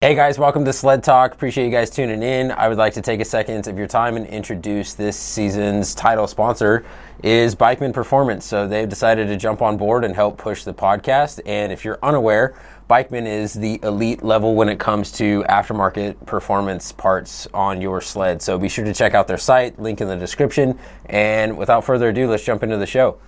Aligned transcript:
Hey 0.00 0.14
guys, 0.14 0.38
welcome 0.38 0.64
to 0.64 0.72
Sled 0.72 1.02
Talk. 1.02 1.34
Appreciate 1.34 1.64
you 1.64 1.72
guys 1.72 1.90
tuning 1.90 2.22
in. 2.22 2.52
I 2.52 2.68
would 2.68 2.78
like 2.78 2.92
to 2.92 3.02
take 3.02 3.18
a 3.18 3.24
second 3.24 3.66
of 3.66 3.76
your 3.76 3.88
time 3.88 4.16
and 4.16 4.28
introduce 4.28 4.94
this 4.94 5.16
season's 5.16 5.92
title 5.92 6.28
sponsor 6.28 6.84
is 7.24 7.56
Bikeman 7.56 7.92
Performance. 7.92 8.44
So 8.44 8.68
they've 8.68 8.88
decided 8.88 9.26
to 9.26 9.36
jump 9.36 9.60
on 9.60 9.76
board 9.76 10.04
and 10.04 10.14
help 10.14 10.38
push 10.38 10.62
the 10.62 10.72
podcast. 10.72 11.40
And 11.46 11.72
if 11.72 11.84
you're 11.84 11.98
unaware, 12.00 12.54
Bikeman 12.88 13.26
is 13.26 13.54
the 13.54 13.80
elite 13.82 14.22
level 14.22 14.54
when 14.54 14.68
it 14.68 14.78
comes 14.78 15.10
to 15.14 15.42
aftermarket 15.48 16.24
performance 16.26 16.92
parts 16.92 17.48
on 17.52 17.82
your 17.82 18.00
sled. 18.00 18.40
So 18.40 18.56
be 18.56 18.68
sure 18.68 18.84
to 18.84 18.94
check 18.94 19.14
out 19.14 19.26
their 19.26 19.36
site, 19.36 19.80
link 19.80 20.00
in 20.00 20.06
the 20.06 20.16
description. 20.16 20.78
And 21.06 21.58
without 21.58 21.84
further 21.84 22.10
ado, 22.10 22.30
let's 22.30 22.44
jump 22.44 22.62
into 22.62 22.76
the 22.76 22.86
show. 22.86 23.18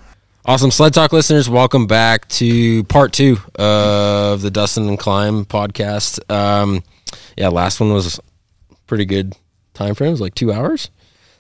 Awesome. 0.43 0.71
Sled 0.71 0.95
Talk 0.95 1.13
listeners, 1.13 1.51
welcome 1.51 1.87
back 1.87 2.27
to 2.29 2.83
part 2.85 3.13
two 3.13 3.37
of 3.57 4.41
the 4.41 4.51
Dustin 4.51 4.89
and 4.89 4.99
Klim 4.99 5.45
podcast. 5.45 6.19
Um, 6.33 6.83
yeah, 7.37 7.49
last 7.49 7.79
one 7.79 7.93
was 7.93 8.19
pretty 8.87 9.05
good 9.05 9.37
time 9.75 9.95
frame. 9.95 10.09
It 10.09 10.13
was 10.13 10.21
like 10.23 10.35
two 10.35 10.51
hours. 10.51 10.89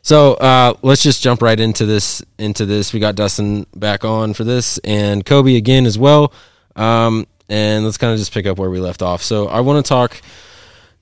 So 0.02 0.34
uh, 0.34 0.74
let's 0.82 1.02
just 1.02 1.22
jump 1.22 1.40
right 1.40 1.58
into 1.58 1.86
this. 1.86 2.22
Into 2.38 2.66
this, 2.66 2.92
we 2.92 3.00
got 3.00 3.14
Dustin 3.14 3.64
back 3.74 4.04
on 4.04 4.34
for 4.34 4.44
this, 4.44 4.76
and 4.84 5.24
Kobe 5.24 5.56
again 5.56 5.86
as 5.86 5.98
well. 5.98 6.34
Um, 6.76 7.26
and 7.48 7.86
let's 7.86 7.96
kind 7.96 8.12
of 8.12 8.18
just 8.18 8.34
pick 8.34 8.44
up 8.44 8.58
where 8.58 8.68
we 8.70 8.80
left 8.80 9.00
off. 9.00 9.22
So 9.22 9.48
I 9.48 9.60
want 9.60 9.82
to 9.82 9.88
talk, 9.88 10.20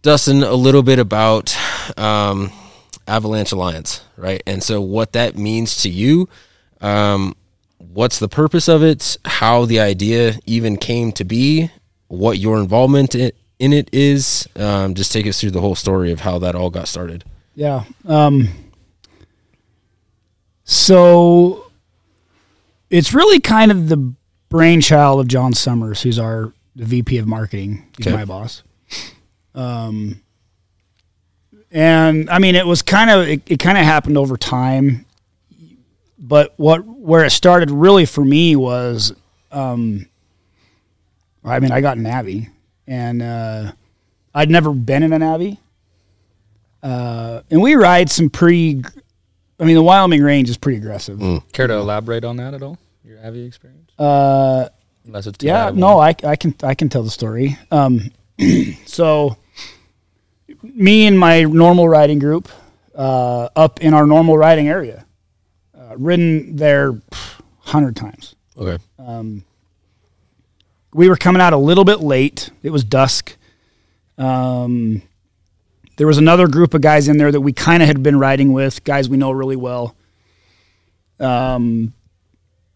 Dustin, 0.02 0.44
a 0.44 0.54
little 0.54 0.84
bit 0.84 1.00
about 1.00 1.56
um, 1.98 2.52
Avalanche 3.08 3.50
Alliance, 3.50 4.04
right? 4.16 4.40
And 4.46 4.62
so 4.62 4.80
what 4.80 5.14
that 5.14 5.36
means 5.36 5.82
to 5.82 5.90
you. 5.90 6.28
Um, 6.80 7.34
what's 7.78 8.18
the 8.18 8.28
purpose 8.28 8.68
of 8.68 8.82
it, 8.82 9.16
how 9.24 9.64
the 9.64 9.80
idea 9.80 10.34
even 10.46 10.76
came 10.76 11.12
to 11.12 11.24
be, 11.24 11.70
what 12.08 12.38
your 12.38 12.58
involvement 12.58 13.14
in 13.14 13.32
it 13.72 13.88
is. 13.92 14.48
Um, 14.56 14.94
just 14.94 15.12
take 15.12 15.26
us 15.26 15.40
through 15.40 15.52
the 15.52 15.60
whole 15.60 15.74
story 15.74 16.12
of 16.12 16.20
how 16.20 16.38
that 16.40 16.54
all 16.54 16.70
got 16.70 16.88
started. 16.88 17.24
Yeah. 17.54 17.84
Um, 18.06 18.48
so 20.64 21.70
it's 22.90 23.14
really 23.14 23.40
kind 23.40 23.70
of 23.70 23.88
the 23.88 24.12
brainchild 24.48 25.20
of 25.20 25.28
John 25.28 25.52
Summers, 25.54 26.02
who's 26.02 26.18
our 26.18 26.52
the 26.76 26.84
VP 26.84 27.18
of 27.18 27.26
marketing. 27.26 27.84
He's 27.96 28.06
Okay. 28.06 28.16
my 28.16 28.24
boss. 28.24 28.62
Um, 29.54 30.22
and 31.72 32.30
I 32.30 32.38
mean, 32.38 32.54
it 32.54 32.66
was 32.66 32.82
kind 32.82 33.10
of 33.10 33.26
it, 33.28 33.42
it 33.46 33.58
kind 33.58 33.76
of 33.76 33.84
happened 33.84 34.16
over 34.16 34.36
time. 34.36 35.04
But 36.18 36.54
what 36.56 36.84
where 36.84 37.24
it 37.24 37.30
started 37.30 37.70
really 37.70 38.04
for 38.04 38.24
me 38.24 38.56
was, 38.56 39.14
um, 39.52 40.06
I 41.44 41.60
mean, 41.60 41.70
I 41.70 41.80
got 41.80 41.96
an 41.96 42.06
Avi, 42.06 42.48
and 42.86 43.22
uh, 43.22 43.72
I'd 44.34 44.50
never 44.50 44.72
been 44.72 45.02
in 45.02 45.12
an 45.12 45.22
Avi. 45.22 45.58
Uh, 46.82 47.42
and 47.50 47.62
we 47.62 47.74
ride 47.74 48.10
some 48.10 48.30
pretty. 48.30 48.82
I 49.60 49.64
mean, 49.64 49.74
the 49.74 49.82
Wyoming 49.82 50.22
range 50.22 50.48
is 50.48 50.56
pretty 50.56 50.78
aggressive. 50.78 51.20
Care 51.52 51.66
to 51.66 51.74
elaborate 51.74 52.24
on 52.24 52.36
that 52.36 52.54
at 52.54 52.62
all? 52.62 52.78
Your 53.04 53.24
Avi 53.24 53.44
experience? 53.44 53.90
Uh, 53.98 54.68
Unless 55.06 55.26
it's 55.26 55.42
yeah, 55.42 55.70
no, 55.74 55.98
I, 55.98 56.14
I 56.22 56.36
can 56.36 56.54
I 56.62 56.74
can 56.74 56.88
tell 56.88 57.02
the 57.02 57.10
story. 57.10 57.56
Um, 57.70 58.10
so, 58.86 59.36
me 60.62 61.06
and 61.06 61.18
my 61.18 61.44
normal 61.44 61.88
riding 61.88 62.18
group, 62.18 62.48
uh, 62.94 63.48
up 63.56 63.80
in 63.80 63.94
our 63.94 64.06
normal 64.06 64.36
riding 64.36 64.68
area, 64.68 65.06
uh, 65.88 65.96
ridden 65.96 66.56
there 66.56 67.00
hundred 67.60 67.96
times. 67.96 68.34
Okay. 68.56 68.82
Um, 68.98 69.44
we 70.92 71.08
were 71.08 71.16
coming 71.16 71.40
out 71.40 71.52
a 71.52 71.56
little 71.58 71.84
bit 71.84 72.00
late. 72.00 72.50
It 72.62 72.70
was 72.70 72.82
dusk. 72.84 73.36
Um, 74.16 75.02
there 75.96 76.06
was 76.06 76.18
another 76.18 76.48
group 76.48 76.74
of 76.74 76.80
guys 76.80 77.08
in 77.08 77.18
there 77.18 77.30
that 77.30 77.40
we 77.40 77.52
kind 77.52 77.82
of 77.82 77.86
had 77.88 78.02
been 78.02 78.18
riding 78.18 78.52
with, 78.52 78.84
guys 78.84 79.08
we 79.08 79.16
know 79.16 79.30
really 79.30 79.56
well. 79.56 79.94
Um, 81.20 81.92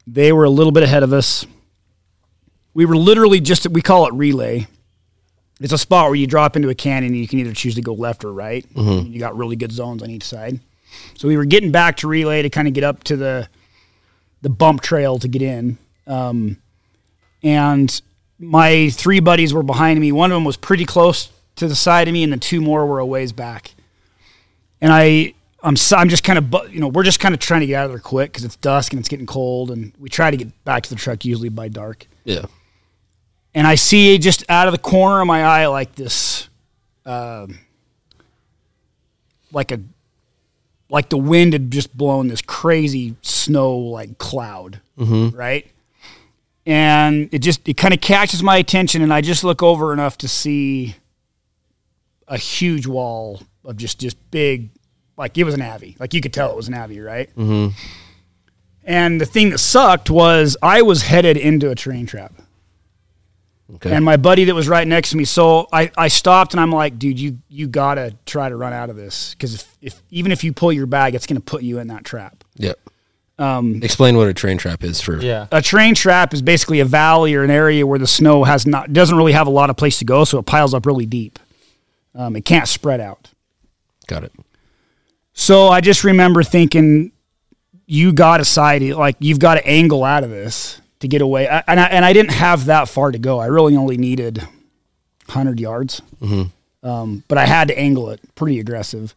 they 0.06 0.32
were 0.32 0.44
a 0.44 0.50
little 0.50 0.72
bit 0.72 0.82
ahead 0.82 1.02
of 1.02 1.12
us. 1.12 1.46
We 2.74 2.84
were 2.84 2.96
literally 2.96 3.40
just, 3.40 3.68
we 3.68 3.82
call 3.82 4.06
it 4.06 4.14
relay. 4.14 4.66
It's 5.60 5.72
a 5.72 5.78
spot 5.78 6.06
where 6.06 6.16
you 6.16 6.26
drop 6.26 6.56
into 6.56 6.68
a 6.68 6.74
canyon 6.74 7.12
and 7.12 7.20
you 7.20 7.28
can 7.28 7.38
either 7.38 7.52
choose 7.52 7.76
to 7.76 7.82
go 7.82 7.94
left 7.94 8.24
or 8.24 8.32
right. 8.32 8.66
You 9.12 9.18
got 9.20 9.36
really 9.36 9.54
good 9.56 9.70
zones 9.72 10.02
on 10.02 10.10
each 10.10 10.24
side. 10.24 10.58
So 11.16 11.28
we 11.28 11.36
were 11.36 11.44
getting 11.44 11.70
back 11.72 11.96
to 11.98 12.08
relay 12.08 12.42
to 12.42 12.50
kind 12.50 12.66
of 12.68 12.74
get 12.74 12.84
up 12.84 13.04
to 13.04 13.16
the 13.16 13.48
the 14.42 14.48
bump 14.50 14.80
trail 14.82 15.18
to 15.20 15.28
get 15.28 15.40
in. 15.42 15.78
Um, 16.06 16.56
and 17.42 18.00
my 18.38 18.90
three 18.90 19.20
buddies 19.20 19.54
were 19.54 19.62
behind 19.62 20.00
me. 20.00 20.10
One 20.10 20.32
of 20.32 20.36
them 20.36 20.44
was 20.44 20.56
pretty 20.56 20.84
close 20.84 21.30
to 21.56 21.68
the 21.68 21.76
side 21.76 22.08
of 22.08 22.14
me, 22.14 22.24
and 22.24 22.32
the 22.32 22.36
two 22.38 22.60
more 22.60 22.84
were 22.86 22.98
a 22.98 23.06
ways 23.06 23.32
back. 23.32 23.72
And 24.80 24.92
I, 24.92 25.34
I'm, 25.62 25.76
so- 25.76 25.96
I'm 25.96 26.08
just 26.08 26.24
kind 26.24 26.38
of, 26.38 26.50
bu- 26.50 26.68
you 26.70 26.80
know, 26.80 26.88
we're 26.88 27.04
just 27.04 27.20
kind 27.20 27.34
of 27.34 27.40
trying 27.40 27.60
to 27.60 27.66
get 27.68 27.76
out 27.76 27.84
of 27.84 27.92
there 27.92 28.00
quick 28.00 28.32
because 28.32 28.44
it's 28.44 28.56
dusk 28.56 28.92
and 28.92 28.98
it's 28.98 29.08
getting 29.08 29.26
cold, 29.26 29.70
and 29.70 29.92
we 30.00 30.08
try 30.08 30.28
to 30.30 30.36
get 30.36 30.64
back 30.64 30.82
to 30.82 30.90
the 30.90 30.96
truck 30.96 31.24
usually 31.24 31.50
by 31.50 31.68
dark. 31.68 32.06
Yeah. 32.24 32.46
And 33.54 33.64
I 33.64 33.76
see 33.76 34.18
just 34.18 34.44
out 34.48 34.66
of 34.66 34.72
the 34.72 34.78
corner 34.78 35.20
of 35.20 35.26
my 35.28 35.44
eye 35.44 35.66
like 35.66 35.94
this, 35.94 36.48
um, 37.06 37.60
like 39.52 39.70
a, 39.70 39.80
like 40.92 41.08
the 41.08 41.18
wind 41.18 41.54
had 41.54 41.72
just 41.72 41.96
blown 41.96 42.28
this 42.28 42.42
crazy 42.42 43.16
snow 43.22 43.76
like 43.76 44.18
cloud, 44.18 44.80
right? 45.34 45.66
and 46.66 47.28
it 47.32 47.40
just 47.40 47.68
it 47.68 47.76
kind 47.76 47.92
of 47.92 48.00
catches 48.00 48.42
my 48.42 48.56
attention 48.56 49.02
and 49.02 49.12
i 49.12 49.20
just 49.20 49.42
look 49.42 49.62
over 49.62 49.92
enough 49.92 50.16
to 50.18 50.28
see 50.28 50.94
a 52.28 52.36
huge 52.36 52.86
wall 52.86 53.42
of 53.64 53.76
just 53.76 53.98
just 53.98 54.16
big 54.30 54.70
like 55.16 55.36
it 55.36 55.44
was 55.44 55.54
an 55.54 55.62
avi 55.62 55.96
like 55.98 56.14
you 56.14 56.20
could 56.20 56.32
tell 56.32 56.50
it 56.50 56.56
was 56.56 56.68
an 56.68 56.74
avi 56.74 57.00
right 57.00 57.34
mm-hmm. 57.36 57.74
and 58.84 59.20
the 59.20 59.26
thing 59.26 59.50
that 59.50 59.58
sucked 59.58 60.08
was 60.08 60.56
i 60.62 60.82
was 60.82 61.02
headed 61.02 61.36
into 61.36 61.70
a 61.70 61.74
terrain 61.74 62.06
trap 62.06 62.32
Okay. 63.74 63.92
and 63.92 64.04
my 64.04 64.16
buddy 64.16 64.44
that 64.44 64.54
was 64.54 64.68
right 64.68 64.86
next 64.86 65.10
to 65.10 65.16
me 65.16 65.24
so 65.24 65.66
i, 65.72 65.90
I 65.96 66.08
stopped 66.08 66.52
and 66.52 66.60
i'm 66.60 66.70
like 66.72 66.98
dude 66.98 67.18
you 67.18 67.38
you 67.48 67.66
gotta 67.66 68.14
try 68.26 68.48
to 68.48 68.56
run 68.56 68.72
out 68.74 68.90
of 68.90 68.96
this 68.96 69.34
because 69.34 69.54
if, 69.54 69.76
if 69.80 70.02
even 70.10 70.30
if 70.30 70.44
you 70.44 70.52
pull 70.52 70.72
your 70.72 70.86
bag 70.86 71.14
it's 71.14 71.26
gonna 71.26 71.40
put 71.40 71.62
you 71.62 71.78
in 71.78 71.88
that 71.88 72.04
trap 72.04 72.44
Yep. 72.56 72.78
Um, 73.38 73.80
Explain 73.82 74.16
what 74.18 74.28
a 74.28 74.34
terrain 74.34 74.58
trap 74.58 74.84
is 74.84 75.00
for. 75.00 75.18
Yeah. 75.20 75.46
a 75.50 75.62
terrain 75.62 75.94
trap 75.94 76.34
is 76.34 76.42
basically 76.42 76.80
a 76.80 76.84
valley 76.84 77.34
or 77.34 77.42
an 77.42 77.50
area 77.50 77.86
where 77.86 77.98
the 77.98 78.06
snow 78.06 78.44
has 78.44 78.66
not 78.66 78.92
doesn't 78.92 79.16
really 79.16 79.32
have 79.32 79.46
a 79.46 79.50
lot 79.50 79.70
of 79.70 79.76
place 79.78 79.98
to 80.00 80.04
go, 80.04 80.24
so 80.24 80.38
it 80.38 80.44
piles 80.44 80.74
up 80.74 80.84
really 80.84 81.06
deep. 81.06 81.38
Um, 82.14 82.36
it 82.36 82.44
can't 82.44 82.68
spread 82.68 83.00
out. 83.00 83.30
Got 84.06 84.24
it. 84.24 84.32
So 85.32 85.68
I 85.68 85.80
just 85.80 86.04
remember 86.04 86.42
thinking, 86.42 87.10
you 87.86 88.12
got 88.12 88.36
to 88.36 88.44
side 88.44 88.82
like 88.82 89.16
you've 89.18 89.38
got 89.38 89.54
to 89.54 89.66
angle 89.66 90.04
out 90.04 90.24
of 90.24 90.30
this 90.30 90.81
to 91.02 91.08
get 91.08 91.20
away. 91.22 91.46
I, 91.48 91.62
and 91.68 91.78
I, 91.78 91.84
and 91.86 92.04
I 92.04 92.12
didn't 92.12 92.32
have 92.32 92.64
that 92.66 92.88
far 92.88 93.12
to 93.12 93.18
go. 93.18 93.38
I 93.38 93.46
really 93.46 93.76
only 93.76 93.96
needed 93.98 94.42
hundred 95.28 95.60
yards, 95.60 96.02
um, 96.82 97.22
but 97.28 97.38
I 97.38 97.46
had 97.46 97.68
to 97.68 97.78
angle 97.78 98.10
it 98.10 98.20
pretty 98.34 98.58
aggressive. 98.58 99.14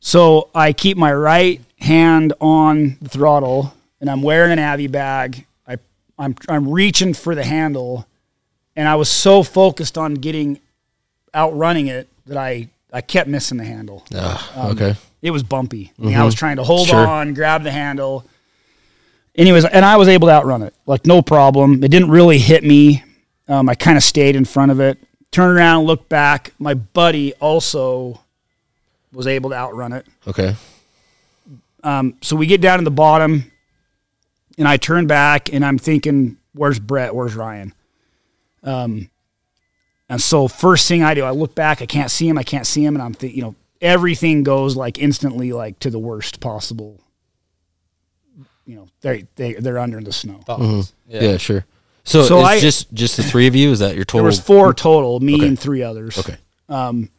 So 0.00 0.48
I 0.54 0.72
keep 0.72 0.96
my 0.96 1.12
right 1.12 1.60
hand 1.80 2.32
on 2.40 2.96
the 3.00 3.08
throttle, 3.08 3.74
and 4.00 4.08
I'm 4.10 4.22
wearing 4.22 4.52
an 4.52 4.58
Avi 4.58 4.86
bag. 4.88 5.46
I 5.66 5.76
I'm 6.18 6.34
I'm 6.48 6.68
reaching 6.70 7.14
for 7.14 7.34
the 7.34 7.44
handle, 7.44 8.06
and 8.76 8.88
I 8.88 8.94
was 8.96 9.08
so 9.08 9.42
focused 9.42 9.96
on 9.98 10.14
getting 10.14 10.58
outrunning 11.34 11.86
it 11.88 12.08
that 12.26 12.36
I 12.36 12.68
I 12.92 13.00
kept 13.00 13.28
missing 13.28 13.58
the 13.58 13.64
handle 13.64 14.04
Ah, 14.14 14.70
okay. 14.70 14.94
it 15.22 15.30
was 15.30 15.42
bumpy. 15.42 15.92
I, 15.98 16.02
mean, 16.02 16.14
I 16.14 16.24
was 16.24 16.34
trying 16.34 16.56
to 16.56 16.64
hold 16.64 16.88
Sure. 16.88 17.06
on, 17.06 17.32
grab 17.34 17.62
the 17.62 17.70
handle. 17.72 18.24
Anyways, 19.34 19.64
and 19.64 19.84
I 19.84 19.96
was 19.96 20.08
able 20.08 20.28
to 20.28 20.32
outrun 20.32 20.62
it, 20.62 20.74
like 20.86 21.06
no 21.06 21.22
problem. 21.22 21.82
It 21.82 21.88
didn't 21.90 22.10
really 22.10 22.38
hit 22.38 22.64
me. 22.64 23.02
Um, 23.48 23.68
I 23.68 23.74
kind 23.74 23.96
of 23.96 24.02
stayed 24.02 24.36
in 24.36 24.44
front 24.44 24.70
of 24.70 24.80
it, 24.80 24.98
turned 25.30 25.56
around, 25.56 25.84
looked 25.84 26.08
back. 26.08 26.52
My 26.58 26.74
buddy 26.74 27.32
also 27.34 28.20
was 29.12 29.26
able 29.26 29.50
to 29.50 29.56
outrun 29.56 29.92
it. 29.92 30.06
Okay. 30.26 30.54
Um, 31.82 32.16
so 32.20 32.36
we 32.36 32.46
get 32.46 32.60
down 32.60 32.78
to 32.78 32.84
the 32.84 32.90
bottom, 32.90 33.50
and 34.58 34.68
I 34.68 34.76
turn 34.76 35.06
back, 35.06 35.52
and 35.52 35.64
I'm 35.64 35.78
thinking, 35.78 36.36
"Where's 36.52 36.78
Brett? 36.78 37.14
Where's 37.14 37.34
Ryan?" 37.34 37.72
Um, 38.62 39.10
and 40.08 40.20
so 40.20 40.46
first 40.46 40.86
thing 40.86 41.02
I 41.02 41.14
do, 41.14 41.24
I 41.24 41.30
look 41.30 41.54
back. 41.54 41.80
I 41.80 41.86
can't 41.86 42.10
see 42.10 42.28
him. 42.28 42.36
I 42.36 42.42
can't 42.42 42.66
see 42.66 42.84
him, 42.84 42.94
and 42.94 43.02
I'm 43.02 43.14
thinking, 43.14 43.36
you 43.36 43.42
know, 43.42 43.54
everything 43.80 44.42
goes 44.42 44.76
like 44.76 44.98
instantly, 44.98 45.52
like 45.52 45.78
to 45.80 45.90
the 45.90 45.98
worst 45.98 46.38
possible. 46.40 47.00
You 48.66 48.76
know, 48.76 48.88
they 49.00 49.26
they 49.36 49.54
they're 49.54 49.78
under 49.78 50.00
the 50.00 50.12
snow. 50.12 50.40
Thoughts. 50.46 50.92
Yeah. 51.08 51.36
sure. 51.36 51.64
So, 52.04 52.22
So 52.24 52.38
it's 52.40 52.48
I- 52.48 52.60
just 52.60 52.92
just 52.92 53.16
the 53.16 53.22
three 53.22 53.46
of 53.46 53.54
you. 53.56 53.70
Is 53.70 53.78
that 53.80 53.94
your 53.96 54.04
total? 54.04 54.20
There 54.20 54.26
was 54.26 54.40
four 54.40 54.72
total, 54.74 55.20
me 55.20 55.34
Okay. 55.36 55.46
and 55.48 55.58
three 55.58 55.82
others. 55.82 56.18
Okay. 56.18 56.36
Um, 56.68 57.10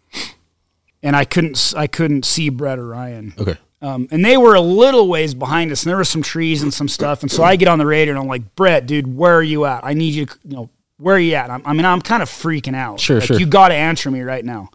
and 1.01 1.15
I 1.15 1.25
couldn't 1.25 1.55
s- 1.57 1.73
I 1.73 1.87
couldn't 1.87 2.25
see 2.25 2.49
Brett 2.49 2.79
or 2.79 2.87
Ryan. 2.87 3.33
Okay. 3.37 3.57
Um, 3.81 4.07
and 4.11 4.23
they 4.23 4.37
were 4.37 4.55
a 4.55 4.61
little 4.61 5.09
ways 5.09 5.33
behind 5.33 5.69
us, 5.71 5.83
and 5.83 5.89
there 5.89 5.97
were 5.97 6.05
some 6.05 6.21
trees 6.21 6.63
and 6.63 6.73
some 6.73 6.87
stuff. 6.87 7.21
And 7.21 7.29
so 7.29 7.43
I 7.43 7.57
get 7.57 7.67
on 7.67 7.79
the 7.79 7.85
radio 7.85 8.13
and 8.13 8.21
I'm 8.21 8.27
like, 8.29 8.55
Brett, 8.55 8.85
dude, 8.87 9.13
where 9.17 9.35
are 9.35 9.43
you 9.43 9.65
at? 9.65 9.83
I 9.83 9.93
need 9.93 10.13
you, 10.13 10.25
to, 10.25 10.37
you 10.45 10.55
know, 10.55 10.69
where 10.99 11.17
are 11.17 11.19
you 11.19 11.35
at? 11.35 11.49
I'm, 11.49 11.61
I 11.65 11.73
mean, 11.73 11.83
I'm 11.85 11.99
kind 12.01 12.23
of 12.23 12.29
freaking 12.29 12.77
out. 12.77 13.01
Sure, 13.01 13.17
like, 13.19 13.27
sure. 13.27 13.37
You 13.37 13.45
got 13.45 13.67
to 13.69 13.73
answer 13.75 14.09
me 14.09 14.21
right 14.21 14.45
now. 14.45 14.69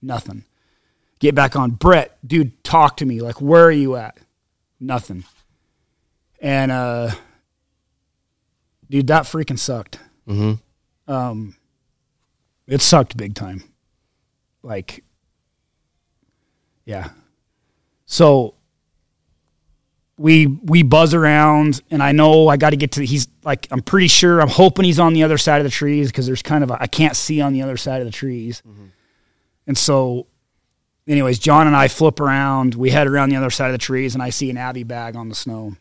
Nothing. 0.00 0.44
Get 1.18 1.34
back 1.34 1.56
on. 1.56 1.72
Brett, 1.72 2.16
dude, 2.24 2.62
talk 2.62 2.98
to 2.98 3.04
me. 3.04 3.20
Like, 3.20 3.40
where 3.40 3.64
are 3.64 3.72
you 3.72 3.96
at? 3.96 4.16
Nothing. 4.78 5.24
And, 6.42 6.72
uh, 6.72 7.12
dude, 8.90 9.06
that 9.06 9.22
freaking 9.22 9.58
sucked. 9.58 9.98
Mm-hmm. 10.28 11.12
Um, 11.12 11.56
it 12.66 12.82
sucked 12.82 13.16
big 13.16 13.34
time. 13.34 13.62
Like, 14.62 15.04
yeah. 16.84 17.10
So 18.06 18.54
we 20.18 20.46
we 20.46 20.82
buzz 20.82 21.14
around, 21.14 21.80
and 21.90 22.02
I 22.02 22.12
know 22.12 22.48
I 22.48 22.56
got 22.56 22.70
to 22.70 22.76
get 22.76 22.92
to. 22.92 23.04
He's 23.06 23.28
like, 23.44 23.68
I'm 23.70 23.80
pretty 23.80 24.08
sure. 24.08 24.40
I'm 24.40 24.48
hoping 24.48 24.84
he's 24.84 24.98
on 24.98 25.14
the 25.14 25.22
other 25.22 25.38
side 25.38 25.58
of 25.58 25.64
the 25.64 25.70
trees 25.70 26.10
because 26.10 26.26
there's 26.26 26.42
kind 26.42 26.64
of 26.64 26.70
a, 26.70 26.82
I 26.82 26.86
can't 26.88 27.16
see 27.16 27.40
on 27.40 27.52
the 27.52 27.62
other 27.62 27.76
side 27.76 28.00
of 28.00 28.06
the 28.06 28.12
trees, 28.12 28.62
and 29.66 29.78
so. 29.78 30.26
Anyways, 31.04 31.40
John 31.40 31.66
and 31.66 31.74
I 31.74 31.88
flip 31.88 32.20
around. 32.20 32.76
We 32.76 32.90
head 32.90 33.08
around 33.08 33.30
the 33.30 33.36
other 33.36 33.50
side 33.50 33.66
of 33.66 33.72
the 33.72 33.78
trees, 33.78 34.14
and 34.14 34.22
I 34.22 34.30
see 34.30 34.50
an 34.50 34.56
Avi 34.56 34.84
bag 34.84 35.16
on 35.16 35.28
the 35.28 35.34
snow. 35.34 35.74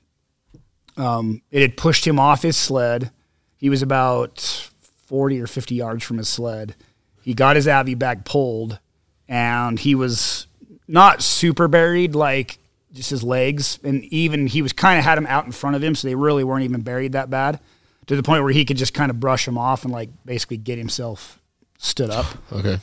Um, 0.98 1.42
it 1.52 1.62
had 1.62 1.78
pushed 1.78 2.06
him 2.06 2.20
off 2.20 2.44
his 2.44 2.58
sled. 2.58 3.12
He 3.58 3.70
was 3.70 3.82
about 3.82 4.70
40 5.06 5.40
or 5.40 5.48
50 5.48 5.76
yards 5.76 6.04
from 6.04 6.18
his 6.18 6.30
sled. 6.30 6.76
He 7.22 7.34
got 7.34 7.56
his 7.56 7.68
Avi 7.68 7.96
bag 7.96 8.26
pulled, 8.26 8.80
and 9.28 9.80
he 9.80 9.96
was 9.96 10.48
not 10.88 11.22
super 11.22 11.68
buried, 11.68 12.16
like 12.16 12.58
just 12.94 13.10
his 13.12 13.24
legs. 13.24 13.80
And 13.84 14.04
even 14.06 14.48
he 14.48 14.62
was 14.62 14.74
kind 14.74 14.98
of 14.98 15.06
had 15.06 15.18
him 15.18 15.28
out 15.28 15.46
in 15.46 15.52
front 15.52 15.76
of 15.76 15.84
him, 15.84 15.96
so 15.96 16.08
they 16.08 16.16
really 16.16 16.44
weren't 16.44 16.64
even 16.64 16.82
buried 16.82 17.14
that 17.14 17.30
bad 17.30 17.60
to 18.08 18.16
the 18.16 18.24
point 18.24 18.44
where 18.44 18.52
he 18.52 18.66
could 18.66 18.78
just 18.78 18.94
kind 18.94 19.10
of 19.10 19.20
brush 19.20 19.48
him 19.48 19.58
off 19.58 19.84
and 19.84 19.94
like 19.94 20.10
basically 20.26 20.58
get 20.58 20.78
himself 20.78 21.40
stood 21.78 22.10
up. 22.10 22.26
Okay. 22.52 22.80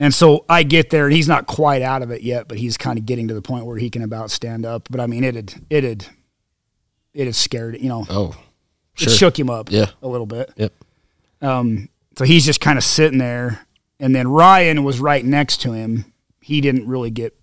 And 0.00 0.12
so 0.12 0.44
I 0.48 0.64
get 0.64 0.90
there, 0.90 1.04
and 1.06 1.14
he's 1.14 1.28
not 1.28 1.46
quite 1.46 1.80
out 1.82 2.02
of 2.02 2.10
it 2.10 2.22
yet, 2.22 2.48
but 2.48 2.58
he's 2.58 2.76
kind 2.76 2.98
of 2.98 3.06
getting 3.06 3.28
to 3.28 3.34
the 3.34 3.42
point 3.42 3.64
where 3.64 3.78
he 3.78 3.90
can 3.90 4.02
about 4.02 4.30
stand 4.30 4.66
up. 4.66 4.88
But 4.90 5.00
I 5.00 5.06
mean, 5.06 5.22
it 5.24 5.34
had 5.36 5.54
it 5.70 5.84
had 5.84 6.06
it 7.14 7.26
had 7.26 7.34
scared 7.36 7.80
you 7.80 7.88
know 7.88 8.04
Oh. 8.10 8.34
it 8.98 9.10
shook 9.10 9.38
him 9.38 9.48
up 9.50 9.70
Yeah. 9.70 9.86
a 10.02 10.08
little 10.08 10.26
bit. 10.26 10.50
Yep. 10.56 10.72
Um, 11.42 11.88
so 12.18 12.24
he's 12.24 12.44
just 12.44 12.60
kind 12.60 12.76
of 12.78 12.84
sitting 12.84 13.18
there, 13.18 13.66
and 14.00 14.14
then 14.14 14.26
Ryan 14.28 14.82
was 14.84 14.98
right 15.00 15.24
next 15.24 15.60
to 15.62 15.72
him. 15.72 16.06
He 16.40 16.60
didn't 16.60 16.86
really 16.88 17.10
get 17.10 17.36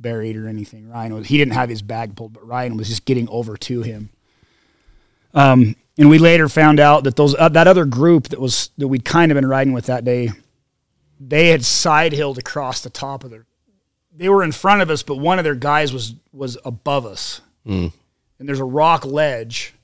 buried 0.00 0.36
or 0.36 0.48
anything. 0.48 0.88
Ryan 0.88 1.14
was 1.14 1.28
he 1.28 1.38
didn't 1.38 1.54
have 1.54 1.68
his 1.68 1.82
bag 1.82 2.16
pulled, 2.16 2.32
but 2.32 2.44
Ryan 2.46 2.76
was 2.76 2.88
just 2.88 3.04
getting 3.04 3.28
over 3.28 3.56
to 3.56 3.82
him. 3.82 4.10
Um, 5.34 5.76
and 5.98 6.10
we 6.10 6.18
later 6.18 6.48
found 6.48 6.80
out 6.80 7.04
that 7.04 7.16
those 7.16 7.34
uh, 7.36 7.48
that 7.50 7.66
other 7.68 7.84
group 7.84 8.28
that 8.28 8.40
was 8.40 8.70
that 8.78 8.88
we'd 8.88 9.04
kind 9.04 9.30
of 9.30 9.36
been 9.36 9.46
riding 9.46 9.72
with 9.72 9.86
that 9.86 10.04
day, 10.04 10.30
they 11.28 11.48
had 11.48 11.64
side 11.64 12.12
hilled 12.12 12.38
across 12.38 12.80
the 12.80 12.90
top 12.90 13.24
of 13.24 13.30
their. 13.30 13.46
They 14.14 14.28
were 14.28 14.42
in 14.42 14.52
front 14.52 14.82
of 14.82 14.90
us, 14.90 15.02
but 15.02 15.16
one 15.16 15.38
of 15.38 15.44
their 15.44 15.54
guys 15.54 15.92
was 15.92 16.14
was 16.32 16.58
above 16.64 17.06
us, 17.06 17.40
hmm. 17.64 17.88
and 18.38 18.48
there's 18.48 18.60
a 18.60 18.64
rock 18.64 19.04
ledge 19.04 19.74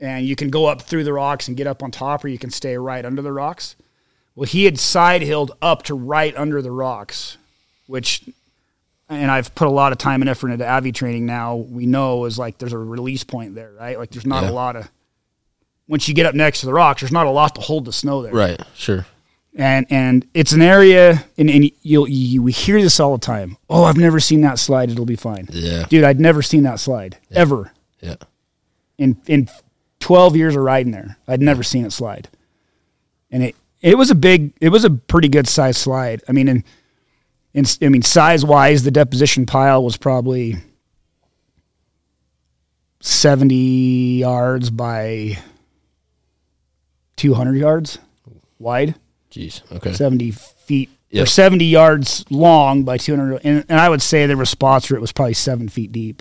and 0.00 0.26
you 0.26 0.36
can 0.36 0.50
go 0.50 0.66
up 0.66 0.82
through 0.82 1.04
the 1.04 1.12
rocks 1.12 1.48
and 1.48 1.56
get 1.56 1.66
up 1.66 1.82
on 1.82 1.90
top, 1.90 2.24
or 2.24 2.28
you 2.28 2.38
can 2.38 2.50
stay 2.50 2.76
right 2.76 3.04
under 3.04 3.22
the 3.22 3.32
rocks. 3.32 3.76
Well, 4.34 4.46
he 4.46 4.64
had 4.64 4.78
side 4.78 5.22
hilled 5.22 5.52
up 5.62 5.84
to 5.84 5.94
right 5.94 6.36
under 6.36 6.60
the 6.60 6.70
rocks, 6.70 7.38
which, 7.86 8.22
and 9.08 9.30
I've 9.30 9.54
put 9.54 9.66
a 9.66 9.70
lot 9.70 9.92
of 9.92 9.98
time 9.98 10.20
and 10.20 10.28
effort 10.28 10.50
into 10.50 10.68
Avi 10.68 10.92
training 10.92 11.24
now. 11.24 11.56
We 11.56 11.86
know 11.86 12.26
is 12.26 12.38
like 12.38 12.58
there's 12.58 12.74
a 12.74 12.78
release 12.78 13.24
point 13.24 13.54
there, 13.54 13.72
right? 13.72 13.98
Like 13.98 14.10
there's 14.10 14.26
not 14.26 14.44
Yeah. 14.44 14.50
a 14.50 14.52
lot 14.52 14.76
of, 14.76 14.90
once 15.88 16.06
you 16.08 16.14
get 16.14 16.26
up 16.26 16.34
next 16.34 16.60
to 16.60 16.66
the 16.66 16.74
rocks, 16.74 17.00
there's 17.00 17.12
not 17.12 17.26
a 17.26 17.30
lot 17.30 17.54
to 17.54 17.62
hold 17.62 17.86
the 17.86 17.92
snow 17.92 18.20
there 18.20 18.32
Right. 18.34 18.60
Sure. 18.74 19.06
And 19.56 19.86
and 19.90 20.26
it's 20.34 20.52
an 20.52 20.60
area 20.62 21.24
and, 21.38 21.48
and 21.50 21.70
you'll 21.82 22.08
you 22.08 22.42
we 22.42 22.52
hear 22.52 22.80
this 22.80 23.00
all 23.00 23.12
the 23.16 23.24
time. 23.24 23.56
Oh 23.70 23.84
i've 23.84 23.96
never 23.96 24.20
seen 24.20 24.42
that 24.42 24.58
slide. 24.58 24.90
It'll 24.90 25.06
be 25.06 25.16
fine. 25.16 25.48
Yeah. 25.50 25.86
dude 25.88 26.04
i'd 26.04 26.20
never 26.20 26.42
seen 26.42 26.62
that 26.64 26.78
slide. 26.78 27.16
Ever. 27.32 27.72
Yeah. 28.00 28.16
in 28.98 29.20
in 29.26 29.48
12 30.00 30.36
years 30.36 30.54
of 30.54 30.62
riding 30.62 30.92
there 30.92 31.16
i'd 31.26 31.40
never 31.40 31.62
seen 31.62 31.84
it 31.84 31.92
slide. 31.92 32.28
And 33.30 33.42
it 33.42 33.56
it 33.80 33.96
was 33.96 34.10
a 34.10 34.14
big 34.14 34.52
it 34.60 34.68
was 34.68 34.84
a 34.84 34.90
pretty 34.90 35.28
good 35.28 35.48
size 35.48 35.78
slide. 35.78 36.22
I 36.28 36.32
mean 36.32 36.48
in, 36.48 36.64
in 37.54 37.64
i 37.82 37.88
mean 37.88 38.02
size 38.02 38.44
wise 38.44 38.84
the 38.84 38.90
deposition 38.90 39.46
pile 39.46 39.82
was 39.82 39.96
probably 39.96 40.56
70 43.00 44.18
yards 44.18 44.68
by 44.68 45.38
200 47.16 47.56
yards 47.56 47.98
wide 48.58 48.94
Jeez. 49.36 49.60
Okay. 49.72 49.92
70 49.92 50.30
feet 50.32 50.90
Yep. 51.10 51.22
or 51.22 51.26
70 51.26 51.64
yards 51.64 52.24
long 52.30 52.82
by 52.82 52.96
200 52.98 53.40
and, 53.44 53.64
and 53.68 53.78
i 53.80 53.88
would 53.88 54.02
say 54.02 54.26
there 54.26 54.36
were 54.36 54.44
spots 54.44 54.90
where 54.90 54.98
it 54.98 55.00
was 55.00 55.12
probably 55.12 55.34
seven 55.34 55.68
feet 55.68 55.92
deep 55.92 56.20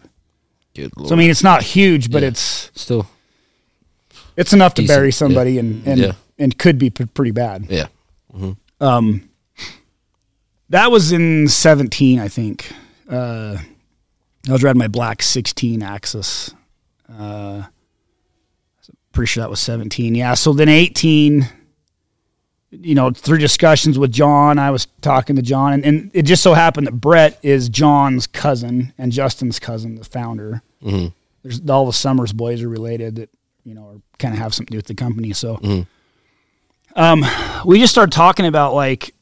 Good 0.75 0.91
lord. 0.95 1.09
so 1.09 1.15
i 1.15 1.17
mean 1.17 1.31
it's 1.31 1.43
not 1.43 1.63
huge 1.63 2.11
but 2.11 2.21
Yeah. 2.21 2.27
it's 2.29 2.69
Still. 2.75 3.07
it's 4.37 4.53
enough 4.53 4.75
to 4.75 4.83
Decent, 4.83 4.95
bury 4.95 5.07
yeah. 5.07 5.11
somebody 5.11 5.57
and 5.57 5.85
and, 5.87 5.99
Yeah. 5.99 6.11
and 6.37 6.55
could 6.57 6.77
be 6.77 6.91
p- 6.91 7.05
pretty 7.07 7.31
bad 7.31 7.65
Yeah. 7.67 7.87
um 8.79 9.27
that 10.69 10.91
was 10.91 11.11
in 11.11 11.47
17 11.47 12.19
i 12.19 12.27
think 12.27 12.71
uh 13.11 13.57
i 14.47 14.51
was 14.51 14.61
riding 14.63 14.79
my 14.79 14.87
black 14.87 15.23
16 15.23 15.81
Axys 15.81 16.53
uh 17.17 17.63
pretty 19.13 19.27
sure 19.27 19.41
that 19.41 19.49
was 19.49 19.59
17 19.61 20.13
yeah 20.13 20.35
so 20.35 20.53
then 20.53 20.69
18 20.69 21.47
you 22.81 22.95
know 22.95 23.11
through 23.11 23.37
discussions 23.37 23.97
with 23.97 24.11
john 24.11 24.57
i 24.59 24.71
was 24.71 24.87
talking 25.01 25.35
to 25.35 25.41
john 25.41 25.73
and, 25.73 25.85
and 25.85 26.11
it 26.13 26.23
just 26.23 26.41
so 26.43 26.53
happened 26.53 26.87
that 26.87 26.93
brett 26.93 27.39
is 27.43 27.69
john's 27.69 28.27
cousin 28.27 28.93
and 28.97 29.11
justin's 29.11 29.59
cousin 29.59 29.95
the 29.95 30.03
founder. 30.03 30.61
There's 31.43 31.61
all 31.69 31.85
the 31.85 31.93
summers 31.93 32.33
boys 32.33 32.61
are 32.63 32.69
related 32.69 33.15
that 33.17 33.29
you 33.63 33.73
know 33.73 33.87
are 33.87 34.01
kind 34.19 34.33
of 34.33 34.39
have 34.39 34.53
something 34.53 34.67
to 34.67 34.71
do 34.71 34.77
with 34.77 34.87
the 34.87 34.95
company 34.95 35.33
so. 35.33 35.59
Um 36.95 37.25
we 37.65 37.79
just 37.79 37.93
started 37.93 38.11
talking 38.11 38.45
about 38.45 38.73
like 38.73 39.13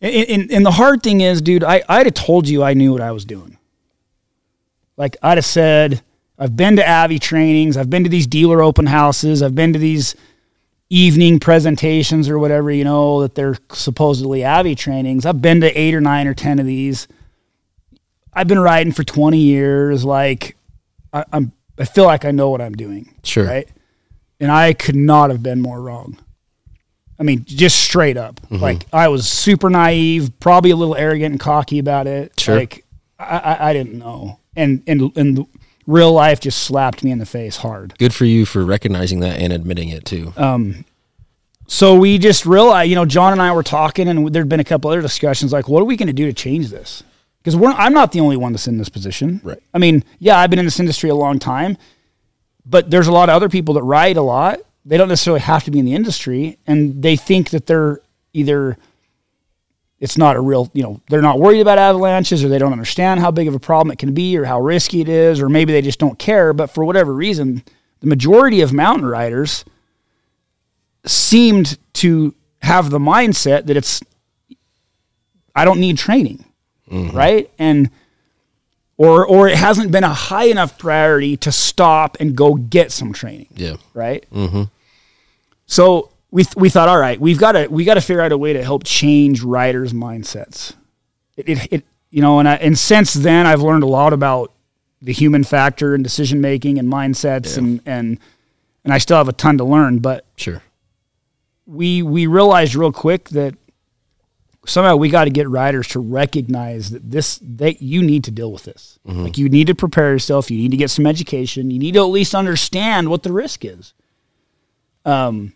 and, 0.00 0.28
and, 0.28 0.52
and 0.52 0.66
the 0.66 0.70
hard 0.72 1.02
thing 1.02 1.20
is 1.20 1.40
dude 1.42 1.64
I, 1.64 1.82
i'd 1.88 2.06
have 2.06 2.14
told 2.14 2.48
you 2.48 2.62
i 2.62 2.74
knew 2.74 2.92
what 2.92 3.00
i 3.00 3.10
was 3.12 3.24
doing. 3.24 3.58
Like 4.96 5.16
I'd 5.22 5.38
have 5.38 5.44
said, 5.44 6.02
I've 6.38 6.56
been 6.56 6.76
to 6.76 6.88
Avi 6.88 7.18
trainings, 7.20 7.76
I've 7.76 7.88
been 7.88 8.02
to 8.04 8.10
these 8.10 8.26
dealer 8.26 8.62
open 8.62 8.86
houses, 8.86 9.42
I've 9.42 9.54
been 9.54 9.72
to 9.72 9.78
these 9.78 10.14
evening 10.90 11.38
presentations 11.38 12.28
or 12.28 12.38
whatever, 12.38 12.70
you 12.70 12.84
know, 12.84 13.20
that 13.22 13.34
they're 13.34 13.56
supposedly 13.72 14.44
Avi 14.44 14.74
trainings. 14.74 15.26
I've 15.26 15.42
been 15.42 15.60
to 15.60 15.70
eight 15.78 15.94
or 15.94 16.00
nine 16.00 16.26
or 16.26 16.34
ten 16.34 16.58
of 16.58 16.66
these. 16.66 17.08
I've 18.32 18.48
been 18.48 18.60
riding 18.60 18.92
for 18.92 19.04
twenty 19.04 19.40
years. 19.40 20.04
Like 20.04 20.56
I, 21.12 21.24
I'm, 21.32 21.52
I 21.78 21.84
feel 21.84 22.04
like 22.04 22.24
I 22.24 22.30
know 22.30 22.50
what 22.50 22.60
I'm 22.60 22.74
doing. 22.74 23.14
Sure. 23.22 23.44
Right. 23.44 23.68
And 24.40 24.50
I 24.50 24.72
could 24.72 24.96
not 24.96 25.30
have 25.30 25.42
been 25.42 25.60
more 25.60 25.80
wrong. 25.80 26.18
I 27.18 27.24
mean, 27.24 27.44
just 27.44 27.80
straight 27.80 28.16
up. 28.16 28.40
Mm-hmm. 28.42 28.62
Like 28.62 28.86
I 28.92 29.08
was 29.08 29.28
super 29.28 29.68
naive, 29.68 30.30
probably 30.38 30.70
a 30.70 30.76
little 30.76 30.94
arrogant 30.94 31.32
and 31.32 31.40
cocky 31.40 31.80
about 31.80 32.06
it. 32.06 32.38
Sure. 32.38 32.56
Like 32.56 32.84
I, 33.18 33.38
I, 33.38 33.70
I 33.70 33.72
didn't 33.72 33.98
know, 33.98 34.38
and 34.54 34.82
and 34.86 35.16
and 35.16 35.46
real 35.88 36.12
life 36.12 36.38
just 36.38 36.62
slapped 36.62 37.02
me 37.02 37.10
in 37.10 37.18
the 37.18 37.26
face 37.26 37.56
hard. 37.56 37.98
Good 37.98 38.14
for 38.14 38.26
you 38.26 38.46
for 38.46 38.64
recognizing 38.64 39.18
that 39.20 39.40
and 39.40 39.52
admitting 39.52 39.88
it 39.88 40.04
too. 40.04 40.32
Um, 40.36 40.84
So 41.66 41.96
we 41.96 42.18
just 42.18 42.46
realized, 42.46 42.88
you 42.88 42.94
know, 42.94 43.04
John 43.04 43.32
and 43.32 43.42
I 43.42 43.52
were 43.52 43.62
talking, 43.62 44.08
and 44.08 44.32
there'd 44.32 44.48
been 44.48 44.60
a 44.60 44.64
couple 44.64 44.90
other 44.90 45.02
discussions, 45.02 45.52
like, 45.52 45.68
what 45.68 45.80
are 45.80 45.84
we 45.84 45.96
going 45.96 46.06
to 46.06 46.14
do 46.14 46.24
to 46.26 46.32
change 46.32 46.68
this? 46.68 47.02
Because 47.42 47.56
we're 47.56 47.72
I'm 47.72 47.92
not 47.92 48.12
the 48.12 48.20
only 48.20 48.36
one 48.36 48.52
that's 48.52 48.68
in 48.68 48.78
this 48.78 48.88
position. 48.88 49.40
Right. 49.42 49.62
I 49.74 49.78
mean, 49.78 50.04
yeah, 50.18 50.38
I've 50.38 50.50
been 50.50 50.58
in 50.58 50.64
this 50.64 50.80
industry 50.80 51.10
a 51.10 51.14
long 51.14 51.38
time, 51.38 51.76
but 52.64 52.90
there's 52.90 53.06
a 53.06 53.12
lot 53.12 53.28
of 53.28 53.34
other 53.34 53.48
people 53.48 53.74
that 53.74 53.82
ride 53.82 54.16
a 54.16 54.22
lot. 54.22 54.60
They 54.84 54.96
don't 54.96 55.08
necessarily 55.08 55.40
have 55.40 55.64
to 55.64 55.70
be 55.70 55.78
in 55.78 55.84
the 55.84 55.94
industry, 55.94 56.58
and 56.66 57.02
they 57.02 57.16
think 57.16 57.50
that 57.50 57.66
they're 57.66 58.00
either 58.32 58.76
it's 60.00 60.16
not 60.16 60.36
a 60.36 60.40
real, 60.40 60.70
you 60.74 60.82
know, 60.82 61.00
they're 61.08 61.22
not 61.22 61.40
worried 61.40 61.60
about 61.60 61.78
avalanches, 61.78 62.44
or 62.44 62.48
they 62.48 62.58
don't 62.58 62.72
understand 62.72 63.20
how 63.20 63.30
big 63.30 63.48
of 63.48 63.54
a 63.54 63.58
problem 63.58 63.90
it 63.92 63.98
can 63.98 64.14
be, 64.14 64.36
or 64.36 64.44
how 64.44 64.60
risky 64.60 65.00
it 65.00 65.08
is, 65.08 65.40
or 65.40 65.48
maybe 65.48 65.72
they 65.72 65.82
just 65.82 65.98
don't 65.98 66.18
care. 66.18 66.52
But 66.52 66.68
for 66.70 66.84
whatever 66.84 67.12
reason, 67.12 67.64
the 68.00 68.06
majority 68.06 68.60
of 68.60 68.72
mountain 68.72 69.06
riders 69.06 69.64
seemed 71.04 71.78
to 71.94 72.34
have 72.62 72.90
the 72.90 72.98
mindset 72.98 73.66
that 73.66 73.76
it's 73.76 74.02
I 75.54 75.64
don't 75.64 75.80
need 75.80 75.98
training, 75.98 76.44
right? 76.90 77.50
And 77.58 77.90
or 78.96 79.26
or 79.26 79.48
it 79.48 79.56
hasn't 79.56 79.90
been 79.90 80.04
a 80.04 80.12
high 80.12 80.44
enough 80.44 80.78
priority 80.78 81.36
to 81.38 81.50
stop 81.52 82.16
and 82.20 82.36
go 82.36 82.54
get 82.54 82.92
some 82.92 83.12
training, 83.12 83.48
Yeah. 83.56 83.74
right? 83.94 84.24
Mm-hmm. 84.32 84.64
So 85.66 86.10
we 86.30 86.44
th- 86.44 86.56
we 86.56 86.68
thought, 86.68 86.88
all 86.88 86.98
right, 86.98 87.20
we've 87.20 87.38
got 87.38 87.52
to 87.52 87.66
we 87.68 87.84
got 87.84 87.94
to 87.94 88.00
figure 88.00 88.20
out 88.20 88.32
a 88.32 88.38
way 88.38 88.52
to 88.52 88.62
help 88.62 88.84
change 88.84 89.42
riders' 89.42 89.92
mindsets. 89.92 90.74
It, 91.36 91.48
it, 91.48 91.72
it 91.72 91.84
you 92.10 92.20
know, 92.22 92.38
and 92.38 92.48
I, 92.48 92.54
and 92.56 92.78
since 92.78 93.14
then 93.14 93.46
I've 93.46 93.62
learned 93.62 93.82
a 93.82 93.86
lot 93.88 94.12
about 94.12 94.52
the 95.00 95.12
human 95.12 95.44
factor 95.44 95.94
and 95.94 96.02
decision 96.02 96.40
making 96.40 96.78
and 96.78 96.90
mindsets 96.92 97.56
and 97.56 97.80
and 97.86 98.18
and 98.84 98.92
I 98.92 98.98
still 98.98 99.16
have 99.16 99.28
a 99.28 99.32
ton 99.32 99.58
to 99.58 99.64
learn. 99.64 99.98
But 100.00 100.24
Sure. 100.36 100.62
we 101.66 102.02
we 102.02 102.26
realized 102.26 102.74
real 102.74 102.92
quick 102.92 103.28
that 103.30 103.54
somehow 104.66 104.96
we 104.96 105.08
got 105.08 105.24
to 105.24 105.30
get 105.30 105.48
riders 105.48 105.88
to 105.88 106.00
recognize 106.00 106.90
that 106.90 107.10
this 107.10 107.38
that 107.42 107.80
you 107.80 108.02
need 108.02 108.24
to 108.24 108.30
deal 108.30 108.52
with 108.52 108.64
this. 108.64 108.98
Like 109.04 109.38
you 109.38 109.48
need 109.48 109.68
to 109.68 109.74
prepare 109.74 110.10
yourself. 110.12 110.50
You 110.50 110.58
need 110.58 110.72
to 110.72 110.76
get 110.76 110.90
some 110.90 111.06
education. 111.06 111.70
You 111.70 111.78
need 111.78 111.92
to 111.94 112.00
at 112.00 112.10
least 112.10 112.34
understand 112.34 113.08
what 113.08 113.22
the 113.22 113.32
risk 113.32 113.64
is. 113.64 113.94
Um, 115.06 115.54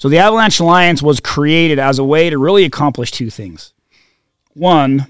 so 0.00 0.08
the 0.08 0.16
Avalanche 0.16 0.58
Alliance 0.60 1.02
was 1.02 1.20
created 1.20 1.78
as 1.78 1.98
a 1.98 2.04
way 2.04 2.30
to 2.30 2.38
really 2.38 2.64
accomplish 2.64 3.10
two 3.10 3.28
things. 3.28 3.74
One, 4.54 5.06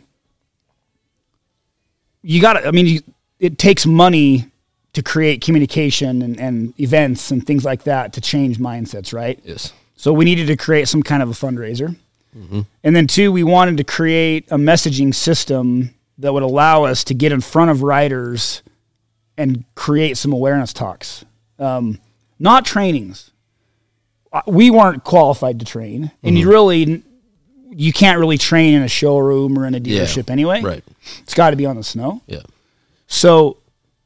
you 2.22 2.40
got 2.40 2.54
to. 2.54 2.66
I 2.66 2.72
mean, 2.72 2.86
you, 2.86 3.00
it 3.38 3.56
takes 3.56 3.86
money 3.86 4.46
to 4.94 5.00
create 5.00 5.42
communication 5.42 6.22
and, 6.22 6.40
and 6.40 6.80
events 6.80 7.30
and 7.30 7.46
things 7.46 7.64
like 7.64 7.84
that 7.84 8.14
to 8.14 8.20
change 8.20 8.58
mindsets, 8.58 9.14
right? 9.14 9.38
Yes. 9.44 9.72
So 9.94 10.12
we 10.12 10.24
needed 10.24 10.48
to 10.48 10.56
create 10.56 10.88
some 10.88 11.04
kind 11.04 11.22
of 11.22 11.28
a 11.28 11.34
fundraiser. 11.34 11.94
And 12.82 12.96
then 12.96 13.06
two, 13.06 13.30
we 13.30 13.44
wanted 13.44 13.76
to 13.76 13.84
create 13.84 14.50
a 14.50 14.56
messaging 14.56 15.14
system 15.14 15.94
that 16.18 16.32
would 16.32 16.42
allow 16.42 16.82
us 16.82 17.04
to 17.04 17.14
get 17.14 17.30
in 17.30 17.40
front 17.40 17.70
of 17.70 17.84
writers 17.84 18.62
and 19.38 19.64
create 19.76 20.16
some 20.16 20.32
awareness 20.32 20.72
talks. 20.72 21.24
Um, 21.60 22.00
not 22.40 22.64
trainings. 22.64 23.29
We 24.46 24.70
weren't 24.70 25.02
qualified 25.04 25.58
to 25.60 25.64
train, 25.64 26.10
and 26.22 26.38
you 26.38 26.48
really 26.48 27.02
you 27.72 27.92
can't 27.92 28.18
really 28.18 28.38
train 28.38 28.74
in 28.74 28.82
a 28.82 28.88
showroom 28.88 29.56
or 29.58 29.66
in 29.66 29.74
a 29.74 29.78
Yeah. 29.78 30.02
dealership 30.02 30.28
anyway. 30.30 30.60
Right. 30.60 30.82
It's 31.20 31.34
got 31.34 31.50
to 31.50 31.56
be 31.56 31.66
on 31.66 31.76
the 31.76 31.84
snow. 31.84 32.20
Yeah. 32.26 32.42
So 33.06 33.58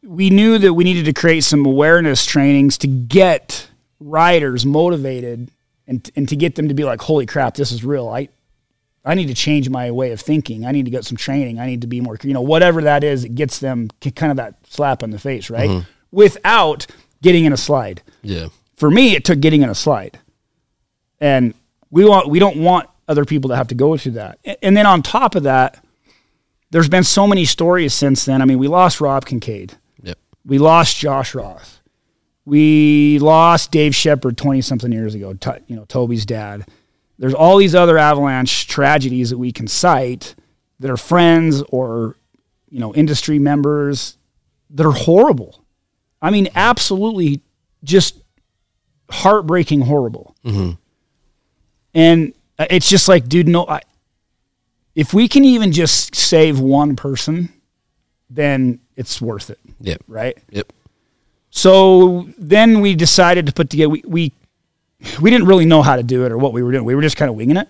we 0.02 0.28
knew 0.30 0.58
that 0.58 0.74
we 0.74 0.84
needed 0.84 1.06
to 1.06 1.12
create 1.14 1.44
some 1.44 1.64
awareness 1.64 2.24
trainings 2.26 2.76
to 2.78 2.86
get 2.86 3.66
riders 4.00 4.66
motivated 4.66 5.48
and 5.86 6.10
and 6.16 6.28
to 6.28 6.36
get 6.36 6.54
them 6.56 6.68
to 6.68 6.74
be 6.74 6.84
like, 6.84 7.00
holy 7.02 7.26
crap, 7.26 7.54
this 7.54 7.72
is 7.72 7.84
real. 7.84 8.08
I 8.08 8.28
I 9.04 9.14
need 9.14 9.28
to 9.28 9.34
change 9.34 9.68
my 9.68 9.90
way 9.90 10.12
of 10.12 10.20
thinking. 10.20 10.64
I 10.64 10.72
need 10.72 10.86
to 10.86 10.90
get 10.90 11.04
some 11.04 11.16
training. 11.18 11.58
I 11.58 11.66
need 11.66 11.82
to 11.82 11.86
be 11.86 12.00
more, 12.00 12.18
you 12.22 12.32
know, 12.32 12.40
whatever 12.40 12.80
that 12.82 13.04
is, 13.04 13.24
it 13.24 13.34
gets 13.34 13.58
them 13.58 13.90
kind 14.16 14.30
of 14.30 14.36
that 14.38 14.54
slap 14.68 15.02
on 15.02 15.10
the 15.10 15.18
face, 15.18 15.50
right? 15.50 15.68
Mm-hmm. 15.68 15.88
Without 16.10 16.86
getting 17.22 17.44
in 17.44 17.52
a 17.52 17.56
slide. 17.58 18.02
Yeah. 18.22 18.48
For 18.76 18.90
me, 18.90 19.14
it 19.14 19.24
took 19.24 19.40
getting 19.40 19.62
in 19.62 19.70
a 19.70 19.74
slide. 19.74 20.18
And 21.20 21.54
we 21.90 22.04
want 22.04 22.28
we 22.28 22.38
don't 22.38 22.56
want 22.56 22.88
other 23.08 23.24
people 23.24 23.50
to 23.50 23.56
have 23.56 23.68
to 23.68 23.74
go 23.74 23.96
through 23.96 24.12
that. 24.12 24.38
And 24.62 24.76
then 24.76 24.86
on 24.86 25.02
top 25.02 25.34
of 25.34 25.44
that, 25.44 25.84
there's 26.70 26.88
been 26.88 27.04
so 27.04 27.26
many 27.26 27.44
stories 27.44 27.94
since 27.94 28.24
then. 28.24 28.42
I 28.42 28.46
mean, 28.46 28.58
we 28.58 28.66
lost 28.66 29.00
Rob 29.00 29.26
Kincaid. 29.26 29.74
Yep. 30.02 30.18
We 30.44 30.58
lost 30.58 30.96
Josh 30.96 31.34
Roth. 31.34 31.80
We 32.44 33.18
lost 33.20 33.70
Dave 33.70 33.94
Shepard 33.94 34.36
20 34.36 34.60
something 34.60 34.92
years 34.92 35.14
ago, 35.14 35.34
to, 35.34 35.62
you 35.66 35.76
know, 35.76 35.84
Toby's 35.84 36.26
dad. 36.26 36.66
There's 37.18 37.32
all 37.32 37.56
these 37.56 37.74
other 37.74 37.96
avalanche 37.96 38.66
tragedies 38.66 39.30
that 39.30 39.38
we 39.38 39.52
can 39.52 39.68
cite 39.68 40.34
that 40.80 40.90
are 40.90 40.96
friends 40.96 41.62
or, 41.68 42.16
you 42.68 42.80
know, 42.80 42.92
industry 42.94 43.38
members 43.38 44.18
that 44.70 44.84
are 44.84 44.92
horrible. 44.92 45.64
I 46.20 46.30
mean, 46.30 46.48
absolutely 46.54 47.40
just 47.84 48.23
heartbreaking 49.14 49.82
horrible. 49.82 50.34
And 51.94 52.34
uh, 52.58 52.66
it's 52.70 52.88
just 52.88 53.08
like, 53.08 53.28
dude, 53.28 53.48
no, 53.48 53.66
I, 53.66 53.80
if 54.94 55.14
we 55.14 55.28
can 55.28 55.44
even 55.44 55.72
just 55.72 56.14
save 56.14 56.58
one 56.60 56.96
person, 56.96 57.52
then 58.30 58.80
it's 58.96 59.20
worth 59.20 59.50
it, 59.50 59.58
Yep. 59.80 60.02
right? 60.08 60.36
Yep. 60.50 60.72
So 61.50 62.28
then 62.36 62.80
we 62.80 62.94
decided 62.94 63.46
to 63.46 63.52
put 63.52 63.70
together. 63.70 63.88
We, 63.90 64.02
we 64.06 64.32
we 65.20 65.30
didn't 65.30 65.46
really 65.46 65.66
know 65.66 65.82
how 65.82 65.96
to 65.96 66.02
do 66.02 66.24
it 66.24 66.32
or 66.32 66.38
what 66.38 66.52
we 66.52 66.62
were 66.62 66.72
doing. 66.72 66.84
We 66.84 66.94
were 66.94 67.02
just 67.02 67.16
kind 67.16 67.28
of 67.28 67.36
winging 67.36 67.56
it. 67.58 67.68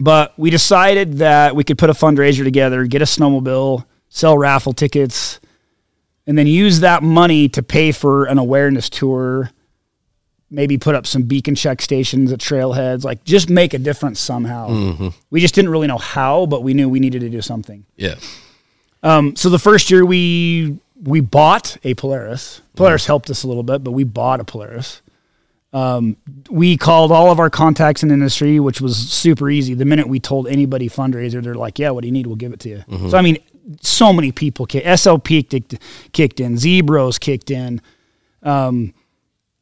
But 0.00 0.38
we 0.38 0.50
decided 0.50 1.18
that 1.18 1.56
we 1.56 1.64
could 1.64 1.78
put 1.78 1.90
a 1.90 1.94
fundraiser 1.94 2.44
together, 2.44 2.84
get 2.86 3.00
a 3.00 3.04
snowmobile, 3.06 3.84
sell 4.10 4.36
raffle 4.36 4.72
tickets, 4.72 5.40
and 6.26 6.36
then 6.36 6.46
use 6.46 6.80
that 6.80 7.02
money 7.02 7.48
to 7.50 7.62
pay 7.62 7.90
for 7.92 8.24
an 8.26 8.36
awareness 8.38 8.90
tour. 8.90 9.50
Maybe 10.50 10.78
put 10.78 10.94
up 10.94 11.06
some 11.06 11.22
beacon 11.22 11.54
check 11.54 11.82
stations 11.82 12.32
at 12.32 12.38
trailheads, 12.40 13.04
like 13.04 13.22
just 13.24 13.50
make 13.50 13.74
a 13.74 13.78
difference 13.78 14.18
somehow. 14.18 15.10
We 15.30 15.40
just 15.40 15.54
didn't 15.54 15.70
really 15.70 15.86
know 15.86 15.98
how, 15.98 16.46
but 16.46 16.62
we 16.62 16.72
knew 16.72 16.88
we 16.88 17.00
needed 17.00 17.20
to 17.20 17.28
do 17.28 17.42
something. 17.42 17.84
Yeah. 17.96 18.14
Um, 19.02 19.36
so 19.36 19.50
the 19.50 19.58
first 19.58 19.90
year 19.90 20.04
we 20.06 20.78
we 21.02 21.20
bought 21.20 21.76
a 21.84 21.94
Polaris. 21.94 22.60
Polaris 22.76 23.06
helped 23.06 23.30
us 23.30 23.42
a 23.44 23.48
little 23.48 23.62
bit, 23.62 23.84
but 23.84 23.92
we 23.92 24.04
bought 24.04 24.40
a 24.40 24.44
Polaris. 24.44 25.02
Um, 25.72 26.16
we 26.50 26.78
called 26.78 27.12
all 27.12 27.30
of 27.30 27.38
our 27.38 27.50
contacts 27.50 28.02
in 28.02 28.08
the 28.08 28.14
industry, 28.14 28.58
which 28.58 28.80
was 28.80 28.96
super 28.96 29.50
easy. 29.50 29.74
The 29.74 29.84
minute 29.84 30.08
we 30.08 30.18
told 30.18 30.48
anybody 30.48 30.88
fundraiser, 30.88 31.42
they're 31.42 31.54
like, 31.54 31.78
"Yeah, 31.78 31.90
what 31.90 32.00
do 32.00 32.08
you 32.08 32.12
need? 32.12 32.26
We'll 32.26 32.36
give 32.36 32.54
it 32.54 32.60
to 32.60 32.68
you." 32.70 32.84
So 33.10 33.18
I 33.18 33.22
mean, 33.22 33.36
so 33.82 34.12
many 34.14 34.32
people. 34.32 34.64
Kick, 34.64 34.84
SLP 34.84 35.48
kicked, 35.48 35.74
kicked 36.12 36.40
in, 36.40 36.54
Zbroz 36.54 37.20
kicked 37.20 37.50
in. 37.50 37.82
Um, 38.42 38.94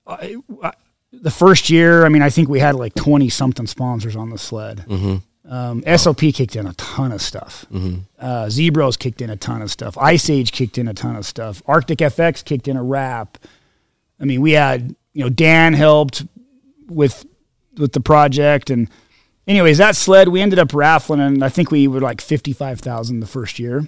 I, 0.06 0.36
I, 0.62 0.72
the 1.12 1.30
first 1.30 1.70
year, 1.70 2.04
I 2.04 2.08
mean, 2.08 2.22
I 2.22 2.30
think 2.30 2.48
we 2.48 2.60
had 2.60 2.75
like 2.75 2.94
twenty 2.94 3.28
something 3.28 3.66
sponsors 3.66 4.16
on 4.16 4.30
the 4.30 4.38
sled. 4.38 4.84
Um, 5.48 5.82
SLP 5.82 6.34
kicked 6.34 6.56
in 6.56 6.66
a 6.66 6.72
ton 6.75 7.12
of 7.12 7.22
stuff. 7.22 7.66
Uh, 8.18 8.46
Zbroz 8.46 8.98
kicked 8.98 9.22
in 9.22 9.30
a 9.30 9.36
ton 9.36 9.62
of 9.62 9.70
stuff. 9.70 9.96
Ice 9.96 10.28
Age 10.28 10.50
kicked 10.50 10.76
in 10.76 10.88
a 10.88 10.94
ton 10.94 11.14
of 11.14 11.25
stuff. 11.25 11.62
Arctic 11.66 11.98
FX 12.00 12.44
kicked 12.44 12.66
in 12.66 12.76
a 12.76 12.82
wrap. 12.82 13.38
I 14.20 14.25
mean, 14.25 14.40
we 14.40 14.52
had 14.52 14.94
you 15.12 15.22
know 15.22 15.28
Dan 15.30 15.72
helped 15.75 16.25
with 16.88 17.25
with 17.78 17.92
the 17.92 18.00
project, 18.00 18.70
and 18.70 18.88
anyways, 19.46 19.78
that 19.78 19.94
sled 19.96 20.28
we 20.28 20.40
ended 20.40 20.58
up 20.58 20.75
raffling, 20.75 21.20
and 21.20 21.44
I 21.44 21.48
think 21.48 21.70
we 21.70 21.86
were 21.86 22.00
like 22.00 22.20
fifty 22.20 22.52
five 22.52 22.80
thousand 22.80 23.20
the 23.20 23.26
first 23.26 23.58
year, 23.60 23.86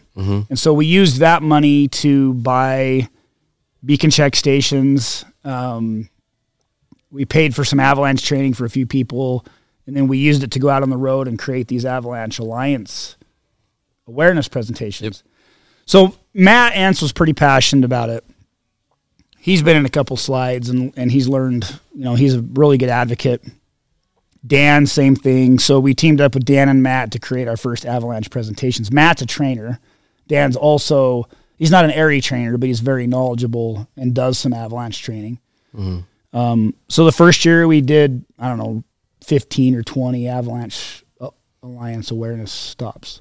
and 0.48 0.58
so 0.58 0.72
we 0.72 0.86
used 0.86 1.18
that 1.18 1.42
money 1.42 1.88
to 1.88 2.34
buy 2.34 3.08
beacon 3.84 4.10
check 4.10 4.36
stations. 4.36 5.24
Um, 5.48 6.10
we 7.10 7.24
paid 7.24 7.54
for 7.54 7.64
some 7.64 7.80
avalanche 7.80 8.22
training 8.24 8.54
for 8.54 8.64
a 8.64 8.70
few 8.70 8.86
people, 8.86 9.44
and 9.86 9.96
then 9.96 10.08
we 10.08 10.18
used 10.18 10.42
it 10.42 10.50
to 10.52 10.58
go 10.58 10.68
out 10.68 10.82
on 10.82 10.90
the 10.90 10.96
road 10.96 11.26
and 11.26 11.38
create 11.38 11.68
these 11.68 11.84
avalanche 11.84 12.38
alliance 12.38 13.16
awareness 14.06 14.48
presentations. 14.48 15.22
So 15.86 16.14
Matt 16.34 16.74
Entz 16.74 17.00
was 17.00 17.12
pretty 17.12 17.32
passionate 17.32 17.84
about 17.84 18.10
it. 18.10 18.24
He's 19.38 19.62
been 19.62 19.76
in 19.76 19.86
a 19.86 19.90
couple 19.90 20.16
slides 20.16 20.68
and 20.68 20.92
and 20.96 21.10
he's 21.10 21.28
learned, 21.28 21.80
you 21.94 22.04
know, 22.04 22.14
he's 22.14 22.34
a 22.34 22.42
really 22.42 22.76
good 22.76 22.90
advocate. 22.90 23.42
Dan, 24.46 24.86
same 24.86 25.16
thing. 25.16 25.58
So 25.58 25.80
we 25.80 25.94
teamed 25.94 26.20
up 26.20 26.34
with 26.34 26.44
Dan 26.44 26.68
and 26.68 26.82
Matt 26.82 27.10
to 27.12 27.18
create 27.18 27.48
our 27.48 27.56
first 27.56 27.86
avalanche 27.86 28.30
presentations. 28.30 28.92
Matt's 28.92 29.22
a 29.22 29.26
trainer. 29.26 29.80
Dan's 30.26 30.56
also 30.56 31.26
he's 31.58 31.70
not 31.70 31.84
an 31.84 31.90
AIARE 31.90 32.22
trainer, 32.22 32.56
but 32.56 32.66
he's 32.68 32.80
very 32.80 33.06
knowledgeable 33.06 33.88
and 33.96 34.14
does 34.14 34.38
some 34.38 34.52
avalanche 34.52 35.02
training. 35.02 35.40
Um, 36.32 36.74
so 36.88 37.04
the 37.04 37.12
first 37.12 37.44
year 37.44 37.66
we 37.66 37.80
did, 37.80 38.24
I 38.38 38.48
don't 38.48 38.58
know, 38.58 38.84
15 39.24 39.74
or 39.74 39.82
20 39.82 40.28
Avalanche 40.28 41.04
uh, 41.20 41.30
Alliance 41.62 42.10
awareness 42.10 42.52
stops, 42.52 43.20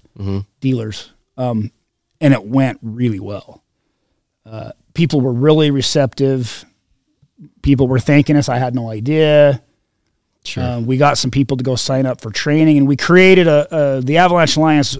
dealers. 0.62 1.12
Um, 1.38 1.72
and 2.22 2.34
it 2.34 2.44
went 2.44 2.80
really 2.82 3.20
well. 3.20 3.64
Uh, 4.46 4.72
people 4.94 5.22
were 5.22 5.34
really 5.34 5.72
receptive. 5.72 6.66
People 7.62 7.88
were 7.88 8.00
thanking 8.00 8.36
us. 8.36 8.50
I 8.50 8.58
had 8.58 8.74
no 8.74 8.90
idea. 8.90 9.62
Sure. 10.44 10.64
Uh, 10.64 10.80
we 10.80 10.98
got 10.98 11.18
some 11.18 11.30
people 11.30 11.58
to 11.58 11.64
go 11.64 11.76
sign 11.76 12.06
up 12.06 12.22
for 12.22 12.32
training, 12.32 12.78
and 12.78 12.88
we 12.88 12.96
created 12.96 13.48
a, 13.48 13.98
a 13.98 14.02
the 14.02 14.18
Avalanche 14.18 14.56
Alliance 14.56 14.98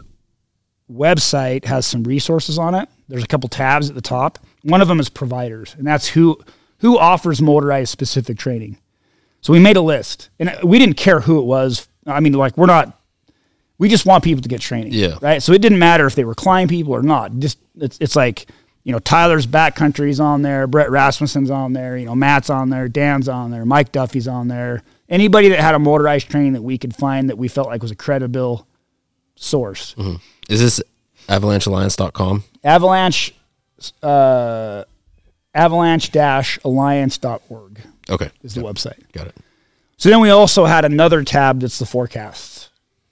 website 0.92 1.66
has 1.66 1.86
some 1.86 2.04
resources 2.04 2.60
on 2.60 2.76
it. 2.76 2.90
There's 3.08 3.24
a 3.24 3.28
couple 3.28 3.50
tabs 3.50 3.90
at 3.90 3.96
the 3.96 4.02
top. 4.02 4.40
One 4.64 4.82
of 4.82 4.88
them 4.88 5.00
is 5.00 5.10
providers, 5.10 5.76
and 5.78 5.88
that's 5.88 6.08
who 6.08 6.40
who 6.80 6.98
offers 6.98 7.42
motorized 7.42 7.90
specific 7.90 8.38
training. 8.38 8.78
So 9.42 9.54
we 9.54 9.60
made 9.60 9.78
a 9.78 9.82
list, 9.82 10.30
and 10.40 10.58
we 10.64 10.80
didn't 10.80 10.98
care 10.98 11.22
who 11.22 11.40
it 11.40 11.46
was. 11.46 11.88
I 12.06 12.20
mean, 12.20 12.34
like 12.34 12.58
we're 12.58 12.66
not. 12.66 12.94
We 13.78 13.90
just 13.90 14.06
want 14.06 14.24
people 14.24 14.42
to 14.42 14.50
get 14.50 14.60
training. 14.60 14.94
Yeah. 14.94 15.18
Right. 15.22 15.42
So 15.42 15.54
it 15.54 15.62
didn't 15.62 15.80
matter 15.80 16.08
if 16.08 16.16
they 16.16 16.26
were 16.26 16.34
Klim 16.34 16.68
people 16.68 16.94
or 16.94 17.04
not. 17.04 17.38
Just 17.40 17.60
it's 17.80 17.98
it's 18.02 18.16
like 18.16 18.48
you 18.84 18.92
know 18.92 19.00
Tyler's 19.00 19.46
backcountry's 19.46 20.20
on 20.20 20.42
there, 20.42 20.68
Brett 20.68 20.90
Rasmussen's 20.90 21.52
on 21.52 21.74
there, 21.74 21.98
you 21.98 22.06
know 22.06 22.16
Matt's 22.16 22.50
on 22.50 22.70
there, 22.70 22.88
Dan's 22.88 23.30
on 23.30 23.52
there, 23.52 23.66
Mike 23.66 23.92
Duffy's 23.92 24.28
on 24.28 24.48
there. 24.48 24.84
Anybody 25.10 25.50
that 25.50 25.60
had 25.60 25.76
a 25.76 25.80
motorized 25.80 26.30
training 26.30 26.54
that 26.54 26.62
we 26.62 26.78
could 26.78 26.96
find 26.96 27.30
that 27.30 27.38
we 27.38 27.48
felt 27.48 27.68
like 27.68 27.82
was 27.82 27.92
a 27.92 27.96
credible 27.96 28.68
source. 29.36 29.94
Mm-hmm. 29.96 30.16
Is 30.50 30.60
this 30.60 30.82
avalanchealliance.com? 31.28 32.44
Avalanche, 32.68 33.34
uh, 34.04 34.84
avalanche-alliance.org 35.56 37.80
Okay. 38.10 38.30
is 38.44 38.54
the 38.54 38.62
website. 38.62 39.00
Got 39.14 39.28
it. 39.28 39.36
So 39.98 40.10
then 40.10 40.22
we 40.22 40.30
also 40.30 40.66
had 40.66 40.86
another 40.86 41.24
tab 41.24 41.62
that's 41.62 41.80
the 41.80 41.86
forecasts. 41.86 42.70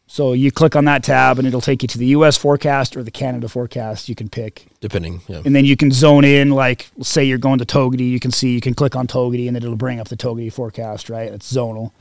So 0.07 0.33
you 0.33 0.51
click 0.51 0.75
on 0.75 0.85
that 0.85 1.03
tab 1.03 1.39
and 1.39 1.47
it'll 1.47 1.61
take 1.61 1.81
you 1.81 1.87
to 1.89 1.97
the 1.97 2.05
US 2.07 2.37
forecast 2.37 2.95
or 2.95 3.03
the 3.03 3.11
Canada 3.11 3.49
forecast. 3.49 4.07
You 4.07 4.15
can 4.15 4.29
pick. 4.29 4.67
Depending. 4.79 5.21
Yeah. 5.27 5.41
And 5.43 5.55
then 5.55 5.65
you 5.65 5.75
can 5.75 5.91
zone 5.91 6.23
in, 6.23 6.51
like, 6.51 6.87
say 7.01 7.23
you're 7.25 7.37
going 7.37 7.59
to 7.59 7.65
Togwotee, 7.65 8.09
you 8.09 8.19
can 8.19 8.31
see, 8.31 8.53
you 8.53 8.61
can 8.61 8.73
click 8.73 8.95
on 8.95 9.07
Togwotee 9.07 9.47
and 9.47 9.55
then 9.55 9.63
it'll 9.63 9.75
bring 9.75 9.99
up 9.99 10.07
the 10.09 10.15
Togwotee 10.15 10.53
forecast, 10.53 11.09
right? 11.09 11.31
It's 11.31 11.51
zonal. 11.51 11.91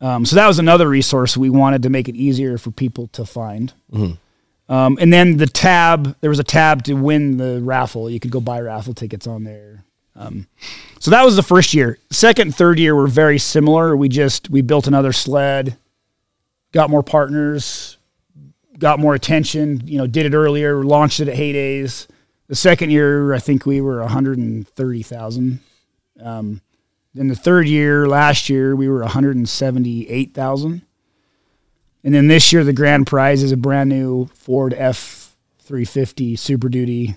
Um, 0.00 0.24
so 0.24 0.36
that 0.36 0.46
was 0.46 0.58
another 0.58 0.88
resource 0.88 1.36
we 1.36 1.50
wanted 1.50 1.82
to 1.82 1.90
make 1.90 2.08
it 2.08 2.16
easier 2.16 2.56
for 2.58 2.70
people 2.70 3.08
to 3.08 3.24
find. 3.24 3.72
Um, 4.72 4.96
and 5.02 5.12
then 5.12 5.36
the 5.36 5.46
tab, 5.46 6.16
there 6.22 6.30
was 6.30 6.38
a 6.38 6.44
tab 6.44 6.84
to 6.84 6.94
win 6.94 7.36
the 7.36 7.60
raffle. 7.60 8.08
You 8.08 8.18
could 8.18 8.30
go 8.30 8.40
buy 8.40 8.58
raffle 8.58 8.94
tickets 8.94 9.26
on 9.26 9.44
there. 9.44 9.84
Um, 10.16 10.46
so 10.98 11.10
that 11.10 11.26
was 11.26 11.36
the 11.36 11.42
first 11.42 11.74
year. 11.74 11.98
Second 12.10 12.48
and 12.48 12.56
third 12.56 12.78
year 12.78 12.94
were 12.94 13.06
very 13.06 13.38
similar. 13.38 13.94
We 13.94 14.08
just 14.08 14.48
we 14.48 14.62
built 14.62 14.86
another 14.86 15.12
sled, 15.12 15.76
got 16.72 16.88
more 16.88 17.02
partners, 17.02 17.98
got 18.78 18.98
more 18.98 19.14
attention. 19.14 19.86
You 19.86 19.98
know, 19.98 20.06
did 20.06 20.24
it 20.24 20.34
earlier, 20.34 20.82
launched 20.82 21.20
it 21.20 21.28
at 21.28 21.34
Hay 21.34 21.52
Days. 21.52 22.08
The 22.48 22.54
second 22.54 22.88
year, 22.90 23.34
I 23.34 23.40
think 23.40 23.66
we 23.66 23.82
were 23.82 24.00
one 24.00 24.08
hundred 24.08 24.38
and 24.38 24.66
thirty 24.66 25.02
thousand. 25.02 25.60
Um, 26.18 26.62
then 27.12 27.28
the 27.28 27.36
third 27.36 27.68
year, 27.68 28.08
last 28.08 28.48
year, 28.48 28.74
we 28.74 28.88
were 28.88 29.00
one 29.00 29.10
hundred 29.10 29.36
and. 32.02 32.08
And 32.08 32.14
then 32.14 32.28
this 32.28 32.52
year, 32.52 32.64
the 32.64 32.72
grand 32.72 33.06
prize 33.06 33.42
is 33.42 33.52
a 33.52 33.56
brand 33.56 33.88
new 33.90 34.26
Ford 34.34 34.74
F 34.74 35.36
three 35.60 35.84
fifty 35.84 36.36
Super 36.36 36.68
Duty 36.68 37.14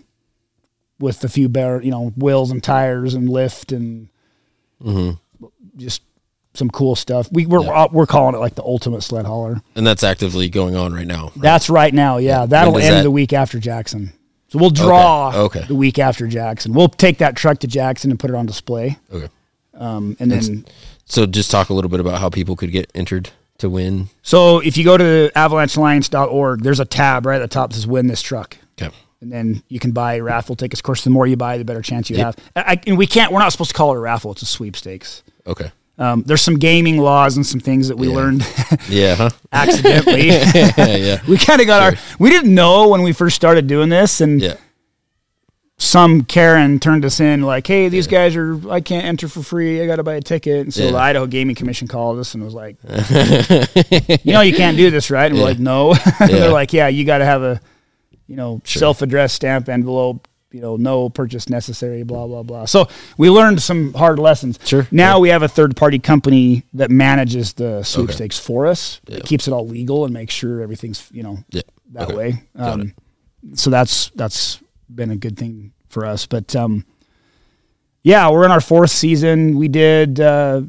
with 0.99 1.23
a 1.23 1.29
few 1.29 1.49
better, 1.49 1.81
you 1.81 1.91
know, 1.91 2.13
wheels 2.15 2.51
and 2.51 2.63
tires 2.63 3.13
and 3.13 3.27
lift 3.29 3.71
and 3.71 4.07
just 5.77 6.01
some 6.53 6.69
cool 6.69 6.95
stuff. 6.95 7.27
We 7.31 7.45
we're 7.45 7.87
we're 7.91 8.05
calling 8.05 8.35
it 8.35 8.37
like 8.39 8.55
the 8.55 8.63
ultimate 8.63 9.01
sled 9.01 9.25
hauler. 9.25 9.61
and 9.75 9.85
that's 9.85 10.03
actively 10.03 10.47
going 10.49 10.75
on 10.75 10.93
right 10.93 11.07
now. 11.07 11.25
right? 11.25 11.41
That's 11.41 11.69
right 11.69 11.93
now. 11.93 12.17
Yeah, 12.17 12.45
that'll 12.45 12.77
end 12.77 12.93
that- 12.97 13.03
the 13.03 13.11
week 13.11 13.33
after 13.33 13.59
Jackson. 13.59 14.13
So 14.49 14.59
we'll 14.59 14.69
draw 14.69 15.33
Okay. 15.35 15.65
the 15.67 15.75
week 15.75 15.97
after 15.99 16.27
Jackson. 16.27 16.71
We'll 16.73 16.87
take 16.87 17.17
that 17.17 17.35
truck 17.35 17.59
to 17.59 17.67
Jackson 17.67 18.11
and 18.11 18.19
put 18.19 18.29
it 18.29 18.35
on 18.35 18.45
display. 18.45 18.97
Okay. 19.11 19.27
Um, 19.73 20.15
and 20.19 20.31
then 20.31 20.65
So 21.05 21.25
just 21.25 21.49
talk 21.51 21.69
a 21.69 21.73
little 21.73 21.89
bit 21.89 21.99
about 21.99 22.21
how 22.21 22.29
people 22.29 22.55
could 22.55 22.71
get 22.71 22.89
entered 22.95 23.31
to 23.59 23.69
win. 23.69 24.09
so 24.21 24.59
if 24.59 24.77
you 24.77 24.83
go 24.83 24.97
to 24.97 25.31
avalanchealliance.org, 25.35 26.61
there's 26.61 26.79
a 26.79 26.85
tab 26.85 27.25
right 27.25 27.37
at 27.37 27.39
the 27.39 27.47
top 27.53 27.69
that 27.69 27.75
says 27.75 27.87
win 27.87 28.07
this 28.07 28.21
truck. 28.21 28.57
Okay. 28.81 28.93
and 29.21 29.31
then 29.31 29.63
you 29.69 29.79
can 29.79 29.91
buy 29.91 30.19
raffle 30.19 30.55
tickets. 30.55 30.79
Of 30.81 30.83
course, 30.83 31.03
the 31.03 31.09
more 31.09 31.25
you 31.25 31.37
buy, 31.37 31.57
the 31.57 31.65
better 31.65 31.81
chance 31.81 32.09
you 32.09 32.17
Yep. 32.17 32.25
have. 32.55 32.67
I, 32.67 32.81
and 32.85 32.97
we 32.97 33.07
can't. 33.07 33.31
We're 33.31 33.39
not 33.39 33.51
supposed 33.53 33.71
to 33.71 33.75
call 33.75 33.93
it 33.93 33.97
a 33.97 33.99
raffle. 33.99 34.31
It's 34.33 34.41
a 34.41 34.45
sweepstakes. 34.45 35.23
Okay. 35.47 35.71
Um, 35.97 36.23
there's 36.23 36.41
some 36.41 36.55
gaming 36.59 36.97
laws 36.97 37.37
and 37.37 37.45
some 37.45 37.61
things 37.61 37.87
that 37.87 37.97
we 37.97 38.09
Yeah. 38.09 38.15
learned 38.15 38.45
Yeah. 38.89 39.15
Huh? 39.15 39.29
accidentally. 39.53 40.27
yeah. 40.27 40.73
yeah. 40.77 41.21
we 41.27 41.37
kind 41.37 41.61
of 41.61 41.67
got 41.67 41.81
our. 41.81 41.99
We 42.19 42.29
didn't 42.29 42.53
know 42.53 42.89
when 42.89 43.01
we 43.01 43.13
first 43.13 43.35
started 43.37 43.67
doing 43.67 43.87
this, 43.89 44.19
and 44.19 44.41
Yeah. 44.41 44.55
Some 45.77 46.23
Karen 46.23 46.79
turned 46.79 47.03
us 47.03 47.19
in 47.19 47.41
like, 47.41 47.67
"Hey, 47.67 47.89
these 47.89 48.07
guys 48.07 48.35
are. 48.35 48.59
I 48.71 48.79
can't 48.79 49.05
enter 49.05 49.27
for 49.27 49.43
free. 49.43 49.81
I 49.81 49.85
got 49.87 49.97
to 49.97 50.03
buy 50.03 50.15
a 50.15 50.21
ticket." 50.21 50.61
And 50.61 50.73
so 50.73 50.83
Yeah. 50.85 50.91
the 50.91 50.97
Idaho 50.97 51.27
Gaming 51.27 51.55
Commission 51.55 51.87
called 51.87 52.17
us 52.19 52.33
and 52.33 52.43
was 52.43 52.53
like, 52.53 52.77
"You 54.23 54.33
know, 54.33 54.41
you 54.41 54.53
can't 54.55 54.77
do 54.77 54.89
this, 54.89 55.09
right?" 55.11 55.29
And 55.29 55.35
we're 55.39 55.45
like, 55.45 55.59
"No." 55.59 55.93
Yeah. 56.21 56.27
they're 56.27 56.51
like, 56.51 56.71
"Yeah, 56.73 56.87
you 56.87 57.03
got 57.05 57.17
to 57.19 57.25
have 57.25 57.43
a, 57.43 57.59
you 58.27 58.35
know, 58.35 58.61
self-addressed 58.65 59.35
stamp 59.35 59.67
envelope." 59.69 60.27
You 60.51 60.61
know, 60.61 60.77
no 60.77 61.09
purchase 61.09 61.49
necessary. 61.49 62.03
Blah 62.03 62.27
blah 62.27 62.43
blah. 62.43 62.63
So 62.63 62.87
we 63.17 63.29
learned 63.29 63.61
some 63.61 63.93
hard 63.93 64.19
lessons. 64.19 64.57
Sure. 64.63 64.87
Now 64.89 65.19
we 65.19 65.27
have 65.27 65.43
a 65.43 65.49
third-party 65.49 65.99
company 65.99 66.63
that 66.73 66.89
manages 66.89 67.51
the 67.53 67.83
sweepstakes 67.83 68.39
for 68.39 68.65
us. 68.65 69.01
Yeah. 69.09 69.17
It 69.17 69.25
keeps 69.25 69.49
it 69.49 69.51
all 69.51 69.67
legal 69.67 70.05
and 70.05 70.13
makes 70.13 70.33
sure 70.33 70.61
everything's 70.61 71.09
you 71.11 71.23
know 71.23 71.39
Yeah. 71.51 71.63
that 71.91 72.03
Okay. 72.07 72.15
way. 72.15 72.43
Um, 72.55 72.93
so 73.55 73.69
that's 73.69 74.11
that's 74.15 74.59
been 74.93 75.11
a 75.11 75.15
good 75.15 75.37
thing 75.37 75.73
for 75.89 76.05
us. 76.05 76.25
But 76.25 76.55
um, 76.55 76.85
yeah, 78.03 78.29
we're 78.29 78.45
in 78.45 78.51
our 78.51 78.61
fourth 78.61 78.91
season. 78.91 79.57
We 79.57 79.67
did, 79.67 80.19
uh, 80.19 80.61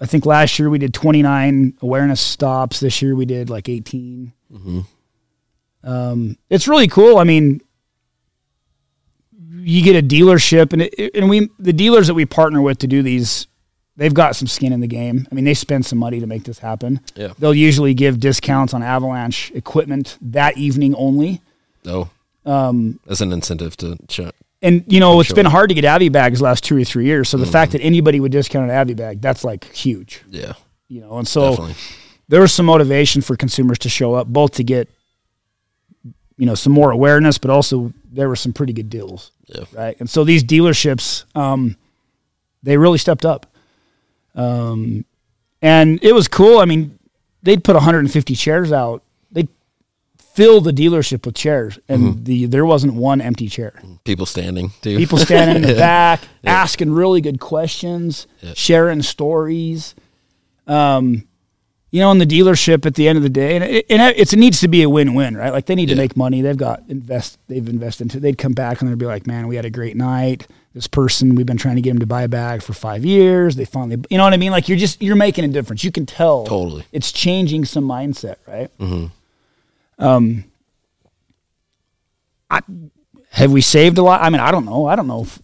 I 0.00 0.06
think 0.06 0.26
last 0.26 0.58
year 0.58 0.70
we 0.70 0.78
did 0.78 0.94
29 0.94 1.78
awareness 1.82 2.20
stops. 2.20 2.80
This 2.80 3.02
year 3.02 3.14
we 3.14 3.24
did 3.24 3.50
like 3.50 3.68
18. 3.68 4.32
Um, 5.82 6.36
it's 6.48 6.68
really 6.68 6.88
cool. 6.88 7.18
I 7.18 7.24
mean, 7.24 7.60
you 9.56 9.82
get 9.82 9.96
a 9.96 10.06
dealership, 10.06 10.72
and 10.72 10.82
it, 10.82 11.14
and 11.14 11.28
we 11.28 11.48
the 11.58 11.72
dealers 11.72 12.06
that 12.06 12.14
we 12.14 12.26
partner 12.26 12.60
with 12.60 12.78
to 12.78 12.86
do 12.86 13.02
these, 13.02 13.46
they've 13.96 14.14
got 14.14 14.36
some 14.36 14.46
skin 14.46 14.72
in 14.72 14.80
the 14.80 14.86
game. 14.86 15.26
I 15.30 15.34
mean, 15.34 15.44
they 15.44 15.54
spend 15.54 15.86
some 15.86 15.98
money 15.98 16.20
to 16.20 16.26
make 16.26 16.44
this 16.44 16.58
happen. 16.58 17.00
Yeah. 17.14 17.32
They'll 17.38 17.54
usually 17.54 17.94
give 17.94 18.20
discounts 18.20 18.74
on 18.74 18.82
Avalanche 18.82 19.52
equipment 19.54 20.18
that 20.20 20.56
evening 20.56 20.94
only. 20.94 21.40
Oh. 21.86 22.10
Um, 22.46 23.00
That's 23.06 23.20
an 23.20 23.32
incentive 23.32 23.76
to 23.78 23.96
ch- 24.08 24.20
And 24.62 24.84
you 24.86 25.00
know, 25.00 25.20
it's 25.20 25.28
Sure. 25.28 25.34
been 25.36 25.46
hard 25.46 25.68
to 25.70 25.74
get 25.74 25.84
Avi 25.84 26.08
bags 26.10 26.38
the 26.40 26.44
last 26.44 26.64
two 26.64 26.76
or 26.76 26.84
three 26.84 27.06
years. 27.06 27.28
So 27.28 27.36
the 27.38 27.46
fact 27.46 27.72
that 27.72 27.80
anybody 27.80 28.20
would 28.20 28.32
discount 28.32 28.70
an 28.70 28.76
Avi 28.76 28.94
bag, 28.94 29.20
that's 29.20 29.44
like 29.44 29.64
huge. 29.74 30.22
yeah. 30.30 30.52
You 30.88 31.00
know, 31.00 31.16
and 31.18 31.26
so 31.26 31.50
Definitely. 31.50 31.74
there 32.28 32.40
was 32.42 32.52
some 32.52 32.66
motivation 32.66 33.22
for 33.22 33.36
consumers 33.36 33.78
to 33.80 33.88
show 33.88 34.14
up, 34.14 34.26
both 34.28 34.52
to 34.52 34.64
get, 34.64 34.88
you 36.36 36.44
know, 36.46 36.54
some 36.54 36.72
more 36.72 36.90
awareness, 36.90 37.38
but 37.38 37.50
also 37.50 37.92
there 38.12 38.28
were 38.28 38.36
some 38.36 38.52
pretty 38.52 38.72
good 38.74 38.90
deals. 38.90 39.30
Yeah. 39.46 39.64
Right. 39.72 39.96
And 39.98 40.08
so 40.10 40.24
these 40.24 40.44
dealerships, 40.44 41.24
um, 41.36 41.76
they 42.62 42.76
really 42.76 42.98
stepped 42.98 43.24
up. 43.24 43.46
Um, 44.34 45.04
and 45.62 45.98
it 46.02 46.12
was 46.12 46.28
cool. 46.28 46.58
I 46.58 46.64
mean, 46.64 46.98
they'd 47.42 47.62
put 47.64 47.74
150 47.76 48.34
chairs 48.34 48.72
out. 48.72 49.02
Fill 50.34 50.60
the 50.60 50.72
dealership 50.72 51.24
with 51.24 51.36
chairs, 51.36 51.78
and 51.88 52.24
the 52.24 52.46
there 52.46 52.66
wasn't 52.66 52.94
one 52.94 53.20
empty 53.20 53.48
chair. 53.48 53.80
People 54.04 54.26
standing 54.26 54.70
too. 54.82 54.96
People 54.98 55.16
standing 55.16 55.56
in 55.56 55.62
the 55.62 55.74
back, 55.78 56.22
asking 56.44 56.90
really 56.92 57.20
good 57.20 57.38
questions, 57.38 58.26
sharing 58.54 59.00
stories. 59.02 59.94
Um, 60.66 61.28
you 61.92 62.00
know, 62.00 62.10
in 62.10 62.18
the 62.18 62.26
dealership 62.26 62.84
at 62.86 62.96
the 62.96 63.06
end 63.06 63.16
of 63.18 63.22
the 63.22 63.28
day, 63.28 63.54
and 63.54 63.62
it, 63.62 63.86
and 63.88 64.02
it's, 64.18 64.32
it 64.32 64.38
needs 64.40 64.58
to 64.58 64.66
be 64.66 64.82
a 64.82 64.90
win-win, 64.90 65.36
right? 65.36 65.52
Like 65.52 65.66
they 65.66 65.76
need 65.76 65.90
to 65.90 65.94
make 65.94 66.16
money. 66.16 66.40
They've 66.40 66.56
got 66.56 66.82
invest. 66.88 67.38
They've 67.46 67.68
invested 67.68 68.06
into. 68.06 68.18
They'd 68.18 68.36
come 68.36 68.52
back 68.52 68.80
and 68.80 68.90
they'd 68.90 68.98
be 68.98 69.06
like, 69.06 69.28
"Man, 69.28 69.46
we 69.46 69.54
had 69.54 69.64
a 69.64 69.70
great 69.70 69.96
night. 69.96 70.48
This 70.74 70.88
person, 70.88 71.36
we've 71.36 71.46
been 71.46 71.56
trying 71.56 71.76
to 71.76 71.80
get 71.80 71.92
him 71.92 72.00
to 72.00 72.06
buy 72.06 72.22
a 72.22 72.28
bag 72.28 72.60
for 72.64 72.72
five 72.72 73.04
years. 73.04 73.54
They 73.54 73.64
finally, 73.64 74.02
you 74.10 74.18
know 74.18 74.24
what 74.24 74.32
I 74.32 74.38
mean? 74.38 74.50
Like 74.50 74.68
you're 74.68 74.78
just 74.78 75.00
you're 75.00 75.14
making 75.14 75.44
a 75.44 75.48
difference. 75.48 75.84
You 75.84 75.92
can 75.92 76.04
tell 76.04 76.44
Totally. 76.44 76.84
It's 76.90 77.12
changing 77.12 77.66
some 77.66 77.84
mindset, 77.84 78.38
right? 78.48 78.72
Um, 79.98 80.44
I, 82.50 82.60
have 83.30 83.52
we 83.52 83.60
saved 83.60 83.98
a 83.98 84.02
lot? 84.02 84.22
I 84.22 84.30
mean, 84.30 84.40
I 84.40 84.50
don't 84.50 84.64
know. 84.64 84.86
I 84.86 84.96
don't 84.96 85.06
know. 85.06 85.22
If, 85.22 85.38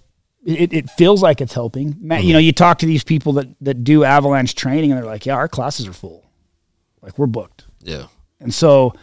it, 0.44 0.72
it 0.72 0.90
feels 0.90 1.22
like 1.22 1.40
it's 1.40 1.52
helping. 1.54 1.96
Matt, 2.00 2.24
You 2.24 2.32
know, 2.32 2.38
you 2.38 2.52
talk 2.52 2.78
to 2.78 2.86
these 2.86 3.04
people 3.04 3.34
that 3.34 3.48
that 3.60 3.84
do 3.84 4.04
avalanche 4.04 4.54
training, 4.54 4.90
and 4.90 4.98
they're 4.98 5.06
like, 5.08 5.26
"Yeah, 5.26 5.34
our 5.34 5.48
classes 5.48 5.86
are 5.86 5.92
full. 5.92 6.24
Like 7.02 7.18
we're 7.18 7.26
booked." 7.26 7.64
yeah. 7.82 8.06
And 8.40 8.52
so, 8.54 8.94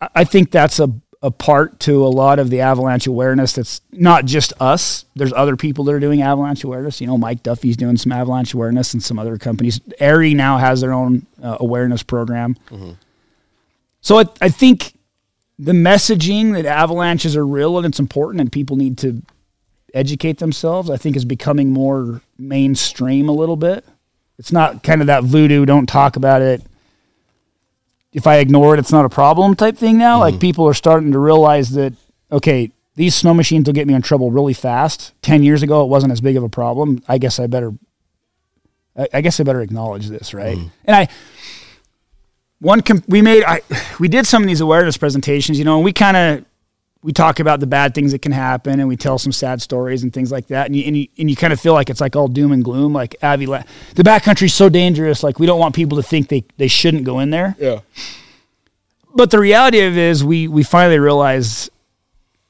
I- 0.00 0.08
I 0.16 0.24
think 0.24 0.50
that's 0.50 0.80
a 0.80 0.88
a 1.22 1.30
part 1.30 1.80
to 1.80 2.04
a 2.04 2.08
lot 2.08 2.38
of 2.38 2.50
the 2.50 2.60
avalanche 2.60 3.06
awareness. 3.06 3.54
That's 3.54 3.80
not 3.92 4.26
just 4.26 4.52
us. 4.60 5.04
There's 5.16 5.32
other 5.32 5.56
people 5.56 5.84
that 5.84 5.92
are 5.94 6.00
doing 6.00 6.22
avalanche 6.22 6.62
awareness. 6.64 7.00
You 7.00 7.06
know, 7.08 7.18
Mike 7.18 7.42
Duffy's 7.42 7.76
doing 7.76 7.96
some 7.96 8.12
avalanche 8.12 8.54
awareness, 8.54 8.92
and 8.94 9.02
some 9.02 9.18
other 9.18 9.36
companies. 9.38 9.80
AIARE 10.00 10.34
now 10.36 10.58
has 10.58 10.80
their 10.82 10.92
own 10.92 11.26
uh, 11.42 11.56
awareness 11.60 12.02
program. 12.02 12.56
So 14.00 14.18
I, 14.18 14.24
I 14.40 14.48
think 14.48 14.94
the 15.58 15.72
messaging 15.72 16.52
that 16.52 16.66
avalanches 16.66 17.36
are 17.36 17.46
real 17.46 17.76
and 17.76 17.86
it's 17.86 17.98
important, 17.98 18.40
and 18.40 18.52
people 18.52 18.76
need 18.76 18.98
to 18.98 19.22
educate 19.94 20.38
themselves. 20.38 20.90
I 20.90 20.96
think 20.96 21.16
is 21.16 21.24
becoming 21.24 21.70
more 21.70 22.20
mainstream 22.38 23.28
a 23.28 23.32
little 23.32 23.56
bit. 23.56 23.84
It's 24.38 24.52
not 24.52 24.82
kind 24.82 25.00
of 25.00 25.06
that 25.06 25.24
voodoo. 25.24 25.64
Don't 25.64 25.86
talk 25.86 26.16
about 26.16 26.42
it 26.42 26.62
if 28.16 28.26
I 28.26 28.36
ignore 28.36 28.72
it, 28.72 28.78
it's 28.78 28.90
not 28.90 29.04
a 29.04 29.10
problem 29.10 29.54
type 29.54 29.76
thing 29.76 29.98
now. 29.98 30.20
Like 30.20 30.34
mm-hmm. 30.34 30.40
people 30.40 30.66
are 30.66 30.74
starting 30.74 31.12
to 31.12 31.18
realize 31.18 31.72
that, 31.72 31.92
okay, 32.32 32.72
these 32.94 33.14
snow 33.14 33.34
machines 33.34 33.66
will 33.66 33.74
get 33.74 33.86
me 33.86 33.92
in 33.92 34.00
trouble 34.00 34.30
really 34.30 34.54
fast. 34.54 35.12
10 35.20 35.42
years 35.42 35.62
ago, 35.62 35.84
it 35.84 35.88
wasn't 35.88 36.10
as 36.10 36.22
big 36.22 36.34
of 36.34 36.42
a 36.42 36.48
problem. 36.48 37.02
I 37.06 37.18
guess 37.18 37.38
I 37.38 37.46
better, 37.46 37.74
I, 38.96 39.06
I 39.12 39.20
guess 39.20 39.38
I 39.38 39.42
better 39.42 39.60
acknowledge 39.60 40.08
this, 40.08 40.32
right? 40.32 40.56
Mm. 40.56 40.70
And 40.86 40.96
I, 40.96 41.08
one, 42.60 42.80
com- 42.80 43.04
we 43.06 43.22
made, 43.22 43.44
I, 43.44 43.60
we 43.98 44.08
did 44.08 44.26
some 44.26 44.42
of 44.42 44.48
these 44.48 44.60
awareness 44.60 44.96
presentations, 44.96 45.58
you 45.58 45.64
know, 45.64 45.76
and 45.76 45.84
we 45.84 45.92
kind 45.92 46.16
of, 46.16 46.44
we 47.02 47.12
talk 47.12 47.38
about 47.38 47.60
the 47.60 47.66
bad 47.66 47.94
things 47.94 48.12
that 48.12 48.20
can 48.20 48.32
happen 48.32 48.80
and 48.80 48.88
we 48.88 48.96
tell 48.96 49.18
some 49.18 49.30
sad 49.30 49.62
stories 49.62 50.02
and 50.02 50.12
things 50.12 50.32
like 50.32 50.48
that. 50.48 50.66
And 50.66 50.74
you, 50.74 50.84
and 50.86 50.96
you, 50.96 51.08
and 51.18 51.30
you 51.30 51.36
kind 51.36 51.52
of 51.52 51.60
feel 51.60 51.72
like 51.72 51.88
it's 51.88 52.00
like 52.00 52.16
all 52.16 52.26
doom 52.26 52.50
and 52.50 52.64
gloom. 52.64 52.92
Like 52.92 53.14
Avi, 53.22 53.46
La- 53.46 53.62
the 53.94 54.02
backcountry's 54.02 54.54
so 54.54 54.68
dangerous. 54.68 55.22
Like 55.22 55.38
we 55.38 55.46
don't 55.46 55.60
want 55.60 55.74
people 55.74 55.96
to 55.98 56.02
think 56.02 56.28
they, 56.28 56.44
they 56.56 56.66
shouldn't 56.66 57.04
go 57.04 57.20
in 57.20 57.30
there. 57.30 57.54
Yeah. 57.58 57.80
But 59.14 59.30
the 59.30 59.38
reality 59.38 59.80
of 59.80 59.92
it 59.92 59.98
is 59.98 60.24
we, 60.24 60.48
we 60.48 60.62
finally 60.62 60.98
realized 60.98 61.70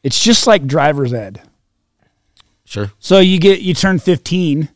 it's 0.02 0.18
just 0.22 0.46
like 0.46 0.66
driver's 0.66 1.12
ed. 1.12 1.42
Sure. 2.64 2.90
So 2.98 3.18
you 3.18 3.38
get, 3.38 3.60
you 3.60 3.74
turn 3.74 3.98
15 3.98 4.68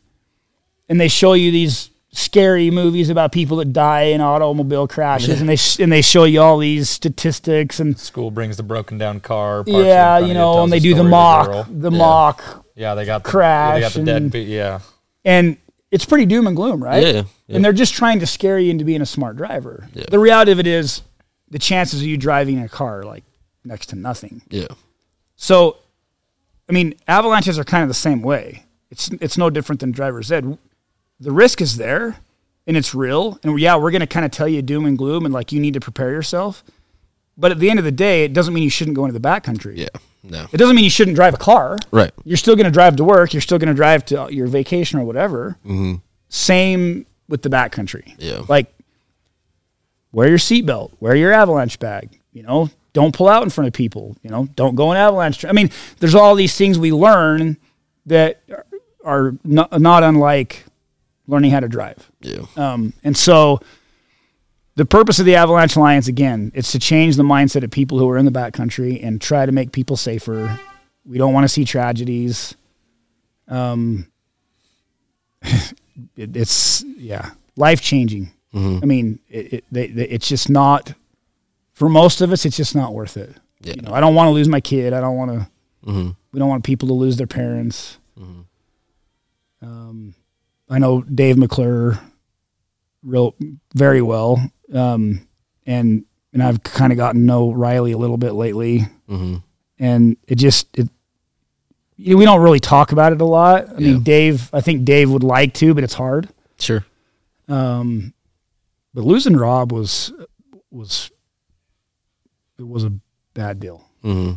and 0.89 1.01
they 1.01 1.07
show 1.07 1.33
you 1.33 1.51
these 1.51 1.90
scary 2.13 2.69
movies 2.71 3.09
about 3.09 3.31
people 3.31 3.57
that 3.57 3.71
die 3.73 4.03
in 4.03 4.19
automobile 4.21 4.87
crashes, 4.87 5.39
and 5.39 5.47
they 5.49 5.55
sh- 5.55 5.79
and 5.79 5.91
they 5.91 6.01
show 6.01 6.25
you 6.25 6.41
all 6.41 6.57
these 6.57 6.89
statistics 6.89 7.79
and 7.79 7.97
School 7.97 8.31
brings 8.31 8.57
the 8.57 8.63
broken 8.63 8.97
down 8.97 9.19
car. 9.21 9.63
parks 9.63 9.69
yeah, 9.71 10.19
you 10.19 10.33
know, 10.33 10.63
and 10.63 10.71
they 10.71 10.79
do 10.79 10.93
the 10.93 11.03
mock, 11.03 11.67
the 11.69 11.91
Yeah. 11.91 11.97
mock, 11.97 12.65
Yeah, 12.75 12.95
they 12.95 13.05
got 13.05 13.23
the, 13.23 13.29
crash 13.29 13.75
They 13.75 13.81
got 13.81 13.93
the 13.93 14.03
dead. 14.03 14.21
and- 14.23 14.31
Be- 14.31 14.39
yeah, 14.41 14.79
and 15.23 15.57
it's 15.89 16.05
pretty 16.05 16.25
doom 16.25 16.47
and 16.47 16.55
gloom, 16.55 16.83
right? 16.83 17.01
Yeah, 17.05 17.11
yeah. 17.47 17.55
And 17.55 17.63
they're 17.65 17.73
just 17.73 17.93
trying 17.93 18.19
to 18.19 18.27
scare 18.27 18.59
you 18.59 18.71
into 18.71 18.83
being 18.85 19.01
a 19.01 19.05
smart 19.05 19.37
driver. 19.37 19.87
Yeah. 19.93 20.05
The 20.09 20.19
reality 20.19 20.51
of 20.51 20.59
it 20.59 20.67
is, 20.67 21.01
the 21.49 21.59
chances 21.59 22.01
of 22.01 22.07
you 22.07 22.17
driving 22.17 22.59
a 22.59 22.69
car 22.69 22.99
are 22.99 23.03
like 23.03 23.23
next 23.65 23.87
to 23.87 23.95
nothing. 23.95 24.41
Yeah. 24.49 24.67
So, 25.35 25.77
I 26.69 26.73
mean, 26.73 26.93
avalanches 27.07 27.57
are 27.59 27.63
kind 27.63 27.83
of 27.83 27.89
the 27.89 27.93
same 27.93 28.21
way. 28.21 28.63
It's 28.89 29.09
it's 29.21 29.37
no 29.37 29.49
different 29.49 29.79
than 29.79 29.91
driver's 29.91 30.29
ed. 30.31 30.57
The 31.21 31.31
risk 31.31 31.61
is 31.61 31.77
there, 31.77 32.17
and 32.67 32.75
it's 32.75 32.93
real. 32.93 33.39
And 33.43 33.57
yeah, 33.59 33.75
we're 33.77 33.91
going 33.91 34.01
to 34.01 34.07
kind 34.07 34.25
of 34.25 34.31
tell 34.31 34.47
you 34.47 34.61
doom 34.61 34.85
and 34.85 34.97
gloom, 34.97 35.23
and 35.25 35.33
like 35.33 35.51
you 35.51 35.59
need 35.59 35.75
to 35.75 35.79
prepare 35.79 36.11
yourself. 36.11 36.63
But 37.37 37.51
at 37.51 37.59
the 37.59 37.69
end 37.69 37.79
of 37.79 37.85
the 37.85 37.91
day, 37.91 38.25
it 38.25 38.33
doesn't 38.33 38.53
mean 38.53 38.63
you 38.63 38.69
shouldn't 38.69 38.95
go 38.95 39.05
into 39.05 39.17
the 39.17 39.25
backcountry. 39.25 39.77
Yeah. 39.77 39.87
No. 40.23 40.45
It 40.51 40.57
doesn't 40.57 40.75
mean 40.75 40.83
you 40.83 40.91
shouldn't 40.91 41.15
drive 41.15 41.33
a 41.33 41.37
car. 41.37 41.77
Right. 41.91 42.11
You're 42.25 42.37
still 42.37 42.55
going 42.55 42.65
to 42.65 42.71
drive 42.71 42.95
to 42.97 43.03
work. 43.03 43.33
You're 43.33 43.41
still 43.41 43.57
going 43.57 43.69
to 43.69 43.73
drive 43.73 44.05
to 44.05 44.27
your 44.31 44.47
vacation 44.47 44.99
or 44.99 45.03
whatever. 45.05 45.57
Mm-hmm. 45.65 45.95
Same 46.29 47.05
with 47.27 47.41
the 47.41 47.49
backcountry. 47.49 48.13
Yeah. 48.19 48.43
Like, 48.47 48.71
wear 50.11 50.27
your 50.27 50.37
seatbelt, 50.37 50.91
wear 50.99 51.15
your 51.15 51.31
avalanche 51.31 51.79
bag. 51.79 52.19
You 52.33 52.43
know, 52.43 52.69
don't 52.93 53.15
pull 53.15 53.27
out 53.29 53.43
in 53.43 53.49
front 53.49 53.67
of 53.67 53.73
people. 53.73 54.15
You 54.21 54.29
know, 54.29 54.47
don't 54.55 54.75
go 54.75 54.91
in 54.91 54.97
avalanche. 54.97 55.39
tra- 55.39 55.49
I 55.49 55.53
mean, 55.53 55.71
there's 55.99 56.15
all 56.15 56.35
these 56.35 56.55
things 56.55 56.77
we 56.77 56.91
learn 56.91 57.57
that 58.05 58.41
are- 58.51 58.65
are 59.03 59.33
not, 59.43 59.79
not 59.81 60.03
unlike 60.03 60.65
learning 61.27 61.51
how 61.51 61.59
to 61.59 61.67
drive. 61.67 62.11
Yeah. 62.21 62.45
Um, 62.55 62.93
and 63.03 63.15
so 63.15 63.59
the 64.75 64.85
purpose 64.85 65.19
of 65.19 65.25
the 65.25 65.35
Avalanche 65.35 65.75
Alliance, 65.75 66.07
again, 66.07 66.51
it's 66.55 66.71
to 66.71 66.79
change 66.79 67.15
the 67.15 67.23
mindset 67.23 67.63
of 67.63 67.71
people 67.71 67.99
who 67.99 68.09
are 68.09 68.17
in 68.17 68.25
the 68.25 68.31
backcountry 68.31 69.03
and 69.05 69.21
try 69.21 69.45
to 69.45 69.51
make 69.51 69.71
people 69.71 69.97
safer. 69.97 70.59
We 71.05 71.17
don't 71.17 71.33
want 71.33 71.43
to 71.43 71.49
see 71.49 71.65
tragedies. 71.65 72.55
Um, 73.47 74.07
it, 75.41 76.35
it's, 76.35 76.83
yeah, 76.97 77.31
life 77.55 77.81
changing. 77.81 78.31
I 78.53 78.85
mean, 78.85 79.19
it, 79.29 79.53
it, 79.53 79.63
they, 79.71 79.87
they, 79.87 80.07
it's 80.07 80.27
just 80.27 80.49
not, 80.49 80.93
for 81.73 81.87
most 81.87 82.19
of 82.21 82.31
us, 82.31 82.45
it's 82.45 82.57
just 82.57 82.75
not 82.75 82.93
worth 82.93 83.15
it. 83.17 83.33
Yeah. 83.61 83.73
You 83.75 83.81
know, 83.83 83.93
I 83.93 84.01
don't 84.01 84.15
want 84.15 84.27
to 84.27 84.31
lose 84.31 84.49
my 84.49 84.59
kid. 84.59 84.93
I 84.93 84.99
don't 84.99 85.15
want 85.15 85.31
to, 85.31 85.47
we 86.31 86.39
don't 86.39 86.49
want 86.49 86.63
people 86.63 86.87
to 86.89 86.93
lose 86.93 87.17
their 87.17 87.27
parents. 87.27 87.97
Um, 89.61 90.15
I 90.71 90.79
know 90.79 91.01
Dave 91.01 91.37
McClure 91.37 91.99
real 93.03 93.35
very 93.75 94.01
well, 94.01 94.41
um, 94.73 95.27
and 95.65 96.05
and 96.33 96.41
I've 96.41 96.63
kind 96.63 96.91
of 96.93 96.97
gotten 96.97 97.21
to 97.21 97.25
know 97.27 97.51
Riley 97.51 97.91
a 97.91 97.97
little 97.97 98.17
bit 98.17 98.31
lately, 98.31 98.87
and 99.07 100.17
it 100.27 100.35
just 100.35 100.67
it. 100.77 100.89
You 101.97 102.13
know, 102.15 102.17
we 102.17 102.25
don't 102.25 102.41
really 102.41 102.59
talk 102.59 102.91
about 102.93 103.11
it 103.13 103.21
a 103.21 103.25
lot. 103.25 103.69
I 103.69 103.73
Yeah. 103.73 103.91
mean, 103.93 104.03
Dave. 104.03 104.49
I 104.53 104.61
think 104.61 104.85
Dave 104.85 105.11
would 105.11 105.23
like 105.23 105.53
to, 105.55 105.73
but 105.75 105.83
it's 105.83 105.93
hard. 105.93 106.29
Sure. 106.57 106.83
Um, 107.47 108.13
but 108.93 109.03
losing 109.03 109.35
Rob 109.35 109.71
was 109.71 110.11
was 110.71 111.11
it 112.57 112.67
was 112.67 112.83
a 112.85 112.93
bad 113.33 113.59
deal. 113.59 113.83
hmm 114.01 114.33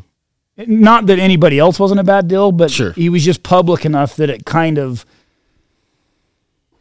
Not 0.57 1.07
that 1.07 1.19
anybody 1.19 1.59
else 1.59 1.79
wasn't 1.79 2.01
a 2.01 2.05
bad 2.05 2.27
deal, 2.29 2.51
but 2.53 2.71
Sure. 2.71 2.93
he 2.93 3.09
was 3.09 3.25
just 3.25 3.43
public 3.43 3.85
enough 3.85 4.17
that 4.17 4.31
it 4.31 4.45
kind 4.45 4.79
of 4.79 5.05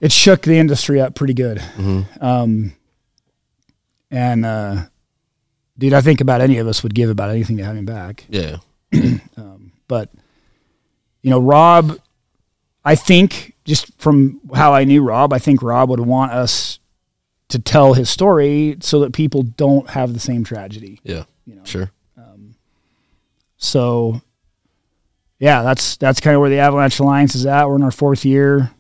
it 0.03 0.11
shook 0.11 0.41
the 0.43 0.57
industry 0.59 0.99
up 1.01 1.15
pretty 1.15 1.33
good. 1.33 1.61
Um, 2.21 2.73
and 4.11 4.45
uh, 4.45 4.83
dude, 5.77 5.93
I 5.93 6.01
think 6.01 6.21
about 6.21 6.41
any 6.41 6.57
of 6.57 6.67
us 6.67 6.83
would 6.83 6.93
give 6.93 7.09
about 7.09 7.29
anything 7.31 7.57
to 7.57 7.63
have 7.63 7.75
him 7.75 7.85
back. 7.85 8.25
Yeah. 8.29 8.57
But 9.87 10.09
you 11.21 11.29
know, 11.29 11.39
Rob, 11.39 11.99
I 12.85 12.95
think 12.95 13.53
just 13.65 13.91
from 13.99 14.39
how 14.55 14.73
I 14.73 14.85
knew 14.85 15.03
Rob, 15.03 15.33
I 15.33 15.39
think 15.39 15.61
Rob 15.61 15.89
would 15.89 15.99
want 15.99 16.31
us 16.31 16.79
to 17.49 17.59
tell 17.59 17.93
his 17.93 18.09
story 18.09 18.77
so 18.79 19.01
that 19.01 19.13
people 19.13 19.43
don't 19.43 19.89
have 19.89 20.13
the 20.13 20.19
same 20.19 20.43
tragedy. 20.43 20.99
Yeah. 21.03 21.25
You 21.45 21.55
know, 21.55 21.65
Sure. 21.65 21.91
So, 23.57 24.21
yeah, 25.39 25.63
that's 25.63 25.95
that's 25.97 26.19
kind 26.19 26.35
of 26.35 26.41
where 26.41 26.49
the 26.49 26.59
Avalanche 26.59 26.99
Alliance 26.99 27.33
is 27.33 27.45
at. 27.45 27.65
We're 27.67 27.77
in 27.77 27.83
our 27.83 27.91
fourth 27.91 28.25
year. 28.25 28.71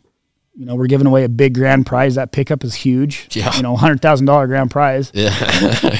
You 0.55 0.65
know, 0.65 0.75
we're 0.75 0.87
giving 0.87 1.07
away 1.07 1.23
a 1.23 1.29
big 1.29 1.55
grand 1.55 1.85
prize. 1.87 2.15
That 2.15 2.31
pickup 2.31 2.63
is 2.63 2.75
huge. 2.75 3.27
Yeah. 3.35 3.55
You 3.55 3.63
know, 3.63 3.75
hundred 3.75 4.01
thousand 4.01 4.27
dollar 4.27 4.45
grand 4.47 4.69
prize. 4.71 5.11
Yeah. 5.13 5.31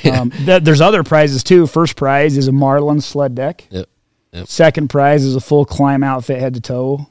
Um, 0.14 0.30
th- 0.32 0.64
there's 0.64 0.82
other 0.82 1.02
prizes 1.04 1.44
too. 1.44 1.66
First 1.66 1.96
prize 1.96 2.38
is 2.38 2.48
a 2.48 2.52
Marlin 2.52 3.02
sled 3.02 3.34
deck. 3.36 3.66
Yep. 3.72 3.90
Yep. 4.34 4.48
Second 4.48 4.90
prize 4.90 5.24
is 5.24 5.36
a 5.36 5.40
full 5.42 5.66
Klim 5.66 6.04
outfit 6.04 6.40
head 6.40 6.54
to 6.56 6.62
toe. 6.62 7.08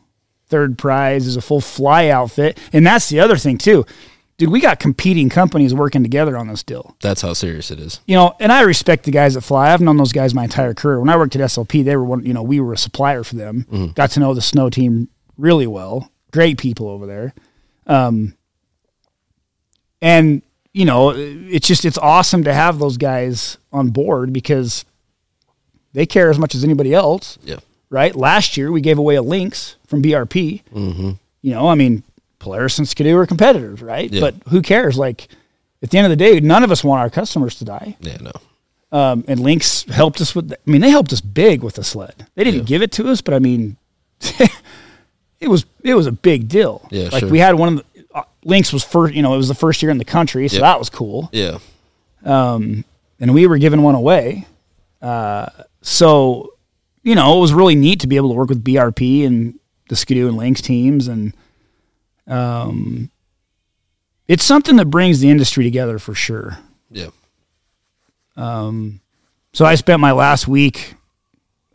Third 0.46 0.76
prize 0.78 1.26
is 1.26 1.36
a 1.36 1.40
full 1.40 1.60
fly 1.60 2.08
outfit. 2.10 2.58
And 2.72 2.86
that's 2.86 3.08
the 3.08 3.18
other 3.20 3.36
thing 3.36 3.58
too. 3.58 3.84
Dude, 4.38 4.50
we 4.50 4.60
got 4.60 4.78
competing 4.78 5.28
companies 5.28 5.72
working 5.74 6.02
together 6.02 6.36
on 6.36 6.48
this 6.48 6.62
deal 6.62 6.96
That's 7.00 7.22
how 7.22 7.32
serious 7.32 7.70
it 7.70 7.78
is. 7.80 8.00
you 8.06 8.14
know, 8.16 8.34
and 8.40 8.52
I 8.52 8.60
respect 8.62 9.04
the 9.04 9.10
guys 9.10 9.34
that 9.34 9.40
fly. 9.42 9.72
I've 9.72 9.80
known 9.80 9.96
those 9.96 10.12
guys 10.12 10.34
my 10.34 10.44
entire 10.44 10.74
career. 10.74 11.00
When 11.00 11.08
I 11.08 11.16
worked 11.16 11.34
at 11.36 11.42
SLP, 11.42 11.84
they 11.84 11.96
were 11.96 12.04
one, 12.04 12.24
you 12.26 12.34
know, 12.34 12.42
we 12.42 12.60
were 12.60 12.72
a 12.72 12.78
supplier 12.78 13.24
for 13.24 13.34
them. 13.36 13.92
Got 13.94 14.10
to 14.12 14.20
know 14.20 14.32
the 14.34 14.40
snow 14.42 14.68
team 14.70 15.08
really 15.38 15.66
well. 15.66 16.10
Great 16.32 16.58
people 16.58 16.88
over 16.88 17.06
there. 17.06 17.34
Um, 17.86 18.34
and 20.00 20.42
you 20.72 20.84
know, 20.86 21.10
it's 21.14 21.68
just 21.68 21.84
it's 21.84 21.98
awesome 21.98 22.44
to 22.44 22.54
have 22.54 22.78
those 22.78 22.96
guys 22.96 23.58
on 23.72 23.90
board 23.90 24.32
because 24.32 24.84
they 25.92 26.06
care 26.06 26.30
as 26.30 26.38
much 26.38 26.54
as 26.54 26.64
anybody 26.64 26.94
else, 26.94 27.38
Yeah. 27.44 27.58
right? 27.90 28.16
Last 28.16 28.56
year 28.56 28.72
we 28.72 28.80
gave 28.80 28.98
away 28.98 29.16
a 29.16 29.22
Lynx 29.22 29.76
from 29.86 30.02
BRP. 30.02 30.62
Mm-hmm. 30.74 31.10
You 31.42 31.50
know, 31.52 31.68
I 31.68 31.74
mean, 31.74 32.02
Polaris 32.38 32.78
and 32.78 32.88
Ski-Doo 32.88 33.16
are 33.18 33.26
competitors, 33.26 33.82
right? 33.82 34.10
Yeah. 34.10 34.20
But 34.20 34.34
who 34.48 34.62
cares? 34.62 34.96
Like 34.96 35.28
at 35.82 35.90
the 35.90 35.98
end 35.98 36.06
of 36.06 36.10
the 36.10 36.16
day, 36.16 36.40
none 36.40 36.64
of 36.64 36.70
us 36.70 36.82
want 36.82 37.00
our 37.00 37.10
customers 37.10 37.56
to 37.56 37.64
die. 37.66 37.96
Yeah. 38.00 38.16
No. 38.22 38.32
Um, 38.98 39.24
and 39.28 39.40
Lynx 39.40 39.84
helped 39.84 40.20
us 40.22 40.34
with. 40.34 40.52
I 40.52 40.56
mean, 40.70 40.80
they 40.80 40.90
helped 40.90 41.12
us 41.12 41.20
big 41.20 41.62
with 41.62 41.74
the 41.74 41.84
sled. 41.84 42.26
They 42.34 42.44
didn't 42.44 42.60
Yeah. 42.60 42.66
give 42.66 42.82
it 42.82 42.92
to 42.92 43.08
us, 43.08 43.20
but 43.20 43.34
I 43.34 43.38
mean, 43.38 43.76
it 45.42 45.48
was 45.48 45.66
it 45.82 45.94
was 45.94 46.06
a 46.06 46.12
big 46.12 46.48
deal. 46.48 46.86
Yeah, 46.90 47.08
like 47.12 47.20
sure. 47.20 47.28
we 47.30 47.38
had 47.38 47.54
one 47.56 47.68
of 47.78 47.84
the 47.94 48.04
uh, 48.14 48.22
Lynx 48.44 48.72
was 48.72 48.84
first. 48.84 49.14
You 49.14 49.22
know, 49.22 49.34
it 49.34 49.36
was 49.36 49.48
the 49.48 49.54
first 49.54 49.82
year 49.82 49.90
in 49.90 49.98
the 49.98 50.04
country, 50.04 50.48
so 50.48 50.56
Yep. 50.56 50.62
that 50.62 50.78
was 50.78 50.88
cool. 50.90 51.28
Yeah. 51.32 51.58
And 52.24 52.84
we 53.34 53.46
were 53.46 53.58
giving 53.58 53.82
one 53.82 53.94
away. 53.94 54.46
Uh, 55.00 55.46
so, 55.80 56.54
you 57.04 57.14
know, 57.14 57.36
it 57.36 57.40
was 57.40 57.52
really 57.52 57.74
neat 57.76 58.00
to 58.00 58.06
be 58.08 58.16
able 58.16 58.30
to 58.30 58.34
work 58.34 58.48
with 58.48 58.64
BRP 58.64 59.24
and 59.26 59.58
the 59.88 59.94
Ski-Doo 59.96 60.26
and 60.28 60.36
Lynx 60.36 60.60
teams, 60.60 61.06
and 61.08 61.32
um, 62.26 63.10
it's 64.28 64.44
something 64.44 64.76
that 64.76 64.86
brings 64.86 65.20
the 65.20 65.28
industry 65.30 65.62
together 65.64 65.98
for 66.00 66.14
sure. 66.14 66.58
Yeah. 66.90 67.10
Um, 68.36 69.00
So 69.52 69.64
I 69.64 69.74
spent 69.76 70.00
my 70.00 70.12
last 70.12 70.48
week. 70.48 70.94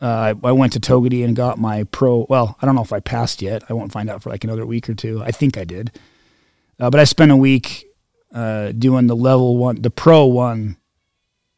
Uh, 0.00 0.34
I, 0.42 0.48
I 0.48 0.52
went 0.52 0.72
to 0.74 0.80
Togwotee 0.80 1.24
and 1.24 1.34
got 1.34 1.58
my 1.58 1.84
pro. 1.84 2.26
Well, 2.28 2.56
I 2.62 2.66
don't 2.66 2.74
know 2.74 2.82
if 2.82 2.92
I 2.92 3.00
passed 3.00 3.42
yet. 3.42 3.64
I 3.68 3.72
won't 3.72 3.92
find 3.92 4.08
out 4.08 4.22
for 4.22 4.30
like 4.30 4.44
another 4.44 4.64
week 4.64 4.88
or 4.88 4.94
two. 4.94 5.22
I 5.22 5.32
think 5.32 5.58
I 5.58 5.64
did. 5.64 5.98
Uh, 6.78 6.90
but 6.90 7.00
I 7.00 7.04
spent 7.04 7.32
a 7.32 7.36
week 7.36 7.84
uh, 8.32 8.72
doing 8.72 9.08
the 9.08 9.16
level 9.16 9.56
one, 9.56 9.82
the 9.82 9.90
pro 9.90 10.26
one 10.26 10.76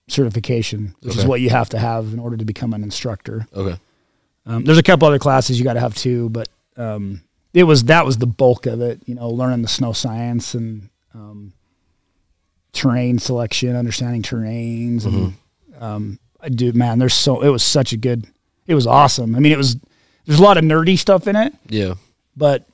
certification, 0.09 0.95
which 1.01 1.17
is 1.17 1.25
what 1.25 1.41
you 1.41 1.51
have 1.51 1.69
to 1.71 1.79
have 1.79 2.13
in 2.13 2.19
order 2.19 2.37
to 2.37 2.45
become 2.45 2.73
an 2.73 2.83
instructor. 2.83 3.47
Okay. 3.55 3.79
Um, 4.47 4.65
there's 4.65 4.79
a 4.79 4.83
couple 4.83 5.07
other 5.07 5.19
classes 5.19 5.59
you 5.59 5.65
got 5.65 5.75
to 5.75 5.81
have 5.81 5.95
too, 5.95 6.31
but 6.31 6.49
um, 6.77 7.23
it 7.53 7.65
was 7.65 7.85
that 7.85 8.07
was 8.07 8.19
the 8.19 8.27
bulk 8.27 8.67
of 8.67 8.81
it. 8.81 9.03
You 9.05 9.15
know, 9.15 9.29
learning 9.29 9.63
the 9.63 9.69
snow 9.69 9.93
science 9.93 10.55
and 10.55 10.89
um, 11.15 11.53
terrain 12.73 13.19
selection, 13.19 13.77
understanding 13.77 14.23
terrains, 14.23 15.05
and 15.05 15.35
I 16.43 16.49
do 16.49 16.73
man. 16.73 16.99
There's 16.99 17.15
so 17.15 17.43
it 17.43 17.49
was 17.49 17.63
such 17.63 17.93
a 17.93 17.97
good. 17.97 18.27
It 18.67 18.75
was 18.75 18.87
awesome. 18.87 19.35
I 19.35 19.41
mean, 19.41 19.53
it 19.53 19.59
was 19.59 19.77
there's 20.27 20.39
a 20.39 20.43
lot 20.43 20.57
of 20.59 20.65
nerdy 20.65 20.99
stuff 20.99 21.27
in 21.27 21.35
it, 21.37 21.53
Yeah. 21.69 21.95
but 22.37 22.67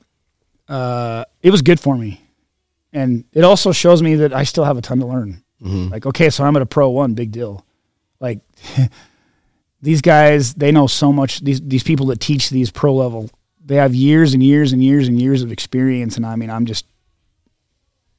uh, 0.69 1.25
it 1.43 1.51
was 1.51 1.63
good 1.63 1.81
for 1.81 1.97
me, 1.97 2.21
and 2.93 3.25
it 3.33 3.45
also 3.45 3.73
shows 3.73 4.03
me 4.03 4.17
that 4.17 4.33
I 4.35 4.43
still 4.45 4.65
have 4.65 4.77
a 4.77 4.83
ton 4.83 4.99
to 5.01 5.07
learn. 5.07 5.43
Like, 5.61 6.05
okay, 6.07 6.29
so 6.31 6.45
I'm 6.45 6.55
at 6.57 6.63
a 6.63 6.67
pro 6.67 6.91
one, 6.91 7.15
big 7.15 7.33
deal. 7.33 7.65
Like 8.21 8.41
these 9.83 10.01
guys, 10.03 10.55
they 10.55 10.71
know 10.73 10.87
so 10.87 11.13
much. 11.13 11.41
These 11.41 11.61
these 11.63 11.83
people 11.83 12.07
that 12.07 12.21
teach 12.21 12.51
these 12.51 12.71
pro 12.71 12.95
level, 12.95 13.31
they 13.65 13.77
have 13.77 13.95
years 13.95 14.35
and 14.35 14.43
years 14.43 14.73
and 14.73 14.83
years 14.85 15.09
and 15.09 15.21
years 15.21 15.43
of 15.43 15.51
experience. 15.53 16.17
And 16.17 16.27
I 16.27 16.37
mean, 16.37 16.51
I'm 16.51 16.67
just 16.67 16.85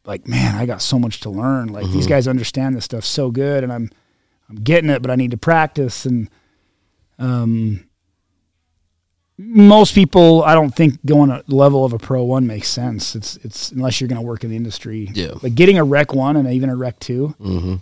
like, 0.06 0.28
man, 0.28 0.56
I 0.56 0.66
got 0.66 0.82
so 0.82 0.98
much 0.98 1.20
to 1.22 1.30
learn. 1.30 1.68
Like 1.68 1.86
these 1.92 2.08
guys 2.08 2.28
understand 2.28 2.76
this 2.76 2.86
stuff 2.86 3.04
so 3.06 3.30
good, 3.30 3.64
and 3.64 3.72
I'm 3.72 3.92
I'm 4.50 4.58
getting 4.58 4.90
it, 4.90 5.02
but 5.02 5.12
I 5.12 5.16
need 5.16 5.32
to 5.32 5.38
practice. 5.38 6.06
And 6.06 6.30
um, 7.20 7.88
most 9.38 9.94
people, 9.94 10.44
I 10.44 10.54
don't 10.54 10.72
think 10.76 11.06
going 11.06 11.30
a 11.30 11.44
level 11.48 11.86
of 11.86 11.94
a 11.94 12.00
pro 12.00 12.24
one 12.24 12.48
makes 12.48 12.70
sense. 12.70 13.16
It's 13.16 13.38
it's 13.38 13.72
unless 13.72 14.02
you're 14.02 14.08
going 14.08 14.22
to 14.22 14.26
work 14.26 14.44
in 14.44 14.50
the 14.50 14.56
industry. 14.56 15.10
Yeah. 15.14 15.34
Like 15.42 15.56
getting 15.56 15.78
a 15.78 15.84
rec 15.84 16.14
one 16.14 16.36
and 16.38 16.52
even 16.52 16.70
a 16.70 16.76
rec 16.76 17.00
2 17.00 17.36
Mm-hmm. 17.40 17.76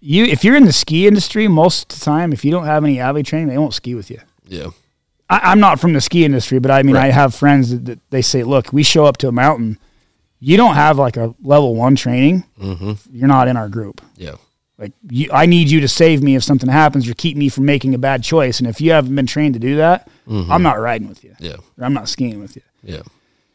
You 0.00 0.24
if 0.26 0.44
you're 0.44 0.56
in 0.56 0.64
the 0.64 0.72
ski 0.72 1.06
industry, 1.08 1.48
most 1.48 1.92
of 1.92 1.98
the 1.98 2.04
time, 2.04 2.32
if 2.32 2.44
you 2.44 2.52
don't 2.52 2.66
have 2.66 2.84
any 2.84 3.00
avy 3.00 3.22
training, 3.22 3.48
they 3.48 3.58
won't 3.58 3.74
ski 3.74 3.94
with 3.96 4.10
you. 4.10 4.20
Yeah. 4.46 4.68
I, 5.28 5.40
I'm 5.50 5.60
not 5.60 5.80
from 5.80 5.92
the 5.92 6.00
ski 6.00 6.24
industry, 6.24 6.58
but 6.60 6.70
I 6.70 6.82
mean, 6.82 6.96
I 6.96 7.08
have 7.08 7.34
friends 7.34 7.70
that, 7.70 7.84
that 7.86 8.10
they 8.10 8.22
say, 8.22 8.44
look, 8.44 8.72
we 8.72 8.82
show 8.82 9.06
up 9.06 9.16
to 9.18 9.28
a 9.28 9.32
mountain. 9.32 9.78
You 10.38 10.56
don't 10.56 10.74
have 10.74 10.98
like 10.98 11.16
a 11.16 11.34
level 11.42 11.74
one 11.74 11.96
training. 11.96 12.44
Mm-hmm. 12.60 12.92
You're 13.10 13.28
not 13.28 13.48
in 13.48 13.56
our 13.56 13.68
group. 13.68 14.00
Yeah. 14.16 14.36
Like 14.78 14.92
you, 15.10 15.28
I 15.32 15.46
need 15.46 15.68
you 15.68 15.80
to 15.80 15.88
save 15.88 16.22
me 16.22 16.36
if 16.36 16.44
something 16.44 16.68
happens 16.68 17.08
or 17.08 17.14
keep 17.14 17.36
me 17.36 17.48
from 17.48 17.64
making 17.64 17.94
a 17.94 17.98
bad 17.98 18.22
choice. 18.22 18.60
And 18.60 18.68
if 18.68 18.80
you 18.80 18.92
haven't 18.92 19.14
been 19.14 19.26
trained 19.26 19.54
to 19.54 19.60
do 19.60 19.76
that, 19.76 20.08
I'm 20.28 20.62
not 20.62 20.78
riding 20.78 21.08
with 21.08 21.24
you. 21.24 21.34
Yeah. 21.40 21.56
I'm 21.80 21.92
not 21.94 22.08
skiing 22.08 22.38
with 22.40 22.54
you. 22.54 22.62
Yeah. 22.82 23.02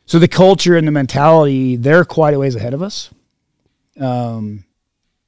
So 0.06 0.20
the 0.20 0.28
culture 0.28 0.76
and 0.76 0.86
the 0.86 0.92
mentality, 0.92 1.78
they're 1.78 2.04
quite 2.04 2.34
a 2.34 2.40
ways 2.40 2.56
ahead 2.56 2.74
of 2.74 2.82
us. 2.82 3.10
Um, 3.98 4.66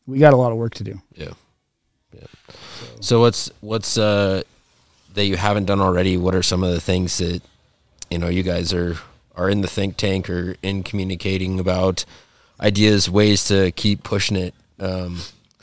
we 0.06 0.20
got 0.20 0.34
a 0.34 0.38
lot 0.38 0.52
of 0.52 0.58
work 0.58 0.74
to 0.76 0.84
do. 0.84 1.02
Yeah. 1.14 1.32
Yeah. 2.14 2.28
So 3.00 3.22
what's 3.22 3.50
what's 3.62 3.98
uh 3.98 4.44
that 5.14 5.26
you 5.26 5.38
haven't 5.38 5.66
done 5.66 5.80
already? 5.80 6.18
What 6.18 6.36
are 6.36 6.44
some 6.44 6.64
of 6.64 6.72
the 6.72 6.82
things 6.82 7.18
that 7.20 7.42
you 8.10 8.18
know 8.18 8.28
you 8.28 8.44
guys 8.44 8.74
are 8.74 8.98
are 9.36 9.50
in 9.50 9.62
the 9.62 9.68
think 9.68 9.96
tank 9.96 10.30
or 10.30 10.56
in 10.62 10.84
communicating 10.84 11.60
about 11.60 12.04
ideas, 12.60 13.10
ways 13.10 13.46
to 13.46 13.72
keep 13.72 14.04
pushing 14.04 14.36
it? 14.36 14.54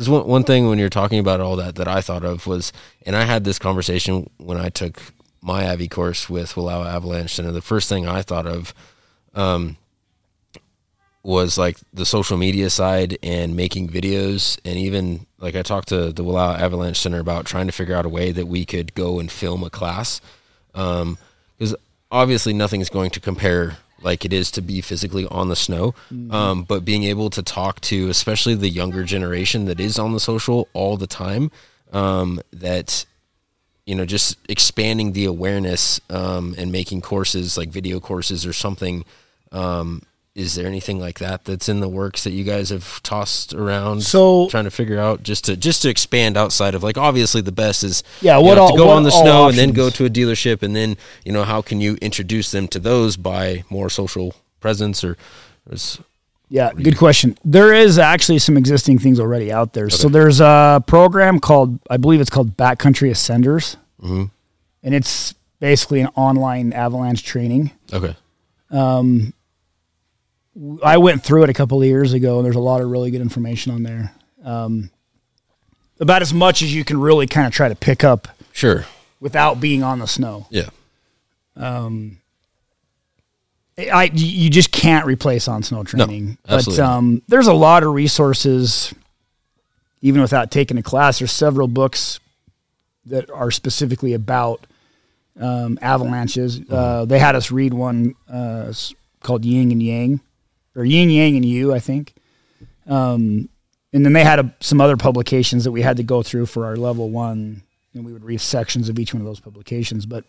Because 0.03 0.11
one 0.11 0.27
one 0.27 0.43
thing 0.43 0.69
when 0.69 0.81
you're 0.81 0.89
talking 0.89 1.21
about 1.21 1.39
all 1.39 1.55
that 1.55 1.77
that 1.77 1.87
I 1.87 2.01
thought 2.01 2.25
of 2.25 2.45
was, 2.49 2.73
and 3.07 3.15
I 3.15 3.23
had 3.23 3.45
this 3.45 3.61
conversation 3.61 4.29
when 4.37 4.59
I 4.59 4.69
took 4.69 5.01
my 5.41 5.69
Avi 5.69 5.87
course 5.87 6.29
with 6.29 6.57
Willow 6.57 6.83
Avalanche 6.83 7.37
Center. 7.37 7.53
The 7.53 7.63
first 7.63 7.89
thing 7.89 8.09
I 8.09 8.21
thought 8.21 8.45
of 8.45 8.75
um, 9.33 9.77
was 11.23 11.57
like 11.57 11.77
the 11.95 12.05
social 12.05 12.37
media 12.37 12.69
side 12.69 13.17
and 13.23 13.55
making 13.55 13.91
videos 13.91 14.59
and 14.65 14.77
even 14.77 15.25
like 15.39 15.55
I 15.55 15.63
talked 15.63 15.91
to 15.91 16.13
the 16.13 16.25
Willow 16.25 16.51
Avalanche 16.51 16.99
Center 16.99 17.21
about 17.21 17.47
trying 17.47 17.67
to 17.67 17.73
figure 17.73 17.95
out 17.95 18.05
a 18.05 18.09
way 18.09 18.33
that 18.33 18.49
we 18.49 18.65
could 18.65 18.95
go 18.95 19.21
and 19.21 19.31
film 19.31 19.63
a 19.63 19.71
class 19.71 20.21
um, 20.75 21.17
because 21.57 21.77
obviously 22.11 22.53
nothing's 22.53 22.91
going 22.91 23.11
to 23.11 23.21
compare 23.21 23.77
like 24.03 24.25
it 24.25 24.33
is 24.33 24.51
to 24.53 24.63
be 24.63 24.81
physically 24.81 25.27
on 25.27 25.49
the 25.49 25.57
snow. 25.57 25.95
Um, 26.31 26.65
but 26.65 26.85
being 26.85 27.05
able 27.05 27.31
to 27.31 27.43
talk 27.43 27.81
to 27.83 28.09
especially 28.09 28.55
the 28.55 28.69
younger 28.69 29.05
generation 29.05 29.67
that 29.67 29.81
is 29.81 29.99
on 29.99 30.13
the 30.13 30.21
social 30.21 30.69
all 30.73 30.97
the 30.97 31.07
time 31.07 31.51
um, 31.93 32.41
that 32.53 33.05
you 33.87 33.95
know 33.95 34.05
just 34.05 34.39
expanding 34.49 35.13
the 35.13 35.25
awareness 35.25 36.01
um, 36.11 36.55
and 36.59 36.73
making 36.73 37.01
courses 37.01 37.57
like 37.57 37.69
video 37.69 38.01
courses 38.01 38.47
or 38.47 38.53
something 38.53 39.05
um, 39.53 40.03
is 40.35 40.55
there 40.55 40.67
anything 40.67 40.99
like 40.99 41.19
that 41.19 41.45
that's 41.45 41.69
in 41.69 41.81
the 41.81 41.89
works 41.89 42.25
that 42.25 42.31
you 42.33 42.43
guys 42.43 42.71
have 42.71 43.03
tossed 43.03 43.53
around 43.53 44.03
So- 44.03 44.49
trying 44.49 44.65
to 44.65 44.71
figure 44.71 44.99
out 44.99 45.23
just 45.23 45.45
to 45.45 45.57
just 45.57 45.83
to 45.83 45.91
expand 45.91 46.37
outside 46.39 46.75
of 46.75 46.83
like 46.83 46.97
obviously 46.97 47.43
the 47.43 47.53
best 47.53 47.85
is 47.85 48.03
Yeah, 48.23 48.39
you 48.39 48.45
what 48.45 48.55
know, 48.55 48.63
all- 48.63 48.71
to 48.73 48.77
go 48.79 48.89
on 48.91 49.03
the 49.03 49.11
snow 49.11 49.49
and 49.49 49.59
then 49.59 49.73
go 49.73 49.91
to 49.91 50.05
a 50.07 50.11
dealership 50.11 50.63
and 50.63 50.75
then 50.75 50.97
you 51.25 51.33
know 51.33 51.45
how 51.45 51.61
can 51.61 51.81
you 51.83 51.97
introduce 52.01 52.51
them 52.51 52.67
to 52.69 52.79
those 52.79 53.17
by 53.19 53.65
more 53.69 53.91
social 53.91 54.35
presence 54.61 55.05
or 55.05 55.19
is 55.71 55.99
Yeah, 56.49 56.73
good 56.73 56.97
question. 56.99 57.37
There 57.45 57.73
is 57.75 57.99
actually 57.99 58.39
some 58.39 58.57
existing 58.57 58.99
things 59.01 59.19
already 59.21 59.51
out 59.53 59.73
there. 59.75 59.89
So 59.91 60.09
there's 60.11 60.39
a 60.41 60.83
program 60.87 61.41
called, 61.41 61.79
I 61.91 61.97
believe 61.97 62.21
it's 62.21 62.29
called 62.31 62.57
Backcountry 62.59 63.11
Ascenders, 63.11 63.77
Mhm. 64.03 64.31
and 64.83 64.95
it's 64.95 65.35
basically 65.61 66.01
an 66.01 66.09
online 66.15 66.73
avalanche 66.75 67.23
training. 67.23 67.71
okay 67.93 68.17
I 70.83 70.99
went 70.99 71.23
through 71.23 71.45
it 71.45 71.51
a 71.51 71.55
couple 71.55 71.81
of 71.81 71.87
years 71.87 72.13
ago, 72.13 72.37
and 72.37 72.45
there's 72.45 72.57
a 72.57 72.61
lot 72.61 72.81
of 72.81 72.91
really 72.91 73.11
good 73.11 73.21
information 73.23 73.73
on 73.73 73.83
there. 73.83 74.13
Um, 74.45 74.91
about 75.99 76.23
as 76.23 76.35
much 76.35 76.63
as 76.63 76.75
you 76.75 76.85
can 76.85 77.01
really 77.01 77.27
kind 77.27 77.47
of 77.47 77.53
try 77.53 77.69
to 77.69 77.75
pick 77.75 78.05
up 78.05 78.29
sure 78.53 78.85
without 79.21 79.61
being 79.61 79.83
on 79.83 79.99
the 80.01 80.07
snow. 80.07 80.47
yeah 80.51 80.69
I 83.79 84.11
you 84.13 84.51
just 84.51 84.71
can't 84.71 85.07
replace 85.07 85.49
on 85.49 85.63
snow 85.63 85.85
training. 85.85 86.37
but 86.47 86.79
um, 86.79 87.23
there's 87.29 87.47
a 87.47 87.55
lot 87.55 87.83
of 87.83 87.93
resources, 87.93 88.93
even 90.03 90.21
without 90.21 90.51
taking 90.51 90.77
a 90.77 90.83
class. 90.83 91.19
There's 91.19 91.33
several 91.33 91.69
books 91.69 92.21
that 93.07 93.31
are 93.31 93.51
specifically 93.51 94.13
about 94.13 94.67
um, 95.41 95.79
avalanches. 95.81 96.61
Mm-hmm. 96.61 96.75
Uh, 96.75 97.05
they 97.07 97.19
had 97.19 97.35
us 97.35 97.51
read 97.51 97.73
one 97.73 98.15
uh, 98.31 98.73
called 99.23 99.45
Yin 99.45 99.73
and 99.73 99.83
Yang, 99.83 100.21
or 100.75 100.85
Yin 100.85 101.11
Yang 101.11 101.37
and 101.37 101.45
You, 101.45 101.75
I 101.75 101.79
think. 101.79 102.15
Um, 102.87 103.49
and 103.93 104.05
then 104.05 104.13
they 104.13 104.25
had 104.25 104.39
a, 104.39 104.55
some 104.61 104.81
other 104.81 104.97
publications 104.97 105.65
that 105.65 105.73
we 105.73 105.83
had 105.83 105.99
to 105.99 106.03
go 106.03 106.23
through 106.23 106.47
for 106.47 106.65
our 106.65 106.77
level 106.77 107.11
one, 107.11 107.63
and 107.95 108.05
we 108.05 108.13
would 108.13 108.25
read 108.25 108.41
sections 108.41 108.89
of 108.89 108.99
each 108.99 109.13
one 109.13 109.21
of 109.21 109.27
those 109.27 109.41
publications. 109.41 110.07
But 110.07 110.25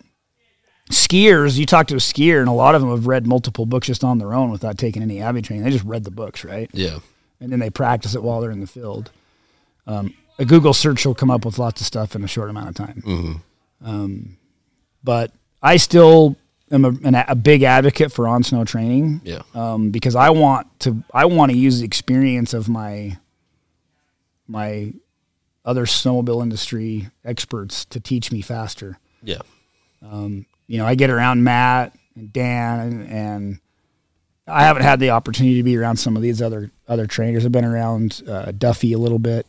skiers, 0.91 1.58
you 1.58 1.65
talk 1.65 1.88
to 1.88 1.95
a 1.95 1.99
skier, 1.99 2.39
and 2.39 2.49
a 2.49 2.53
lot 2.53 2.75
of 2.75 2.82
them 2.82 2.91
have 2.91 3.08
read 3.08 3.25
multiple 3.25 3.65
books 3.65 3.88
just 3.88 4.03
on 4.03 4.17
their 4.17 4.34
own 4.34 4.51
without 4.51 4.77
taking 4.77 5.01
any 5.01 5.21
Avi 5.21 5.41
training. 5.41 5.63
They 5.63 5.71
just 5.71 5.86
read 5.86 6.03
the 6.03 6.12
books, 6.12 6.43
right? 6.43 6.69
yeah 6.73 6.99
And 7.39 7.51
then 7.51 7.60
they 7.60 7.69
practice 7.69 8.15
it 8.15 8.23
while 8.23 8.41
they're 8.41 8.51
in 8.51 8.60
the 8.60 8.67
field. 8.67 9.12
Um, 9.88 10.13
a 10.39 10.45
Google 10.45 10.73
search 10.73 11.06
will 11.06 11.15
come 11.15 11.32
up 11.32 11.45
with 11.45 11.58
lots 11.60 11.79
of 11.79 11.88
stuff 11.88 12.15
in 12.15 12.23
a 12.23 12.27
short 12.27 12.49
amount 12.49 12.69
of 12.69 12.75
time. 12.75 13.41
Um, 13.84 14.38
but 15.03 15.32
I 15.62 15.77
still 15.77 16.36
am 16.73 16.86
a, 16.86 16.89
an, 17.03 17.15
a 17.15 17.36
big 17.36 17.63
advocate 17.63 18.12
for 18.12 18.27
on 18.27 18.43
snow 18.43 18.65
training. 18.65 19.21
Yeah. 19.23 19.43
Um, 19.53 19.91
because 19.91 20.15
I 20.15 20.31
want 20.31 20.79
to 20.81 21.03
I 21.13 21.25
want 21.25 21.51
to 21.51 21.57
use 21.57 21.79
the 21.79 21.86
experience 21.86 22.53
of 22.53 22.67
my 22.67 23.17
my 24.47 24.93
other 25.65 25.86
snowmobile 25.86 26.43
industry 26.43 27.09
experts 27.23 27.86
to 27.86 27.99
teach 27.99 28.31
me 28.31 28.41
faster. 28.41 28.99
Yeah. 29.21 29.41
You 30.67 30.79
know, 30.79 30.86
I 30.86 30.95
get 30.95 31.09
around 31.09 31.43
Matt 31.43 31.95
and 32.15 32.33
Dan 32.33 32.79
and, 32.79 33.09
and 33.09 33.59
I 34.47 34.63
haven't 34.63 34.83
had 34.83 34.99
the 34.99 35.12
opportunity 35.12 35.57
to 35.57 35.63
be 35.63 35.77
around 35.77 35.97
some 35.97 36.15
of 36.15 36.21
these 36.21 36.41
other 36.41 36.71
other 36.88 37.05
trainers. 37.05 37.45
I've 37.45 37.51
been 37.51 37.63
around 37.63 38.23
uh, 38.27 38.51
Duffy 38.51 38.93
a 38.93 38.97
little 38.97 39.19
bit, 39.19 39.45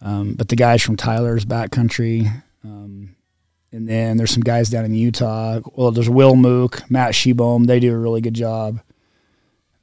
um, 0.00 0.34
but 0.34 0.48
the 0.48 0.56
guys 0.56 0.82
from 0.82 0.96
Tyler's 0.96 1.44
backcountry, 1.44 2.42
um, 2.64 3.14
and 3.72 3.88
then 3.88 4.16
there's 4.16 4.32
some 4.32 4.42
guys 4.42 4.68
down 4.68 4.84
in 4.84 4.94
Utah. 4.94 5.60
Well, 5.74 5.92
there's 5.92 6.10
Will 6.10 6.36
Mook, 6.36 6.88
Matt 6.90 7.12
Shebohm. 7.12 7.66
They 7.66 7.80
do 7.80 7.94
a 7.94 7.98
really 7.98 8.20
good 8.20 8.34
job. 8.34 8.80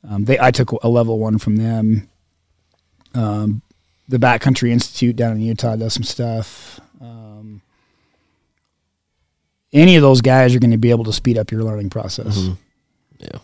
Um, 0.07 0.25
they 0.25 0.39
I 0.39 0.51
took 0.51 0.71
a 0.71 0.87
level 0.87 1.19
one 1.19 1.37
from 1.37 1.57
them. 1.57 2.09
Um, 3.13 3.61
the 4.07 4.17
Backcountry 4.17 4.69
Institute 4.69 5.15
down 5.15 5.33
in 5.33 5.41
Utah 5.41 5.75
does 5.75 5.93
some 5.93 6.03
stuff. 6.03 6.79
Um, 7.01 7.61
any 9.73 9.95
of 9.95 10.01
those 10.01 10.21
guys 10.21 10.55
are 10.55 10.59
going 10.59 10.71
to 10.71 10.77
be 10.77 10.91
able 10.91 11.03
to 11.05 11.13
speed 11.13 11.37
up 11.37 11.51
your 11.51 11.63
learning 11.63 11.89
process. 11.89 12.49
yeah 13.19 13.39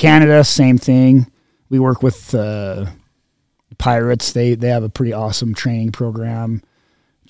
Canada, 0.00 0.42
same 0.44 0.78
thing. 0.78 1.30
We 1.68 1.78
work 1.78 2.02
with 2.02 2.34
uh, 2.34 2.86
Pirates. 3.76 4.32
They 4.32 4.54
they 4.54 4.70
have 4.70 4.82
a 4.82 4.88
pretty 4.88 5.12
awesome 5.12 5.54
training 5.54 5.92
program. 5.92 6.62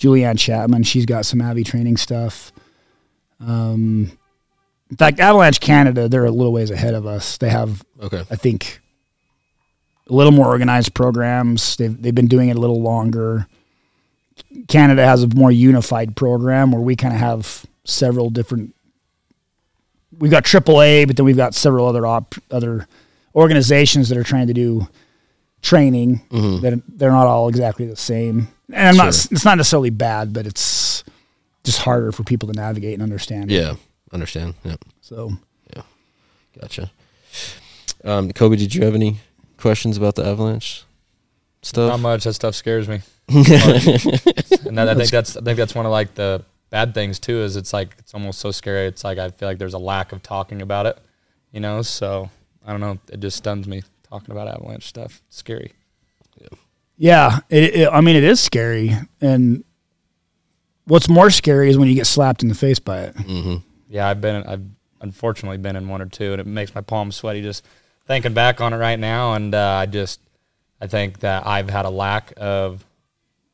Julianne 0.00 0.38
Chapman, 0.38 0.82
she's 0.82 1.04
got 1.06 1.26
some 1.26 1.42
Avi 1.42 1.62
training 1.62 1.98
stuff. 1.98 2.52
Um, 3.38 4.10
in 4.90 4.96
fact, 4.96 5.20
Avalanche 5.20 5.60
Canada, 5.60 6.08
they're 6.08 6.24
a 6.24 6.30
little 6.30 6.52
ways 6.52 6.70
ahead 6.70 6.94
of 6.94 7.06
us. 7.06 7.36
They 7.38 7.50
have, 7.50 7.84
okay 8.02 8.24
I 8.30 8.36
think, 8.36 8.80
a 10.08 10.12
little 10.12 10.32
more 10.32 10.46
organized 10.46 10.94
programs. 10.94 11.76
They've 11.76 12.00
they've 12.00 12.14
been 12.14 12.26
doing 12.26 12.48
it 12.48 12.56
a 12.56 12.60
little 12.60 12.80
longer. 12.82 13.46
Canada 14.68 15.04
has 15.04 15.22
a 15.22 15.28
more 15.28 15.52
unified 15.52 16.16
program 16.16 16.72
where 16.72 16.80
we 16.80 16.96
kind 16.96 17.14
of 17.14 17.20
have 17.20 17.66
several 17.84 18.30
different. 18.30 18.74
We've 20.18 20.30
got 20.30 20.44
AAA, 20.44 21.06
but 21.06 21.16
then 21.16 21.24
we've 21.26 21.36
got 21.36 21.54
several 21.54 21.86
other 21.86 22.06
op, 22.06 22.34
other 22.50 22.88
organizations 23.34 24.08
that 24.08 24.18
are 24.18 24.24
trying 24.24 24.46
to 24.48 24.54
do 24.54 24.88
training. 25.62 26.22
That 26.62 26.82
they're 26.88 27.10
not 27.12 27.26
all 27.26 27.48
exactly 27.48 27.86
the 27.86 27.96
same, 27.96 28.48
and 28.72 28.88
I'm 28.88 28.96
not. 28.96 29.08
It's 29.08 29.44
not 29.44 29.56
necessarily 29.56 29.90
bad, 29.90 30.32
but 30.32 30.46
it's 30.46 31.04
just 31.64 31.78
harder 31.78 32.12
for 32.12 32.24
people 32.24 32.48
to 32.48 32.54
navigate 32.54 32.94
and 32.94 33.02
understand. 33.02 33.50
yeah 33.50 33.74
understand 34.12 34.54
yeah 34.64 34.76
So 35.00 35.32
Yeah. 35.74 35.82
Gotcha. 36.60 36.90
Um, 38.04 38.32
Kobe, 38.32 38.56
did 38.56 38.74
you 38.74 38.84
have 38.84 38.94
any 38.94 39.18
questions 39.56 39.96
about 39.96 40.16
the 40.16 40.24
avalanche 40.26 40.84
stuff? 41.62 41.90
Not 41.90 42.00
much. 42.00 42.24
That 42.24 42.32
stuff 42.32 42.54
scares 42.54 42.88
me. 42.88 43.00
and 43.28 43.44
that, 44.76 44.88
I 44.88 44.94
think 44.94 45.10
that's 45.10 45.36
I 45.36 45.42
think 45.42 45.56
that's 45.58 45.74
one 45.74 45.86
of 45.86 45.92
like 45.92 46.14
the 46.14 46.44
bad 46.70 46.94
things 46.94 47.18
too. 47.20 47.42
Is 47.42 47.56
it's 47.56 47.72
like 47.72 47.94
it's 47.98 48.14
almost 48.14 48.40
so 48.40 48.50
scary. 48.50 48.86
It's 48.86 49.04
like 49.04 49.18
I 49.18 49.30
feel 49.30 49.48
like 49.48 49.58
there's 49.58 49.74
a 49.74 49.78
lack 49.78 50.12
of 50.12 50.22
talking 50.22 50.62
about 50.62 50.86
it. 50.86 50.98
You 51.52 51.60
know, 51.60 51.82
so 51.82 52.30
I 52.66 52.72
don't 52.72 52.80
know. 52.80 52.98
It 53.12 53.20
just 53.20 53.36
stuns 53.36 53.68
me 53.68 53.82
talking 54.08 54.32
about 54.32 54.48
avalanche 54.48 54.86
stuff. 54.86 55.22
It's 55.28 55.36
scary. 55.36 55.72
Yeah, 57.00 57.38
it, 57.48 57.74
it, 57.76 57.88
I 57.90 58.02
mean, 58.02 58.14
it 58.14 58.24
is 58.24 58.40
scary, 58.40 58.94
and 59.22 59.64
what's 60.84 61.08
more 61.08 61.30
scary 61.30 61.70
is 61.70 61.78
when 61.78 61.88
you 61.88 61.94
get 61.94 62.06
slapped 62.06 62.42
in 62.42 62.50
the 62.50 62.54
face 62.54 62.78
by 62.78 63.00
it. 63.04 63.16
Yeah, 63.88 64.06
I've 64.06 64.20
been 64.20 64.44
I've 64.46 64.64
unfortunately 65.00 65.56
been 65.56 65.76
in 65.76 65.88
one 65.88 66.02
or 66.02 66.06
two, 66.06 66.32
and 66.32 66.40
it 66.42 66.46
makes 66.46 66.74
my 66.74 66.82
palms 66.82 67.16
sweaty 67.16 67.40
just 67.40 67.64
thinking 68.06 68.34
back 68.34 68.60
on 68.60 68.74
it 68.74 68.76
right 68.76 68.98
now. 68.98 69.32
And 69.32 69.54
uh, 69.54 69.78
I 69.80 69.86
just 69.86 70.20
I 70.78 70.88
think 70.88 71.20
that 71.20 71.46
I've 71.46 71.70
had 71.70 71.86
a 71.86 71.90
lack 71.90 72.34
of 72.36 72.84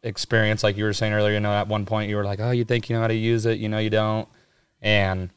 experience, 0.03 0.65
like 0.65 0.77
you 0.77 0.83
were 0.83 0.93
saying 0.93 1.13
earlier. 1.13 1.35
You 1.35 1.41
know, 1.41 1.53
at 1.53 1.69
one 1.69 1.87
point 1.87 2.11
you 2.11 2.17
were 2.17 2.25
like, 2.25 2.41
"Oh, 2.41 2.51
you 2.51 2.65
think 2.65 2.91
you 2.91 2.97
know 2.97 3.03
how 3.03 3.09
to 3.09 3.15
use 3.15 3.47
it? 3.47 3.61
You 3.61 3.69
know, 3.69 3.79
you 3.79 3.91
don't." 3.91 4.29
And 4.83 5.31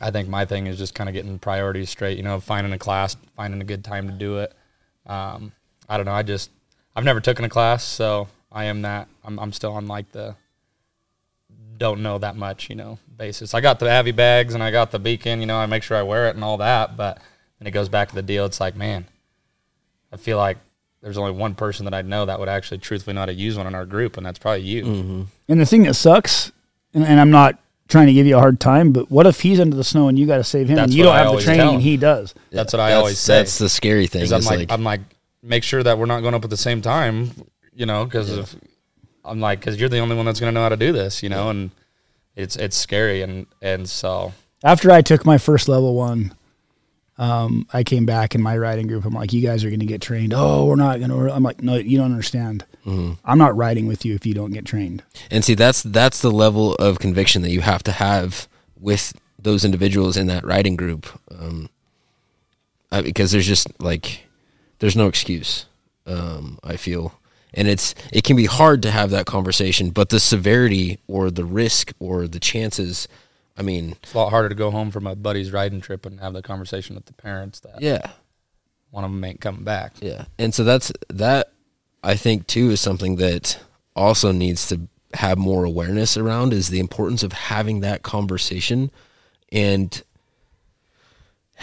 I 0.00 0.12
think 0.12 0.28
my 0.28 0.44
thing 0.44 0.68
is 0.68 0.78
just 0.78 0.94
kind 0.94 1.08
of 1.08 1.12
getting 1.12 1.40
priorities 1.40 1.90
straight. 1.90 2.18
You 2.18 2.22
know, 2.22 2.38
finding 2.38 2.72
a 2.72 2.78
class, 2.78 3.16
finding 3.34 3.60
a 3.60 3.64
good 3.64 3.82
time 3.82 4.06
to 4.06 4.12
do 4.12 4.38
it. 4.38 4.54
Um, 5.06 5.50
I 5.88 5.96
don't 5.96 6.06
know. 6.06 6.12
I 6.12 6.22
just 6.22 6.50
I've 6.96 7.04
never 7.04 7.20
taken 7.20 7.44
a 7.44 7.48
class, 7.48 7.84
so 7.84 8.26
I 8.50 8.64
am 8.64 8.82
that. 8.82 9.06
I'm 9.22 9.38
I'm 9.38 9.52
still 9.52 9.74
on 9.74 9.86
like 9.86 10.10
the 10.12 10.34
don't 11.76 12.02
know 12.02 12.16
that 12.18 12.36
much, 12.36 12.70
you 12.70 12.74
know, 12.74 12.98
basis. 13.16 13.52
I 13.52 13.60
got 13.60 13.78
the 13.78 13.90
Avi 13.90 14.12
bags 14.12 14.54
and 14.54 14.62
I 14.62 14.70
got 14.70 14.90
the 14.90 14.98
beacon, 14.98 15.40
you 15.40 15.46
know, 15.46 15.58
I 15.58 15.66
make 15.66 15.82
sure 15.82 15.96
I 15.96 16.02
wear 16.02 16.26
it 16.28 16.34
and 16.34 16.42
all 16.42 16.56
that, 16.56 16.96
but 16.96 17.18
then 17.58 17.66
it 17.66 17.72
goes 17.72 17.90
back 17.90 18.08
to 18.08 18.14
the 18.14 18.22
deal. 18.22 18.46
It's 18.46 18.60
like, 18.60 18.74
man, 18.76 19.04
I 20.10 20.16
feel 20.16 20.38
like 20.38 20.56
there's 21.02 21.18
only 21.18 21.32
one 21.32 21.54
person 21.54 21.84
that 21.84 21.92
I 21.92 22.00
know 22.02 22.24
that 22.24 22.40
would 22.40 22.48
actually 22.48 22.78
truthfully 22.78 23.14
know 23.14 23.20
how 23.20 23.26
to 23.26 23.34
use 23.34 23.56
one 23.56 23.66
in 23.66 23.74
our 23.74 23.84
group, 23.84 24.16
and 24.16 24.24
that's 24.24 24.38
probably 24.38 24.62
you. 24.62 24.84
Mm-hmm. 24.84 25.22
And 25.48 25.60
the 25.60 25.66
thing 25.66 25.82
that 25.82 25.94
sucks, 25.94 26.50
and, 26.94 27.04
and 27.04 27.20
I'm 27.20 27.30
not 27.30 27.58
trying 27.88 28.06
to 28.06 28.12
give 28.12 28.26
you 28.26 28.36
a 28.36 28.40
hard 28.40 28.58
time, 28.58 28.92
but 28.92 29.10
what 29.10 29.26
if 29.26 29.40
he's 29.40 29.60
under 29.60 29.76
the 29.76 29.84
snow 29.84 30.08
and 30.08 30.18
you 30.18 30.26
got 30.26 30.38
to 30.38 30.44
save 30.44 30.68
him, 30.68 30.76
That's 30.76 30.86
and 30.86 30.94
you 30.94 31.04
don't 31.04 31.14
I 31.14 31.18
have 31.24 31.36
the 31.36 31.42
training 31.42 31.74
and 31.74 31.82
he 31.82 31.96
does? 31.96 32.34
That's 32.50 32.72
what 32.72 32.80
I 32.80 32.88
That's- 32.88 33.00
always 33.00 33.18
say. 33.18 33.36
That's 33.36 33.58
the 33.58 33.68
scary 33.68 34.06
thing. 34.06 34.22
I'm 34.32 34.40
like, 34.40 34.58
like, 34.58 34.72
I'm 34.72 34.82
like, 34.82 35.00
make 35.46 35.62
sure 35.62 35.82
that 35.82 35.98
we're 35.98 36.06
not 36.06 36.20
going 36.20 36.34
up 36.34 36.44
at 36.44 36.50
the 36.50 36.56
same 36.56 36.82
time, 36.82 37.30
you 37.72 37.86
know, 37.86 38.04
because 38.04 38.36
if 38.36 38.56
I'm 39.24 39.40
like, 39.40 39.60
because 39.60 39.78
you're 39.78 39.88
the 39.88 39.98
only 39.98 40.16
one 40.16 40.26
that's 40.26 40.40
going 40.40 40.52
to 40.52 40.54
know 40.54 40.62
how 40.62 40.68
to 40.68 40.76
do 40.76 40.92
this, 40.92 41.22
you 41.22 41.28
know, 41.28 41.50
and 41.50 41.70
it's 42.34 42.56
it's 42.56 42.76
scary, 42.76 43.22
and 43.22 43.46
and 43.62 43.88
so 43.88 44.32
After 44.62 44.90
I 44.90 45.02
took 45.02 45.24
my 45.24 45.38
first 45.38 45.68
level 45.68 45.94
one, 45.94 46.34
um, 47.18 47.66
I 47.72 47.82
came 47.82 48.04
back 48.04 48.34
in 48.34 48.42
my 48.42 48.56
riding 48.58 48.86
group. 48.86 49.04
I'm 49.04 49.14
like, 49.14 49.32
you 49.32 49.40
guys 49.40 49.64
are 49.64 49.70
going 49.70 49.80
to 49.80 49.86
get 49.86 50.02
trained. 50.02 50.34
Oh, 50.34 50.66
we're 50.66 50.76
not 50.76 50.98
going 50.98 51.10
to. 51.10 51.32
I'm 51.32 51.42
like, 51.42 51.62
no, 51.62 51.76
you 51.76 51.96
don't 51.96 52.12
understand. 52.12 52.64
I'm 53.24 53.38
not 53.38 53.56
riding 53.56 53.86
with 53.88 54.04
you 54.04 54.14
if 54.14 54.24
you 54.26 54.32
don't 54.32 54.52
get 54.52 54.64
trained. 54.64 55.02
And 55.30 55.44
see, 55.44 55.54
that's 55.54 55.82
that's 55.82 56.20
the 56.22 56.30
level 56.30 56.74
of 56.76 56.98
conviction 56.98 57.42
that 57.42 57.50
you 57.50 57.62
have 57.62 57.82
to 57.84 57.92
have 57.92 58.48
with 58.78 59.12
those 59.38 59.64
individuals 59.64 60.16
in 60.16 60.26
that 60.28 60.44
riding 60.44 60.76
group, 60.76 61.06
um, 61.30 61.68
uh, 62.92 63.02
because 63.02 63.32
there's 63.32 63.46
just 63.46 63.68
like 63.80 64.25
there's 64.78 64.96
no 64.96 65.06
excuse. 65.06 65.66
Um, 66.06 66.58
I 66.62 66.76
feel, 66.76 67.18
and 67.52 67.68
it's 67.68 67.94
it 68.12 68.24
can 68.24 68.36
be 68.36 68.46
hard 68.46 68.82
to 68.82 68.90
have 68.90 69.10
that 69.10 69.26
conversation, 69.26 69.90
but 69.90 70.10
the 70.10 70.20
severity 70.20 70.98
or 71.08 71.30
the 71.30 71.44
risk 71.44 71.92
or 71.98 72.28
the 72.28 72.38
chances, 72.38 73.08
I 73.56 73.62
mean, 73.62 73.96
it's 74.02 74.14
a 74.14 74.18
lot 74.18 74.30
harder 74.30 74.48
to 74.48 74.54
go 74.54 74.70
home 74.70 74.90
from 74.90 75.06
a 75.06 75.16
buddy's 75.16 75.52
riding 75.52 75.80
trip 75.80 76.06
and 76.06 76.20
have 76.20 76.32
the 76.32 76.42
conversation 76.42 76.94
with 76.94 77.06
the 77.06 77.12
parents 77.12 77.60
that 77.60 77.80
yeah, 77.80 78.10
one 78.90 79.04
of 79.04 79.10
them 79.10 79.24
ain't 79.24 79.40
coming 79.40 79.64
back. 79.64 79.94
Yeah. 80.00 80.26
And 80.38 80.54
so 80.54 80.64
that's 80.64 80.92
that 81.08 81.52
I 82.02 82.14
think 82.14 82.46
too 82.46 82.70
is 82.70 82.80
something 82.80 83.16
that 83.16 83.58
also 83.96 84.30
needs 84.30 84.68
to 84.68 84.88
have 85.14 85.38
more 85.38 85.64
awareness 85.64 86.16
around 86.16 86.52
is 86.52 86.68
the 86.68 86.78
importance 86.78 87.22
of 87.22 87.32
having 87.32 87.80
that 87.80 88.02
conversation 88.02 88.90
and 89.50 90.02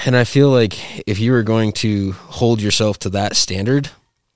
and 0.05 0.15
I 0.15 0.23
feel 0.23 0.49
like 0.49 1.07
if 1.07 1.19
you 1.19 1.31
were 1.31 1.43
going 1.43 1.71
to 1.73 2.11
hold 2.13 2.61
yourself 2.61 2.99
to 2.99 3.09
that 3.11 3.35
standard, 3.35 3.89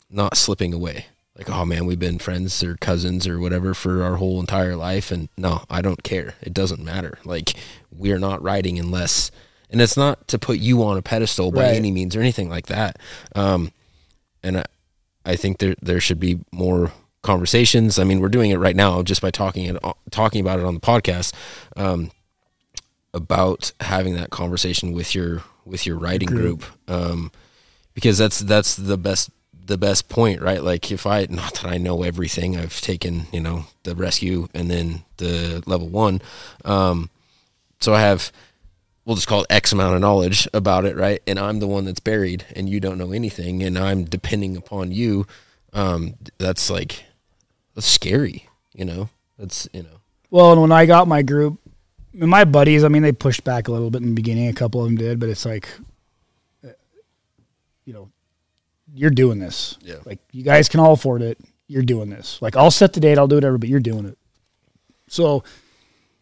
not 0.10 0.38
slipping 0.38 0.74
away. 0.74 1.08
Like, 1.38 1.50
oh 1.50 1.66
man, 1.66 1.86
we've 1.86 2.00
been 2.00 2.18
friends 2.18 2.64
or 2.64 2.76
cousins 2.78 3.28
or 3.28 3.40
whatever 3.40 3.74
for 3.76 4.02
our 4.02 4.16
whole 4.16 4.40
entire 4.40 4.76
life 4.76 5.12
and 5.12 5.30
no, 5.38 5.62
I 5.70 5.82
don't 5.84 6.02
care. 6.02 6.34
It 6.42 6.54
doesn't 6.54 6.84
matter. 6.84 7.20
Like 7.26 7.54
we're 7.92 8.18
not 8.18 8.42
riding 8.42 8.80
unless 8.80 9.30
and 9.70 9.80
it's 9.82 9.98
not 9.98 10.28
to 10.30 10.40
put 10.40 10.58
you 10.60 10.82
on 10.84 10.98
a 10.98 11.02
pedestal 11.04 11.52
by 11.52 11.64
Right. 11.64 11.76
any 11.76 11.92
means 11.92 12.16
or 12.16 12.22
anything 12.22 12.50
like 12.50 12.68
that. 12.68 12.98
Um 13.36 13.72
and 14.42 14.60
I, 14.60 14.66
I 15.26 15.36
think 15.36 15.60
there 15.60 15.76
there 15.82 16.00
should 16.00 16.20
be 16.20 16.40
more 16.52 16.92
conversations. 17.22 18.00
I 18.00 18.04
mean, 18.04 18.20
we're 18.20 18.30
doing 18.30 18.50
it 18.52 18.58
right 18.58 18.76
now 18.76 19.04
just 19.04 19.22
by 19.22 19.30
talking 19.30 19.66
it 19.66 19.78
talking 20.10 20.42
about 20.42 20.58
it 20.60 20.66
on 20.66 20.74
the 20.74 20.80
podcast 20.80 21.34
um, 21.76 22.10
about 23.18 23.74
having 23.82 24.16
that 24.16 24.30
conversation 24.30 24.94
with 24.94 25.14
your 25.14 25.44
with 25.66 25.86
your 25.86 25.98
writing 25.98 26.30
group, 26.30 26.64
um, 26.88 27.32
because 27.94 28.18
that's 28.18 28.40
that's 28.40 28.76
the 28.76 28.98
best 28.98 29.30
the 29.66 29.78
best 29.78 30.08
point, 30.08 30.42
right? 30.42 30.64
Like 30.64 30.92
if 30.92 31.06
I 31.06 31.28
not 31.30 31.56
that 31.56 31.66
I 31.66 31.78
know 31.78 32.04
everything, 32.04 32.58
I've 32.58 32.80
taken 32.80 33.28
you 33.34 33.42
know 33.42 33.66
the 33.84 33.96
rescue 33.96 34.48
and 34.54 34.72
then 34.72 35.04
the 35.18 35.62
level 35.66 35.90
one, 35.90 36.22
um, 36.64 37.10
so 37.80 37.94
I 37.94 38.02
have 38.02 38.32
we'll 39.08 39.16
just 39.16 39.28
call 39.28 39.44
it 39.44 39.48
X 39.50 39.72
amount 39.72 39.96
of 39.96 40.02
knowledge 40.02 40.48
about 40.54 40.84
it, 40.84 40.96
right? 40.98 41.22
And 41.26 41.40
I'm 41.40 41.60
the 41.60 41.68
one 41.68 41.86
that's 41.86 42.02
buried 42.02 42.46
and 42.54 42.68
you 42.70 42.82
don't 42.82 42.98
know 42.98 43.14
anything 43.14 43.64
and 43.64 43.80
I'm 43.80 44.04
depending 44.04 44.58
upon 44.58 44.92
you. 44.92 45.26
Um, 45.72 46.16
that's 46.38 46.70
like, 46.70 47.06
that's 47.74 47.88
scary, 47.88 48.50
you 48.74 48.84
know? 48.84 49.10
That's, 49.40 49.66
you 49.72 49.84
know, 49.84 50.02
Well, 50.30 50.52
and 50.52 50.62
when 50.62 50.74
I 50.74 50.86
got 50.86 51.08
my 51.08 51.22
group, 51.22 51.58
my 52.18 52.46
buddies, 52.46 52.84
I 52.84 52.88
mean, 52.88 53.04
they 53.04 53.12
pushed 53.12 53.44
back 53.44 53.68
a 53.68 53.72
little 53.72 53.92
bit 53.92 54.02
in 54.02 54.10
the 54.10 54.16
beginning. 54.16 54.48
A 54.48 54.54
couple 54.54 54.82
of 54.82 54.88
them 54.88 54.98
did, 54.98 55.20
but 55.20 55.30
it's 55.30 55.46
like, 55.46 55.70
uh, 56.66 56.70
you 57.86 57.94
know, 57.94 58.10
you're 58.94 59.12
doing 59.12 59.40
this. 59.40 59.78
Yeah. 59.82 59.98
Like 60.06 60.20
you 60.32 60.44
guys 60.44 60.70
can 60.70 60.80
all 60.80 60.94
afford 60.94 61.22
it. 61.22 61.38
You're 61.68 61.84
doing 61.84 62.10
this. 62.10 62.42
Like 62.42 62.56
I'll 62.56 62.72
set 62.72 62.94
the 62.94 63.00
date. 63.00 63.18
I'll 63.18 63.28
do 63.28 63.36
whatever, 63.36 63.58
but 63.58 63.70
you're 63.70 63.80
doing 63.80 64.06
it. 64.06 64.18
So 65.08 65.44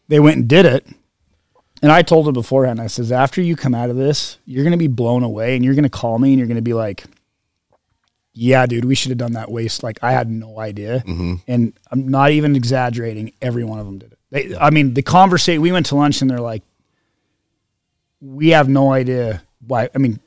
they 0.07 0.19
went 0.19 0.37
and 0.37 0.47
did 0.47 0.65
it. 0.65 0.85
And 1.81 1.91
I 1.91 2.01
told 2.01 2.25
them 2.25 2.33
beforehand, 2.33 2.81
I 2.81 2.87
says, 2.87 3.11
after 3.11 3.41
you 3.41 3.55
come 3.55 3.75
out 3.75 3.89
of 3.89 3.95
this, 3.95 4.39
you're 4.45 4.63
going 4.63 4.71
to 4.71 4.77
be 4.77 4.87
blown 4.87 5.23
away 5.23 5.55
and 5.55 5.63
you're 5.63 5.75
going 5.75 5.83
to 5.83 5.89
call 5.89 6.17
me 6.17 6.29
and 6.29 6.39
you're 6.39 6.47
going 6.47 6.55
to 6.55 6.61
be 6.61 6.73
like, 6.73 7.03
yeah, 8.33 8.65
dude, 8.65 8.85
we 8.85 8.95
should 8.95 9.11
have 9.11 9.17
done 9.17 9.33
that 9.33 9.51
waste. 9.51 9.83
Like 9.83 9.99
I 10.01 10.11
had 10.11 10.29
no 10.29 10.59
idea. 10.59 11.03
And 11.47 11.73
I'm 11.91 12.07
not 12.07 12.31
even 12.31 12.55
exaggerating. 12.55 13.33
Every 13.41 13.63
one 13.63 13.79
of 13.79 13.85
them 13.85 13.99
did 13.99 14.13
it. 14.13 14.19
They, 14.35 14.53
I 14.57 14.69
mean, 14.69 14.93
the 14.93 15.01
conversation, 15.01 15.61
we 15.61 15.71
went 15.71 15.85
to 15.87 15.95
lunch 15.95 16.21
and 16.21 16.29
they're 16.29 16.41
like, 16.41 16.61
we 18.19 18.49
have 18.49 18.67
no 18.67 18.91
idea 18.91 19.41
why. 19.65 19.89
I 19.95 19.97
mean, 19.97 20.19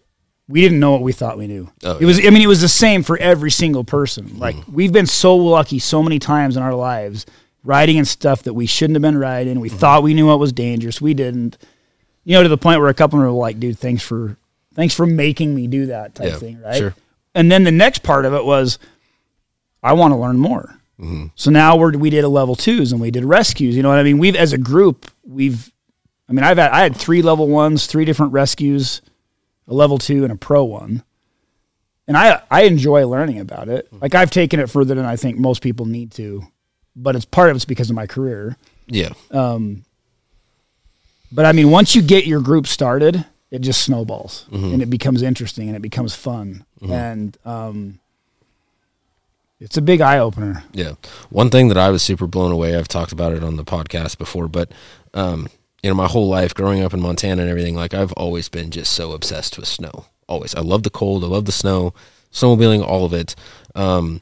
we 0.49 0.63
didn't 0.63 0.81
know 0.81 0.93
what 0.93 1.03
we 1.03 1.13
thought 1.13 1.37
we 1.37 1.47
knew. 1.47 1.71
Oh, 1.85 1.99
it 1.99 2.07
was, 2.07 2.19
I 2.19 2.31
mean, 2.31 2.41
it 2.41 2.47
was 2.47 2.63
the 2.63 2.69
same 2.69 3.03
for 3.03 3.19
every 3.19 3.51
single 3.51 3.85
person. 3.85 4.39
Like 4.39 4.57
hmm. 4.57 4.75
we've 4.75 4.93
been 4.93 5.05
so 5.05 5.37
lucky 5.37 5.79
so 5.79 6.03
many 6.03 6.19
times 6.19 6.57
in 6.57 6.63
our 6.63 6.75
lives 6.75 7.27
riding 7.63 7.99
in 7.99 8.07
stuff 8.07 8.45
that 8.45 8.55
we 8.55 8.65
shouldn't 8.65 8.95
have 8.95 9.03
been 9.03 9.19
riding. 9.19 9.61
We 9.61 9.69
hmm. 9.69 9.77
thought 9.77 10.03
we 10.03 10.15
knew 10.15 10.29
what 10.29 10.39
was 10.39 10.55
dangerous. 10.55 11.03
We 11.03 11.13
didn't, 11.13 11.59
you 12.25 12.33
know, 12.33 12.43
to 12.43 12.49
the 12.49 12.57
point 12.57 12.81
where 12.81 12.89
a 12.89 12.95
couple 12.95 13.19
of 13.19 13.25
them 13.25 13.35
were 13.35 13.39
like, 13.39 13.61
dude, 13.61 13.79
thanks 13.79 14.03
for, 14.03 14.39
thanks 14.73 14.95
for 14.95 15.05
making 15.05 15.55
me 15.55 15.67
do 15.67 15.87
that 15.87 16.15
type 16.15 16.33
Yeah, 16.33 16.39
thing. 16.39 16.63
Right. 16.63 16.79
sure. 16.79 16.95
And 17.35 17.53
then 17.53 17.65
the 17.65 17.73
next 17.73 18.03
part 18.03 18.25
of 18.25 18.33
it 18.33 18.47
was, 18.47 18.79
I 19.83 19.93
want 19.93 20.13
to 20.13 20.17
learn 20.17 20.39
more. 20.39 20.78
So 21.37 21.51
now 21.51 21.77
we're 21.77 21.93
we 21.97 22.11
did 22.11 22.25
a 22.25 22.29
level 22.29 22.57
twos 22.57 22.91
and 22.93 23.01
we 23.01 23.11
did 23.11 23.25
rescues. 23.25 23.77
You 23.77 23.83
know 23.83 23.89
what 23.89 23.99
I 23.99 24.03
mean? 24.03 24.19
We've 24.19 24.35
as 24.37 24.53
a 24.53 24.59
group 24.59 25.11
we've, 25.25 25.71
I 26.29 26.33
mean 26.33 26.45
I've 26.45 26.59
had 26.59 26.73
I 26.73 26.81
had 26.81 26.97
three 26.97 27.23
level 27.23 27.47
ones, 27.47 27.87
three 27.87 28.05
different 28.05 28.33
rescues, 28.33 29.01
a 29.69 29.75
level 29.75 29.99
two 29.99 30.25
and 30.25 30.33
a 30.33 30.37
pro 30.37 30.65
one, 30.65 31.05
and 32.09 32.17
I 32.17 32.43
I 32.51 32.63
enjoy 32.63 33.07
learning 33.07 33.39
about 33.39 33.69
it. 33.69 33.87
Like 33.93 34.15
I've 34.17 34.31
taken 34.31 34.59
it 34.59 34.69
further 34.71 34.95
than 34.97 35.05
I 35.05 35.15
think 35.17 35.39
most 35.39 35.63
people 35.63 35.87
need 35.87 36.11
to, 36.13 36.43
but 36.97 37.15
it's 37.15 37.25
part 37.25 37.51
of 37.51 37.57
it's 37.57 37.65
because 37.65 37.91
of 37.91 37.97
my 37.97 38.07
career. 38.07 38.57
yeah. 38.89 39.11
Um, 39.31 39.85
But 41.31 41.45
I 41.45 41.53
mean, 41.53 41.71
once 41.71 41.95
you 41.95 42.03
get 42.03 42.27
your 42.27 42.41
group 42.41 42.67
started, 42.67 43.25
it 43.51 43.61
just 43.61 43.83
snowballs 43.83 44.47
and 44.51 44.83
it 44.83 44.91
becomes 44.91 45.23
interesting 45.23 45.69
and 45.69 45.77
it 45.77 45.83
becomes 45.83 46.15
fun. 46.15 46.65
And 46.83 47.37
um, 47.45 48.01
it's 49.61 49.77
a 49.77 49.83
big 49.83 50.01
eye 50.01 50.19
opener. 50.19 50.63
Yeah. 50.73 50.93
One 51.31 51.51
thing 51.51 51.69
that 51.69 51.77
I 51.79 51.91
was 51.91 52.03
super 52.03 52.27
blown 52.27 52.53
away, 52.53 52.77
I've 52.77 52.89
talked 52.89 53.13
about 53.13 53.33
it 53.33 53.43
on 53.45 53.57
the 53.57 53.65
podcast 53.65 54.19
before, 54.19 54.49
but 54.49 54.71
um, 55.15 55.49
you 55.83 55.91
know, 55.91 55.95
my 55.95 56.07
whole 56.09 56.29
life 56.29 56.55
growing 56.55 56.83
up 56.83 56.93
in 56.95 57.01
Montana 57.01 57.43
and 57.43 57.51
everything, 57.51 57.75
like 57.75 57.95
I've 57.95 58.13
always 58.13 58.49
been 58.49 58.71
just 58.71 58.93
so 58.93 59.13
obsessed 59.13 59.57
with 59.59 59.69
snow. 59.69 60.07
Always. 60.29 60.55
I 60.55 60.61
love 60.61 60.83
the 60.83 60.91
cold, 60.91 61.25
I 61.25 61.29
love 61.29 61.45
the 61.47 61.53
snow, 61.53 61.95
snowmobiling, 62.33 62.85
all 62.87 63.05
of 63.05 63.13
it. 63.13 63.35
Um, 63.75 64.21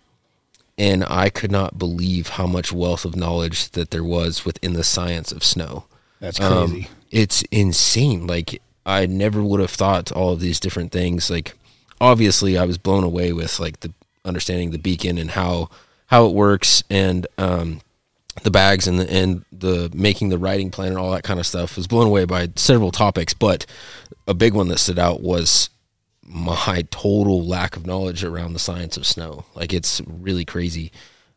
and 0.78 1.04
I 1.08 1.30
could 1.30 1.50
not 1.50 1.78
believe 1.78 2.28
how 2.30 2.46
much 2.46 2.72
wealth 2.72 3.04
of 3.04 3.16
knowledge 3.16 3.70
that 3.70 3.90
there 3.90 4.04
was 4.04 4.44
within 4.44 4.74
the 4.74 4.84
science 4.84 5.32
of 5.32 5.42
snow. 5.42 5.86
That's 6.20 6.38
Um, 6.40 6.70
crazy. 6.70 6.88
it's 7.10 7.42
insane. 7.50 8.26
Like 8.26 8.60
I 8.84 9.06
never 9.06 9.42
would 9.42 9.60
have 9.60 9.70
thought 9.70 10.12
all 10.12 10.32
of 10.32 10.40
these 10.40 10.60
different 10.60 10.92
things. 10.92 11.30
Like 11.30 11.54
obviously, 12.00 12.56
I 12.58 12.64
was 12.66 12.78
blown 12.78 13.04
away 13.04 13.32
with 13.32 13.58
like 13.58 13.80
the 13.80 13.92
understanding 14.26 14.70
the 14.70 14.78
beacon 14.78 15.18
and 15.18 15.30
how 15.30 15.70
how 16.06 16.26
it 16.26 16.34
works 16.34 16.84
and 16.90 17.26
um, 17.38 17.80
the 18.42 18.50
bags 18.50 18.86
and 18.86 18.98
the 18.98 19.10
and 19.10 19.44
the 19.52 19.90
making 19.94 20.28
the 20.28 20.38
writing 20.38 20.70
plan 20.70 20.88
and 20.88 20.98
all 20.98 21.10
that 21.12 21.24
kind 21.24 21.40
of 21.40 21.46
stuff. 21.46 21.76
Was 21.76 21.86
blown 21.86 22.06
away 22.06 22.24
by 22.24 22.48
several 22.56 22.90
topics, 22.90 23.34
but 23.34 23.66
a 24.26 24.34
big 24.34 24.54
one 24.54 24.68
that 24.68 24.78
stood 24.78 24.98
out 24.98 25.22
was 25.22 25.70
my 26.22 26.84
total 26.90 27.44
lack 27.44 27.76
of 27.76 27.86
knowledge 27.86 28.24
around 28.24 28.52
the 28.52 28.58
science 28.58 28.96
of 28.96 29.06
snow. 29.06 29.44
Like 29.54 29.72
it's 29.72 30.02
really 30.06 30.44
crazy. 30.44 30.92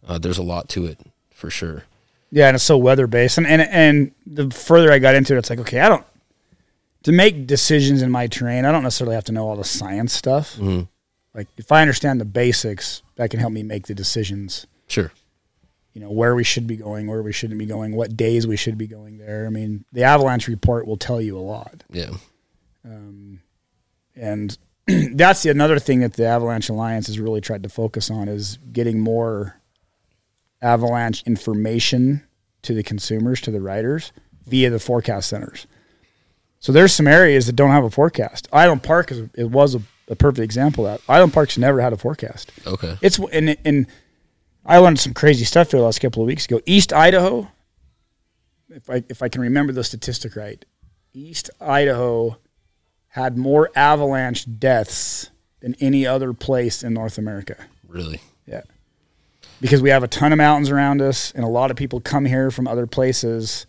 Uh, 0.08 0.18
there's 0.18 0.38
a 0.38 0.44
lot 0.44 0.70
to 0.70 0.86
it 0.86 1.00
for 1.32 1.50
sure. 1.50 1.84
Yeah, 2.32 2.48
and 2.48 2.56
it's 2.56 2.64
so 2.64 2.78
weather 2.78 3.08
based. 3.08 3.38
And, 3.38 3.48
and 3.48 3.62
and 3.62 4.12
the 4.26 4.50
further 4.52 4.92
I 4.92 5.00
got 5.00 5.16
into 5.16 5.36
it, 5.36 5.40
it's 5.40 5.50
like, 5.50 5.60
okay, 5.60 5.80
I 5.80 5.90
don't 5.90 6.06
to 7.04 7.12
make 7.12 7.48
decisions 7.48 8.02
in 8.02 8.12
my 8.12 8.28
terrain, 8.28 8.66
I 8.66 8.72
don't 8.72 8.84
necessarily 8.84 9.16
have 9.16 9.24
to 9.26 9.32
know 9.32 9.48
all 9.48 9.56
the 9.56 9.64
science 9.64 10.14
stuff. 10.14 10.56
Mm-hmm. 10.56 10.82
Like 11.40 11.48
if 11.56 11.72
I 11.72 11.82
understand 11.82 12.20
the 12.20 12.26
basics, 12.26 13.02
that 13.16 13.30
can 13.30 13.40
help 13.40 13.54
me 13.54 13.64
make 13.64 13.88
the 13.88 13.96
decisions. 13.96 14.68
Sure. 14.88 15.10
You 15.94 16.02
know, 16.02 16.12
where 16.12 16.36
we 16.36 16.44
should 16.44 16.68
be 16.68 16.76
going, 16.76 17.08
where 17.08 17.24
we 17.24 17.32
shouldn't 17.32 17.60
be 17.60 17.66
going, 17.66 17.96
what 17.96 18.18
days 18.18 18.46
we 18.46 18.58
should 18.58 18.78
be 18.78 18.88
going 18.88 19.20
there. 19.20 19.48
I 19.48 19.50
mean, 19.50 19.86
the 19.94 20.04
avalanche 20.04 20.50
report 20.50 20.86
will 20.86 20.98
tell 20.98 21.22
you 21.22 21.38
a 21.38 21.40
lot. 21.40 21.86
Yeah. 21.90 22.12
Um, 22.84 23.40
and 24.18 24.58
that's 25.14 25.44
the 25.44 25.50
another 25.50 25.80
thing 25.80 26.02
that 26.02 26.12
the 26.16 26.26
Avalanche 26.26 26.68
Alliance 26.68 27.08
has 27.08 27.22
really 27.22 27.40
tried 27.40 27.64
to 27.64 27.70
focus 27.70 28.12
on 28.12 28.28
is 28.28 28.58
getting 28.74 29.00
more 29.00 29.56
avalanche 30.62 31.24
information 31.24 32.22
to 32.64 32.74
the 32.74 32.84
consumers, 32.84 33.40
to 33.40 33.52
the 33.52 33.62
riders 33.62 34.12
via 34.46 34.70
the 34.70 34.80
forecast 34.80 35.30
centers. 35.30 35.68
So 36.60 36.74
there's 36.74 36.94
some 36.94 37.08
areas 37.08 37.46
that 37.46 37.56
don't 37.56 37.72
have 37.72 37.86
a 37.86 37.90
forecast. 37.90 38.50
Island 38.52 38.84
Park 38.84 39.10
is 39.14 39.30
it 39.36 39.50
was 39.50 39.76
a, 39.76 39.82
a 40.10 40.16
perfect 40.16 40.44
example 40.44 40.86
of 40.88 40.98
that. 41.00 41.12
Island 41.12 41.34
Park's 41.34 41.58
never 41.58 41.80
had 41.80 41.94
a 41.94 41.98
forecast. 41.98 42.52
Okay. 42.66 42.98
It's 43.02 43.20
and 43.32 43.56
and 43.64 43.88
I 44.66 44.78
learned 44.78 45.00
some 45.00 45.14
crazy 45.14 45.46
stuff 45.46 45.70
there 45.70 45.80
the 45.80 45.86
last 45.86 46.00
couple 46.00 46.22
of 46.22 46.28
weeks 46.28 46.46
ago. 46.46 46.60
East 46.66 46.92
Idaho, 46.92 47.50
if 48.70 48.90
I 48.90 49.04
if 49.10 49.22
I 49.22 49.30
can 49.30 49.42
remember 49.42 49.72
the 49.72 49.84
statistic 49.84 50.36
right, 50.36 50.64
East 51.14 51.50
Idaho 51.62 52.38
had 53.10 53.38
more 53.38 53.72
avalanche 53.76 54.46
deaths 54.60 55.30
than 55.62 55.76
any 55.80 56.06
other 56.06 56.34
place 56.34 56.84
in 56.84 56.94
North 56.94 57.18
America. 57.18 57.56
Really? 57.88 58.22
Yeah. 58.46 58.62
Because 59.62 59.82
we 59.82 59.90
have 59.90 60.04
a 60.04 60.08
ton 60.08 60.32
of 60.32 60.38
mountains 60.38 60.70
around 60.70 61.02
us 61.02 61.32
and 61.32 61.44
a 61.44 61.48
lot 61.48 61.72
of 61.72 61.78
people 61.78 62.00
come 62.00 62.26
here 62.26 62.50
from 62.52 62.68
other 62.68 62.88
places. 62.88 63.66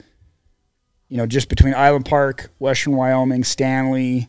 You 1.08 1.16
know, 1.16 1.26
just 1.26 1.48
between 1.48 1.74
Island 1.74 2.04
Park, 2.06 2.50
Western 2.58 2.94
Wyoming, 2.94 3.42
Stanley, 3.42 4.28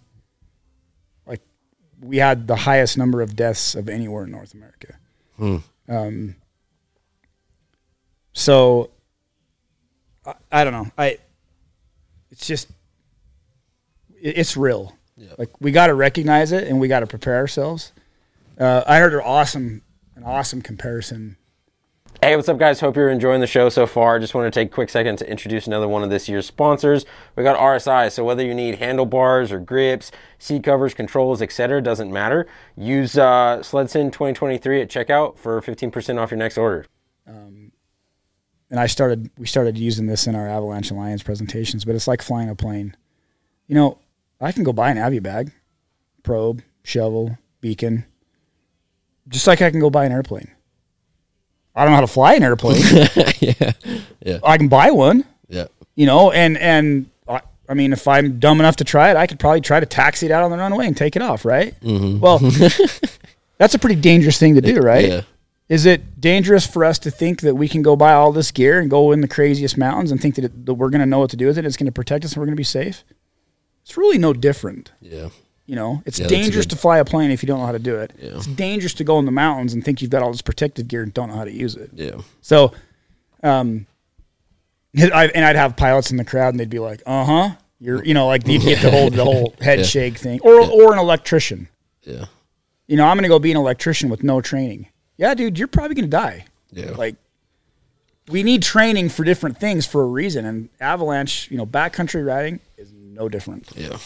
we 2.01 2.17
had 2.17 2.47
the 2.47 2.55
highest 2.55 2.97
number 2.97 3.21
of 3.21 3.35
deaths 3.35 3.75
of 3.75 3.87
anywhere 3.87 4.23
in 4.25 4.31
North 4.31 4.53
America. 4.53 4.95
Um, 5.87 6.35
so 8.33 8.91
I, 10.25 10.33
I 10.51 10.63
don't 10.63 10.73
know. 10.73 10.91
I 10.97 11.17
it's 12.29 12.45
just 12.47 12.69
it- 14.21 14.37
it's 14.37 14.55
real. 14.57 14.95
Like 15.37 15.49
we 15.61 15.71
got 15.71 15.87
to 15.87 15.93
recognize 15.93 16.51
it 16.51 16.67
and 16.67 16.79
we 16.79 16.87
got 16.87 17.01
to 17.01 17.07
prepare 17.07 17.35
ourselves. 17.35 17.91
Uh, 18.59 18.83
I 18.87 18.97
heard 18.99 19.13
an 19.13 19.21
awesome, 19.23 19.81
an 20.15 20.23
awesome 20.23 20.61
comparison. 20.61 21.37
Hey, 22.23 22.35
what's 22.35 22.47
up, 22.49 22.59
guys? 22.59 22.79
Hope 22.79 22.97
you're 22.97 23.09
enjoying 23.09 23.41
the 23.41 23.47
show 23.47 23.69
so 23.69 23.87
far. 23.87 24.19
Just 24.19 24.35
want 24.35 24.45
to 24.45 24.59
take 24.59 24.67
a 24.67 24.71
quick 24.71 24.91
second 24.91 25.15
to 25.17 25.27
introduce 25.27 25.65
another 25.65 25.87
one 25.87 26.03
of 26.03 26.11
this 26.11 26.29
year's 26.29 26.45
sponsors. 26.45 27.03
We 27.35 27.41
got 27.41 27.57
RSI, 27.57 28.11
so 28.11 28.23
whether 28.23 28.45
you 28.45 28.53
need 28.53 28.75
handlebars 28.75 29.51
or 29.51 29.59
grips, 29.59 30.11
seat 30.37 30.63
covers, 30.63 30.93
controls, 30.93 31.41
etc., 31.41 31.81
doesn't 31.81 32.13
matter. 32.13 32.45
Use 32.77 33.17
uh, 33.17 33.57
SledSend 33.61 34.11
2023 34.11 34.81
at 34.81 34.87
checkout 34.87 35.35
for 35.39 35.59
15% 35.63 36.19
off 36.19 36.29
your 36.29 36.37
next 36.37 36.59
order. 36.59 36.85
And 38.69 38.79
I 38.79 38.85
started, 38.85 39.31
we 39.39 39.47
started 39.47 39.75
using 39.75 40.05
this 40.05 40.27
in 40.27 40.35
our 40.35 40.47
Avalanche 40.47 40.91
Alliance 40.91 41.23
presentations, 41.23 41.85
but 41.85 41.95
it's 41.95 42.07
like 42.07 42.21
flying 42.21 42.49
a 42.49 42.55
plane. 42.55 42.95
You 43.65 43.73
know, 43.73 43.97
I 44.39 44.51
can 44.51 44.63
go 44.63 44.73
buy 44.73 44.91
an 44.91 44.99
Avi 44.99 45.17
bag, 45.17 45.53
probe, 46.21 46.61
shovel, 46.83 47.39
beacon, 47.61 48.05
just 49.27 49.47
like 49.47 49.63
I 49.63 49.71
can 49.71 49.79
go 49.79 49.89
buy 49.89 50.05
an 50.05 50.11
airplane. 50.11 50.51
I 51.75 51.83
don't 51.83 51.91
know 51.91 51.95
how 51.95 52.01
to 52.01 52.07
fly 52.07 52.33
an 52.35 52.43
airplane. 52.49 52.81
yeah. 53.39 53.71
Yeah. 54.23 54.39
I 54.43 54.57
can 54.57 54.67
buy 54.67 54.91
one. 54.91 55.25
Yeah. 55.47 55.67
you 55.95 56.05
know, 56.05 56.31
and 56.31 56.57
and 56.57 57.09
I, 57.27 57.41
I 57.69 57.73
mean, 57.73 57.93
if 57.93 58.07
I'm 58.07 58.39
dumb 58.39 58.59
enough 58.59 58.75
to 58.77 58.83
try 58.83 59.09
it, 59.11 59.17
I 59.17 59.27
could 59.27 59.39
probably 59.39 59.61
try 59.61 59.79
to 59.79 59.85
taxi 59.85 60.25
it 60.25 60.31
out 60.31 60.43
on 60.43 60.51
the 60.51 60.57
runway 60.57 60.87
and 60.87 60.95
take 60.95 61.15
it 61.15 61.21
off, 61.21 61.43
right? 61.45 61.79
Mm-hmm. 61.81 62.19
Well, 62.19 62.39
that's 63.57 63.73
a 63.73 63.79
pretty 63.79 63.99
dangerous 63.99 64.37
thing 64.37 64.55
to 64.55 64.61
do, 64.61 64.77
right? 64.79 65.07
Yeah. 65.07 65.21
Is 65.69 65.85
it 65.85 66.19
dangerous 66.19 66.67
for 66.67 66.83
us 66.83 66.99
to 66.99 67.11
think 67.11 67.41
that 67.41 67.55
we 67.55 67.69
can 67.69 67.81
go 67.81 67.95
buy 67.95 68.11
all 68.13 68.33
this 68.33 68.51
gear 68.51 68.79
and 68.81 68.89
go 68.89 69.13
in 69.13 69.21
the 69.21 69.27
craziest 69.27 69.77
mountains 69.77 70.11
and 70.11 70.21
think 70.21 70.35
that, 70.35 70.43
it, 70.45 70.65
that 70.65 70.73
we're 70.73 70.89
going 70.89 70.99
to 70.99 71.05
know 71.05 71.19
what 71.19 71.29
to 71.29 71.37
do 71.37 71.47
with 71.47 71.57
it? 71.57 71.63
It's 71.65 71.77
going 71.77 71.85
to 71.85 71.93
protect 71.93 72.25
us 72.25 72.33
and 72.33 72.41
we're 72.41 72.45
going 72.47 72.55
to 72.55 72.59
be 72.59 72.63
safe. 72.65 73.05
It's 73.83 73.95
really 73.95 74.17
no 74.17 74.33
different. 74.33 74.91
Yeah. 74.99 75.29
You 75.67 75.75
know, 75.75 76.01
it's 76.05 76.19
Yeah, 76.19 76.27
dangerous 76.27 76.65
good- 76.65 76.71
to 76.71 76.75
fly 76.75 76.97
a 76.97 77.05
plane 77.05 77.31
if 77.31 77.41
you 77.43 77.47
don't 77.47 77.59
know 77.59 77.65
how 77.65 77.71
to 77.71 77.79
do 77.79 77.95
it. 77.97 78.11
Yeah. 78.21 78.35
It's 78.35 78.47
dangerous 78.47 78.93
to 78.95 79.03
go 79.03 79.19
in 79.19 79.25
the 79.25 79.31
mountains 79.31 79.73
and 79.73 79.83
think 79.85 80.01
you've 80.01 80.11
got 80.11 80.21
all 80.21 80.31
this 80.31 80.41
protective 80.41 80.87
gear 80.87 81.01
and 81.03 81.13
don't 81.13 81.29
know 81.29 81.35
how 81.35 81.45
to 81.45 81.51
use 81.51 81.75
it. 81.75 81.91
Yeah. 81.93 82.15
So, 82.41 82.73
um, 83.43 83.85
I, 84.97 85.27
and 85.33 85.45
I'd 85.45 85.55
have 85.55 85.77
pilots 85.77 86.11
in 86.11 86.17
the 86.17 86.25
crowd, 86.25 86.49
and 86.49 86.59
they'd 86.59 86.69
be 86.69 86.79
like, 86.79 87.01
"Uh 87.05 87.23
huh," 87.23 87.55
you're, 87.79 88.03
you 88.03 88.13
know, 88.13 88.27
like 88.27 88.45
you'd 88.47 88.61
get 88.63 88.81
the 88.81 88.91
whole 88.91 89.09
the 89.09 89.23
whole 89.23 89.53
head 89.61 89.79
Yeah. 89.79 89.85
shake 89.85 90.17
thing, 90.17 90.41
or 90.41 90.59
or 90.59 90.91
an 90.93 90.99
electrician. 90.99 91.69
Yeah. 92.03 92.25
You 92.87 92.97
know, 92.97 93.05
I'm 93.07 93.15
going 93.15 93.23
to 93.23 93.29
go 93.29 93.39
be 93.39 93.51
an 93.51 93.57
electrician 93.57 94.09
with 94.09 94.21
no 94.23 94.41
training. 94.41 94.87
Yeah, 95.15 95.33
dude, 95.33 95.57
you're 95.57 95.69
probably 95.69 95.95
going 95.95 96.09
to 96.09 96.17
die. 96.17 96.45
Yeah. 96.71 96.91
Like, 96.91 97.15
we 98.27 98.43
need 98.43 98.63
training 98.63 99.07
for 99.09 99.23
different 99.23 99.59
things 99.59 99.85
for 99.85 100.01
a 100.01 100.05
reason, 100.07 100.45
and 100.45 100.67
avalanche, 100.81 101.49
you 101.49 101.57
know, 101.57 101.65
backcountry 101.65 102.25
riding 102.25 102.59
is 102.77 102.91
no 102.91 103.29
different. 103.29 103.69
Yeah. 103.77 103.97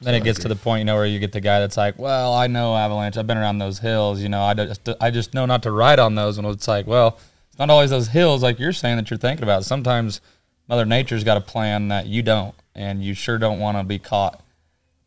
Then 0.00 0.14
it 0.14 0.22
gets 0.22 0.38
to 0.40 0.48
the 0.48 0.54
point, 0.56 0.80
you 0.80 0.84
know, 0.84 0.94
where 0.94 1.06
you 1.06 1.18
get 1.18 1.32
the 1.32 1.40
guy 1.40 1.58
that's 1.60 1.76
like, 1.76 1.98
"Well, 1.98 2.32
I 2.34 2.46
know 2.46 2.76
avalanche. 2.76 3.16
I've 3.16 3.26
been 3.26 3.38
around 3.38 3.58
those 3.58 3.80
hills. 3.80 4.20
You 4.20 4.28
know, 4.28 4.42
I 4.42 4.54
just, 4.54 4.88
I 5.00 5.10
just 5.10 5.34
know 5.34 5.44
not 5.46 5.62
to 5.64 5.72
ride 5.72 5.98
on 5.98 6.14
those." 6.14 6.38
And 6.38 6.46
it's 6.46 6.68
like, 6.68 6.86
well, 6.86 7.18
it's 7.50 7.58
not 7.58 7.68
always 7.70 7.90
those 7.90 8.08
hills 8.08 8.42
like 8.42 8.58
you're 8.60 8.72
saying 8.72 8.96
that 8.96 9.10
you're 9.10 9.18
thinking 9.18 9.42
about. 9.42 9.64
Sometimes 9.64 10.20
Mother 10.68 10.84
Nature's 10.84 11.24
got 11.24 11.36
a 11.36 11.40
plan 11.40 11.88
that 11.88 12.06
you 12.06 12.22
don't, 12.22 12.54
and 12.76 13.02
you 13.02 13.14
sure 13.14 13.38
don't 13.38 13.58
want 13.58 13.76
to 13.76 13.82
be 13.84 13.98
caught 13.98 14.40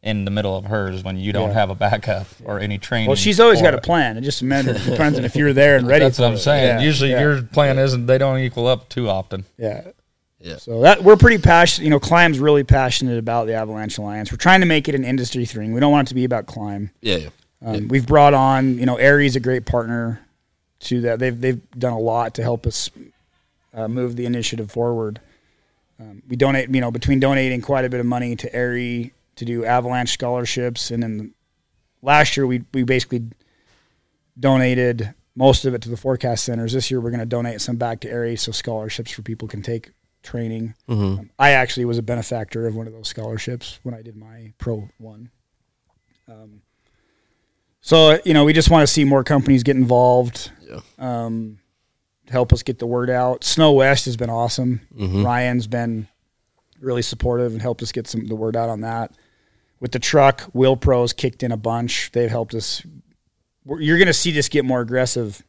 in 0.03 0.25
the 0.25 0.31
middle 0.31 0.57
of 0.57 0.65
hers 0.65 1.03
when 1.03 1.15
you 1.15 1.31
don't 1.31 1.49
Yeah. 1.49 1.53
have 1.53 1.69
a 1.69 1.75
backup 1.75 2.25
or 2.43 2.59
any 2.59 2.77
training. 2.79 3.07
Well, 3.07 3.15
she's 3.15 3.39
always 3.39 3.61
got 3.61 3.75
a 3.75 3.79
plan. 3.81 4.17
It 4.17 4.21
just 4.21 4.41
it 4.43 4.47
depends 4.83 5.17
on 5.19 5.23
if 5.23 5.35
you're 5.35 5.53
there 5.53 5.77
and 5.77 5.87
ready. 5.87 6.03
That's 6.03 6.17
what 6.19 6.25
I'm 6.27 6.33
it. 6.33 6.39
saying. 6.39 6.79
Yeah, 6.79 6.81
Usually, 6.83 7.11
yeah. 7.11 7.21
your 7.21 7.43
plan 7.43 7.77
isn't. 7.79 8.07
They 8.07 8.17
don't 8.17 8.39
equal 8.39 8.67
up 8.67 8.89
too 8.89 9.07
often. 9.07 9.45
Yeah. 9.57 9.83
Yeah. 10.41 10.57
So 10.57 10.81
that 10.81 11.03
we're 11.03 11.17
pretty 11.17 11.37
passionate. 11.37 11.85
You 11.85 11.91
know, 11.91 11.99
Klim's 11.99 12.39
really 12.39 12.63
passionate 12.63 13.17
about 13.17 13.47
the 13.47 13.53
Avalanche 13.53 13.97
Alliance. 13.97 14.31
We're 14.31 14.37
trying 14.37 14.61
to 14.61 14.65
make 14.65 14.89
it 14.89 14.95
an 14.95 15.03
industry 15.03 15.45
thing. 15.45 15.73
We 15.73 15.79
don't 15.79 15.91
want 15.91 16.07
it 16.07 16.09
to 16.09 16.15
be 16.15 16.23
about 16.23 16.47
Climb. 16.47 16.91
Yeah. 17.01 17.17
Yeah. 17.17 17.29
Um, 17.63 17.87
We've 17.87 18.07
brought 18.07 18.33
on, 18.33 18.79
you 18.79 18.85
know, 18.87 18.95
AIARE's, 18.95 19.35
a 19.35 19.39
great 19.39 19.65
partner 19.65 20.19
to 20.81 21.01
that. 21.01 21.19
They've 21.19 21.39
they've 21.39 21.71
done 21.71 21.93
a 21.93 21.99
lot 21.99 22.33
to 22.35 22.43
help 22.43 22.65
us 22.65 22.89
uh, 23.73 23.87
move 23.87 24.15
the 24.15 24.25
initiative 24.25 24.71
forward. 24.71 25.21
Um, 25.99 26.23
we 26.27 26.35
donate, 26.35 26.73
you 26.73 26.81
know, 26.81 26.91
between 26.91 27.19
donating 27.19 27.61
quite 27.61 27.85
a 27.85 27.89
bit 27.89 27.99
of 27.99 28.05
money 28.05 28.35
to 28.35 28.49
AIARE 28.49 29.11
to 29.35 29.45
do 29.45 29.63
Avalanche 29.63 30.11
scholarships, 30.11 30.89
and 30.89 31.03
then 31.03 31.33
last 32.01 32.35
year 32.35 32.47
we 32.47 32.63
we 32.73 32.83
basically 32.83 33.25
donated 34.39 35.13
most 35.35 35.65
of 35.65 35.75
it 35.75 35.81
to 35.83 35.89
the 35.89 35.97
forecast 35.97 36.43
centers. 36.43 36.73
This 36.73 36.89
year 36.89 36.99
we're 36.99 37.11
going 37.11 37.19
to 37.19 37.25
donate 37.27 37.61
some 37.61 37.75
back 37.75 37.99
to 38.01 38.07
AIARE, 38.09 38.39
so 38.39 38.51
scholarships 38.51 39.11
for 39.11 39.21
people 39.21 39.47
can 39.47 39.61
take 39.61 39.91
training. 40.23 40.75
Um, 40.87 41.29
I 41.39 41.51
actually 41.51 41.85
was 41.85 41.97
a 41.97 42.03
benefactor 42.03 42.67
of 42.67 42.75
one 42.75 42.87
of 42.87 42.93
those 42.93 43.07
scholarships 43.07 43.79
when 43.83 43.95
I 43.95 44.01
did 44.01 44.15
my 44.15 44.53
pro 44.57 44.87
one. 44.97 45.31
Um, 46.27 46.61
so 47.81 48.19
you 48.25 48.33
know, 48.33 48.45
we 48.45 48.53
just 48.53 48.69
want 48.69 48.83
to 48.83 48.93
see 48.93 49.03
more 49.03 49.23
companies 49.23 49.63
get 49.63 49.75
involved. 49.75 50.51
Yeah. 50.61 50.79
Um, 50.99 51.59
help 52.29 52.53
us 52.53 52.63
get 52.63 52.79
the 52.79 52.87
word 52.87 53.09
out. 53.09 53.43
Snow 53.43 53.73
West 53.73 54.05
has 54.05 54.15
been 54.17 54.29
awesome. 54.29 54.81
Ryan's 55.23 55.67
been 55.67 56.07
really 56.79 57.01
supportive 57.01 57.51
and 57.51 57.61
helped 57.61 57.81
us 57.81 57.91
get 57.91 58.07
some 58.07 58.27
the 58.27 58.35
word 58.35 58.55
out 58.55 58.69
on 58.69 58.81
that. 58.81 59.11
With 59.79 59.91
the 59.91 59.99
truck, 59.99 60.47
Will 60.53 60.77
Pros 60.77 61.11
kicked 61.11 61.41
in 61.43 61.51
a 61.51 61.57
bunch. 61.57 62.11
They've 62.11 62.29
helped 62.29 62.53
us. 62.53 62.85
You're 63.65 63.97
going 63.97 64.07
to 64.07 64.13
see 64.13 64.31
this 64.31 64.47
get 64.49 64.63
more 64.63 64.81
aggressive 64.81 65.41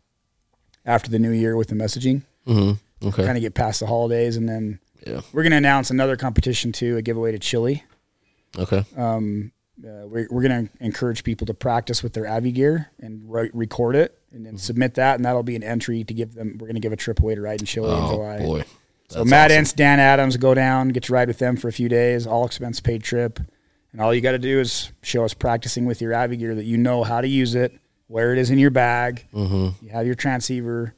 after 0.85 1.11
the 1.11 1.19
new 1.19 1.31
year 1.31 1.57
with 1.57 1.69
the 1.69 1.75
messaging. 1.75 2.23
Mm-hmm. 2.47 2.73
Okay. 3.05 3.25
Kind 3.25 3.37
of 3.37 3.43
get 3.43 3.55
past 3.55 3.81
the 3.81 3.87
holidays, 3.87 4.37
and 4.37 4.49
then 4.49 4.79
Yeah. 5.07 5.21
we're 5.33 5.43
going 5.43 5.51
to 5.53 5.57
announce 5.57 5.91
another 5.91 6.17
competition 6.17 6.73
too, 6.73 6.97
a 6.97 7.03
giveaway 7.03 7.33
to 7.33 7.39
Chile. 7.39 7.85
Okay. 8.59 8.85
Um, 8.97 9.53
uh, 9.83 10.07
we're 10.07 10.29
we're 10.31 10.43
going 10.43 10.69
to 10.69 10.85
encourage 10.85 11.25
people 11.25 11.47
to 11.47 11.55
practice 11.55 12.03
with 12.03 12.13
their 12.13 12.29
Avi 12.29 12.53
gear 12.53 12.91
and 13.01 13.23
re- 13.31 13.51
record 13.53 13.97
it, 13.97 14.19
and 14.31 14.41
Mm-hmm. 14.41 14.45
then 14.45 14.59
submit 14.59 14.95
that, 14.95 15.17
and 15.17 15.25
that'll 15.25 15.43
be 15.43 15.57
an 15.57 15.63
entry 15.63 16.05
to 16.05 16.15
give 16.15 16.35
them. 16.35 16.57
We're 16.61 16.67
going 16.69 16.75
to 16.75 16.81
give 16.81 16.93
a 16.93 16.97
trip 16.97 17.21
away 17.21 17.35
to 17.35 17.41
ride 17.41 17.61
in 17.61 17.67
Chile 17.67 17.91
in 17.91 17.97
Oh 18.05 18.11
July. 18.11 18.39
boy. 18.39 18.65
So 19.09 19.19
That's 19.21 19.31
Matt 19.31 19.51
awesome. 19.51 19.65
Entz, 19.65 19.75
Dan 19.77 20.01
Adams, 20.01 20.37
go 20.39 20.55
down, 20.55 20.89
get 20.89 21.03
to 21.05 21.13
ride 21.13 21.29
with 21.29 21.39
them 21.39 21.57
for 21.57 21.69
a 21.69 21.73
few 21.73 21.89
days, 21.89 22.27
all 22.27 22.47
expense 22.47 22.81
paid 22.81 23.03
trip, 23.03 23.41
and 23.93 24.01
all 24.01 24.15
you 24.15 24.21
got 24.23 24.33
to 24.33 24.39
do 24.39 24.59
is 24.61 24.91
show 25.03 25.25
us 25.25 25.35
practicing 25.35 25.85
with 25.85 26.01
your 26.01 26.15
Avi 26.15 26.37
gear 26.39 26.55
that 26.55 26.65
you 26.65 26.79
know 26.79 27.03
how 27.05 27.21
to 27.21 27.29
use 27.29 27.55
it, 27.55 27.79
where 28.07 28.33
it 28.33 28.39
is 28.39 28.51
in 28.51 28.59
your 28.59 28.71
bag, 28.71 29.27
Mm-hmm. 29.35 29.85
you 29.85 29.93
have 29.93 30.07
your 30.07 30.15
transceiver. 30.15 30.95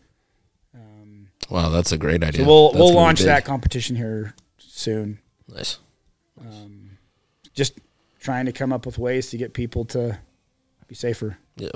Wow, 1.51 1.68
that's 1.70 1.92
a 1.92 1.99
great 1.99 2.22
idea. 2.22 2.42
So 2.42 2.47
we'll 2.47 2.68
That's 2.72 2.78
we'll 2.80 2.95
launch 2.95 3.20
that 3.20 3.45
competition 3.45 3.97
here 3.97 4.34
soon. 4.59 5.18
Nice. 5.49 5.78
Just 7.55 7.78
trying 8.20 8.47
to 8.47 8.53
come 8.53 8.72
up 8.72 8.86
with 8.86 8.99
ways 8.99 9.30
to 9.30 9.36
get 9.36 9.53
people 9.53 9.84
to 9.86 10.18
be 10.88 10.95
safer. 10.95 11.38
Yeah. 11.57 11.68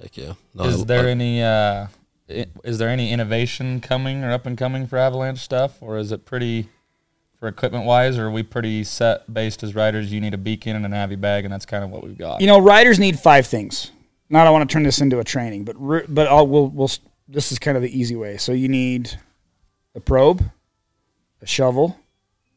Heck 0.00 0.16
yeah. 0.16 0.34
No, 0.54 0.64
Is 0.64 0.82
I- 0.82 0.84
there 0.84 1.06
I- 1.06 1.10
any 1.10 1.42
uh, 1.42 1.86
is 2.28 2.78
there 2.78 2.88
any 2.88 3.12
innovation 3.12 3.80
coming 3.80 4.24
or 4.24 4.32
up 4.32 4.46
and 4.46 4.56
coming 4.58 4.86
for 4.86 4.96
Avalanche 4.98 5.38
stuff, 5.40 5.78
or 5.80 5.96
is 5.98 6.12
it 6.12 6.24
pretty 6.24 6.68
for 7.38 7.48
equipment 7.48 7.84
wise, 7.84 8.18
or 8.18 8.26
are 8.26 8.30
we 8.30 8.42
pretty 8.42 8.82
set 8.84 9.32
based 9.32 9.62
as 9.62 9.74
riders? 9.74 10.12
You 10.12 10.20
need 10.20 10.34
a 10.34 10.38
beacon 10.38 10.74
and 10.76 10.84
an 10.86 10.94
Avi 10.94 11.16
bag, 11.16 11.44
and 11.44 11.52
that's 11.52 11.66
kind 11.66 11.84
of 11.84 11.90
what 11.90 12.02
we've 12.02 12.16
got. 12.18 12.40
You 12.40 12.46
know, 12.46 12.58
riders 12.58 12.98
need 12.98 13.18
five 13.18 13.46
things. 13.46 13.90
Not 14.28 14.46
I 14.46 14.50
want 14.50 14.68
to 14.68 14.72
turn 14.72 14.82
this 14.82 15.00
into 15.00 15.18
a 15.20 15.24
training, 15.24 15.64
but 15.64 15.76
but 16.12 16.26
I'll 16.26 16.46
we'll, 16.46 16.68
we'll 16.68 16.90
this 17.28 17.52
is 17.52 17.58
kind 17.58 17.76
of 17.76 17.82
the 17.82 17.98
easy 17.98 18.16
way. 18.16 18.36
So 18.36 18.52
you 18.52 18.68
need 18.68 19.18
a 19.94 20.00
probe, 20.00 20.44
a 21.42 21.46
shovel, 21.46 21.98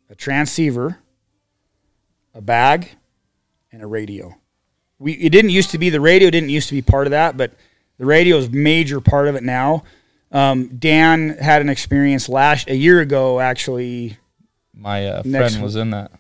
a 0.09 0.15
transceiver, 0.15 0.99
a 2.33 2.41
bag, 2.41 2.91
and 3.71 3.81
a 3.81 3.87
radio. 3.87 4.35
We 4.97 5.13
it 5.13 5.29
didn't 5.29 5.51
used 5.51 5.71
to 5.71 5.77
be 5.77 5.89
the 5.89 6.01
radio 6.01 6.29
didn't 6.29 6.49
used 6.49 6.69
to 6.69 6.75
be 6.75 6.81
part 6.81 7.07
of 7.07 7.11
that, 7.11 7.37
but 7.37 7.53
the 7.97 8.05
radio 8.05 8.37
is 8.37 8.47
a 8.47 8.51
major 8.51 8.99
part 9.01 9.27
of 9.27 9.35
it 9.35 9.43
now. 9.43 9.83
Um, 10.31 10.77
Dan 10.77 11.29
had 11.29 11.61
an 11.61 11.69
experience 11.69 12.29
last 12.29 12.69
a 12.69 12.75
year 12.75 12.99
ago 12.99 13.39
actually. 13.39 14.17
My 14.73 15.07
uh, 15.07 15.23
friend 15.23 15.61
was 15.61 15.75
in 15.75 15.89
that. 15.91 16.11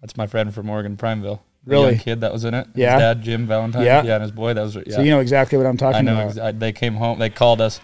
That's 0.00 0.16
my 0.16 0.26
friend 0.26 0.52
from 0.54 0.68
Oregon 0.70 0.96
Prineville. 0.96 1.42
Really? 1.66 1.96
kid 1.98 2.20
that 2.20 2.32
was 2.32 2.44
in 2.44 2.52
it. 2.54 2.66
Yeah. 2.74 2.92
His 2.94 3.00
dad, 3.00 3.22
Jim 3.22 3.46
Valentine. 3.46 3.84
Yeah. 3.84 4.02
Yeah, 4.02 4.14
and 4.14 4.22
his 4.22 4.32
boy. 4.32 4.54
That 4.54 4.62
was. 4.62 4.76
Yeah. 4.76 4.96
So 4.96 5.02
you 5.02 5.10
know 5.10 5.20
exactly 5.20 5.56
what 5.58 5.66
I'm 5.66 5.76
talking 5.76 5.96
I 5.98 6.00
know. 6.02 6.14
about. 6.14 6.28
Ex- 6.30 6.38
I, 6.38 6.52
they 6.52 6.72
came 6.72 6.94
home. 6.94 7.18
They 7.18 7.30
called 7.30 7.60
us, 7.60 7.80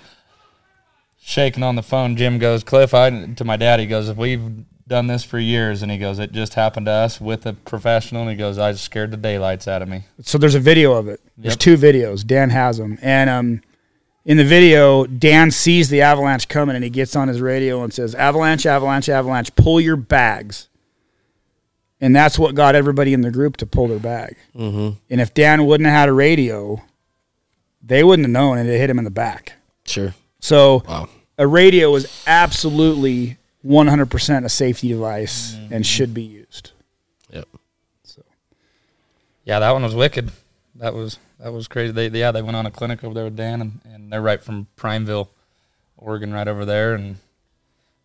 shaking 1.21 1.63
on 1.63 1.77
the 1.77 1.83
phone. 1.83 2.17
Jim 2.17 2.39
goes, 2.39 2.63
"Cliff, 2.65 2.95
I 2.95 3.11
to 3.35 3.45
my 3.45 3.57
dad. 3.57 3.81
He 3.81 3.87
goes, 3.87 4.09
if 4.09 4.17
we've 4.17 4.65
done 4.89 5.07
this 5.07 5.23
for 5.23 5.39
years, 5.39 5.83
and 5.83 5.93
he 5.93 5.99
goes, 5.99 6.19
it 6.19 6.33
just 6.33 6.55
happened 6.55 6.87
to 6.87 6.93
us 6.93 7.21
with 7.21 7.47
a 7.47 7.53
professional. 7.53 8.23
And 8.23 8.31
he 8.31 8.37
goes, 8.37 8.59
I 8.59 8.73
scared 8.73 9.13
the 9.13 9.17
daylights 9.17 9.69
out 9.69 9.83
of 9.83 9.89
me. 9.89 10.05
So 10.23 10.37
there's 10.37 10.57
a 10.57 10.61
video 10.61 10.95
of 10.95 11.07
it. 11.09 11.21
There's 11.39 11.53
Yep. 11.53 11.59
two 11.61 11.77
videos. 11.77 12.27
Dan 12.27 12.51
has 12.51 12.79
them, 12.79 12.99
and 13.01 13.31
um, 13.31 13.63
in 14.25 14.37
the 14.37 14.45
video, 14.45 15.07
Dan 15.07 15.51
sees 15.51 15.89
the 15.89 16.03
avalanche 16.03 16.49
coming, 16.49 16.75
and 16.75 16.83
he 16.85 16.91
gets 16.91 17.15
on 17.17 17.29
his 17.29 17.41
radio 17.41 17.83
and 17.83 17.93
says, 17.95 18.15
"Avalanche, 18.15 18.67
avalanche, 18.67 19.09
avalanche! 19.09 19.55
Pull 19.55 19.81
your 19.81 19.97
bags." 19.97 20.69
And 22.01 22.17
that's 22.17 22.39
what 22.39 22.55
got 22.55 22.75
everybody 22.75 23.13
in 23.13 23.21
the 23.21 23.31
group 23.31 23.59
to 23.59 23.67
pull 23.67 23.89
their 23.89 23.99
bag. 23.99 24.37
Mm-hmm. 24.57 24.97
And 25.11 25.21
if 25.21 25.35
Dan 25.35 25.67
wouldn't 25.67 25.87
have 25.87 25.97
had 25.97 26.09
a 26.09 26.13
radio, 26.15 26.83
they 27.83 28.03
wouldn't 28.03 28.25
have 28.27 28.33
known, 28.33 28.57
and 28.59 28.69
it 28.69 28.79
hit 28.79 28.89
him 28.89 28.99
in 28.99 29.05
the 29.05 29.11
back. 29.11 29.53
Sure. 29.85 30.15
So 30.41 30.83
Wow. 30.89 31.09
a 31.37 31.47
radio 31.47 31.95
is 31.97 32.23
absolutely 32.27 33.37
100% 33.67 34.45
a 34.45 34.49
safety 34.49 34.89
device 34.89 35.55
and 35.71 35.85
should 35.87 36.15
be 36.15 36.23
used. 36.23 36.71
Yep. 37.31 37.49
So. 38.05 38.23
Yeah, 39.45 39.59
that 39.59 39.71
one 39.73 39.83
was 39.83 39.95
wicked. 39.95 40.31
That 40.77 40.95
was 40.95 41.19
that 41.39 41.53
was 41.53 41.69
crazy. 41.69 41.93
They 41.93 42.09
yeah 42.09 42.33
they 42.33 42.41
went 42.43 42.57
on 42.57 42.65
a 42.65 42.71
clinic 42.71 43.05
over 43.05 43.13
there 43.13 43.25
with 43.25 43.37
Dan, 43.37 43.61
and, 43.61 43.81
and 43.85 44.11
they're 44.13 44.23
right 44.23 44.43
from 44.43 44.67
Prineville, 44.77 45.29
Oregon, 45.99 46.33
right 46.33 46.49
over 46.49 46.65
there. 46.65 46.95
And 46.95 47.17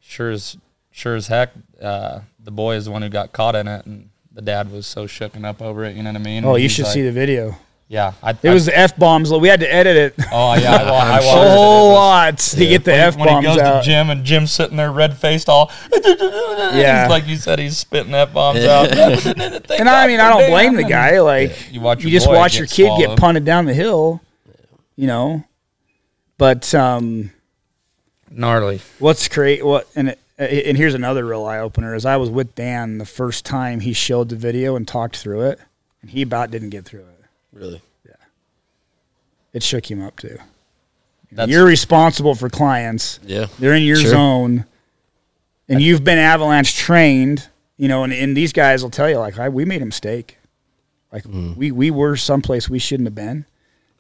sure 0.01 0.31
as 0.31 0.57
sure 0.95 1.15
as 1.15 1.27
heck, 1.27 1.51
uh, 1.81 2.21
the 2.39 2.51
boy 2.51 2.75
is 2.75 2.85
the 2.85 2.91
one 2.91 3.01
who 3.01 3.09
got 3.09 3.33
caught 3.33 3.55
in 3.55 3.67
it, 3.67 3.85
and 3.85 4.09
the 4.31 4.41
dad 4.41 4.71
was 4.71 4.87
so 4.87 5.05
shooken 5.05 5.45
up 5.45 5.61
over 5.61 5.83
it. 5.83 5.95
You 5.95 6.01
know 6.03 6.09
what 6.11 6.21
I 6.21 6.23
mean? 6.23 6.45
Oh, 6.45 6.55
you 6.55 6.69
should 6.69 6.85
like- 6.85 6.93
see 6.93 7.01
the 7.03 7.11
video. 7.11 7.57
Yeah, 7.87 8.13
I, 8.23 8.31
It 8.41 8.49
was 8.49 8.65
the 8.65 8.75
f 8.75 8.97
bombs. 8.97 9.31
We 9.31 9.47
had 9.47 9.59
to 9.59 9.71
edit 9.71 9.95
it. 9.95 10.25
Oh 10.31 10.55
yeah, 10.55 10.73
I, 10.73 10.91
wa- 10.91 10.97
I 10.97 11.19
a 11.21 11.21
watched 11.21 11.27
it. 11.27 11.27
It 11.27 11.55
whole 11.55 11.89
was- 11.89 11.95
lot 11.95 12.37
to 12.39 12.57
get 12.65 12.83
the 12.83 12.91
when, 12.91 12.99
f 12.99 13.15
when 13.17 13.27
he 13.37 13.43
goes 13.43 13.57
out. 13.59 13.81
to 13.81 13.85
Jim 13.85 14.09
and 14.09 14.25
Jim's 14.25 14.51
sitting 14.51 14.75
there 14.77 14.91
red 14.91 15.15
faced 15.15 15.47
all 15.49 15.71
Yeah. 16.09 17.05
like 17.11 17.27
you 17.27 17.35
said 17.35 17.59
he's 17.59 17.77
spitting 17.77 18.15
f 18.15 18.33
bombs 18.33 18.63
out 18.65 18.89
And 18.95 19.87
I 19.87 20.07
mean, 20.07 20.19
I 20.19 20.29
don't 20.29 20.49
blame 20.49 20.73
the 20.75 20.83
guy. 20.83 21.19
Like 21.19 21.71
You 21.71 21.79
watch 21.79 22.03
you 22.03 22.09
just 22.09 22.27
watch 22.27 22.57
your 22.57 22.65
kid 22.65 22.91
get 22.97 23.19
punted 23.19 23.45
down 23.45 23.65
the 23.65 23.73
hill. 23.75 24.19
You 24.95 25.05
know, 25.05 25.43
but 26.39 26.73
um, 26.73 27.29
gnarly 28.31 28.81
what's 28.97 29.27
great? 29.27 29.63
What 29.63 29.87
and 29.95 30.09
it, 30.09 30.19
and 30.37 30.77
here's 30.77 30.93
another 30.93 31.25
real 31.25 31.45
eye 31.45 31.59
opener: 31.59 31.95
is 31.95 32.05
I 32.05 32.17
was 32.17 32.29
with 32.29 32.55
Dan 32.55 32.97
the 32.97 33.05
first 33.05 33.45
time 33.45 33.79
he 33.79 33.93
showed 33.93 34.29
the 34.29 34.35
video 34.35 34.75
and 34.75 34.87
talked 34.87 35.17
through 35.17 35.43
it, 35.43 35.59
and 36.01 36.09
he 36.11 36.21
about 36.21 36.51
didn't 36.51 36.69
get 36.71 36.85
through 36.85 37.01
it. 37.01 37.25
Really. 37.53 37.81
Yeah. 38.07 38.15
It 39.53 39.63
shook 39.63 39.89
him 39.89 40.01
up 40.03 40.17
too. 40.19 40.37
That's- 41.31 41.49
You're 41.49 41.65
responsible 41.65 42.35
for 42.35 42.49
clients. 42.49 43.19
Yeah. 43.25 43.47
They're 43.59 43.73
in 43.73 43.83
your 43.83 43.97
Sure. 43.97 44.11
zone, 44.11 44.65
and 45.67 45.81
you've 45.81 46.03
been 46.03 46.17
avalanche 46.19 46.75
trained. 46.75 47.47
You 47.77 47.89
know, 47.89 48.03
and, 48.05 48.13
and 48.13 48.37
these 48.37 48.53
guys 48.53 48.81
will 48.83 48.89
tell 48.89 49.09
you 49.09 49.17
like, 49.19 49.37
I, 49.37 49.49
we 49.49 49.65
made 49.65 49.81
a 49.81 49.85
mistake. 49.85 50.37
Like 51.11 51.23
Mm. 51.25 51.55
we 51.57 51.71
we 51.71 51.91
were 51.91 52.15
someplace 52.17 52.69
we 52.69 52.79
shouldn't 52.79 53.07
have 53.07 53.15
been. 53.15 53.45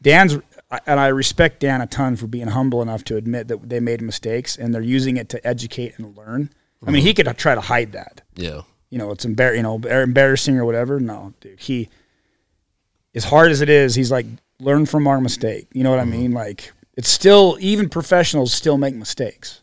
Dan's 0.01 0.37
and 0.85 0.99
I 0.99 1.07
respect 1.07 1.59
Dan 1.61 1.81
a 1.81 1.87
ton 1.87 2.15
for 2.15 2.27
being 2.27 2.47
humble 2.47 2.81
enough 2.81 3.03
to 3.05 3.17
admit 3.17 3.47
that 3.49 3.69
they 3.69 3.79
made 3.79 4.01
mistakes 4.01 4.57
and 4.57 4.73
they're 4.73 4.81
using 4.81 5.17
it 5.17 5.29
to 5.29 5.47
educate 5.47 5.93
and 5.97 6.15
learn. 6.17 6.49
I 6.85 6.91
mean, 6.91 7.01
he 7.03 7.13
Mm-hmm. 7.13 7.27
could 7.27 7.37
try 7.37 7.55
to 7.55 7.61
hide 7.61 7.93
that. 7.93 8.21
Yeah. 8.35 8.61
You 8.89 8.97
know, 8.99 9.11
it's 9.11 9.25
embar- 9.25 9.55
you 9.55 9.63
know 9.63 9.75
embarrassing 9.79 10.57
or 10.57 10.65
whatever. 10.65 10.99
No, 10.99 11.33
dude, 11.41 11.59
he 11.59 11.89
as 13.13 13.23
hard 13.25 13.51
as 13.51 13.61
it 13.61 13.69
is, 13.69 13.95
he's 13.95 14.11
like 14.11 14.25
learn 14.59 14.85
from 14.85 15.07
our 15.07 15.19
mistake. 15.19 15.67
You 15.73 15.83
know 15.83 15.89
what 15.89 15.99
I 15.99 16.05
mean? 16.05 16.31
Like 16.31 16.71
it's 16.95 17.09
still 17.09 17.57
even 17.59 17.89
professionals 17.89 18.53
still 18.53 18.77
make 18.77 18.95
mistakes. 18.95 19.61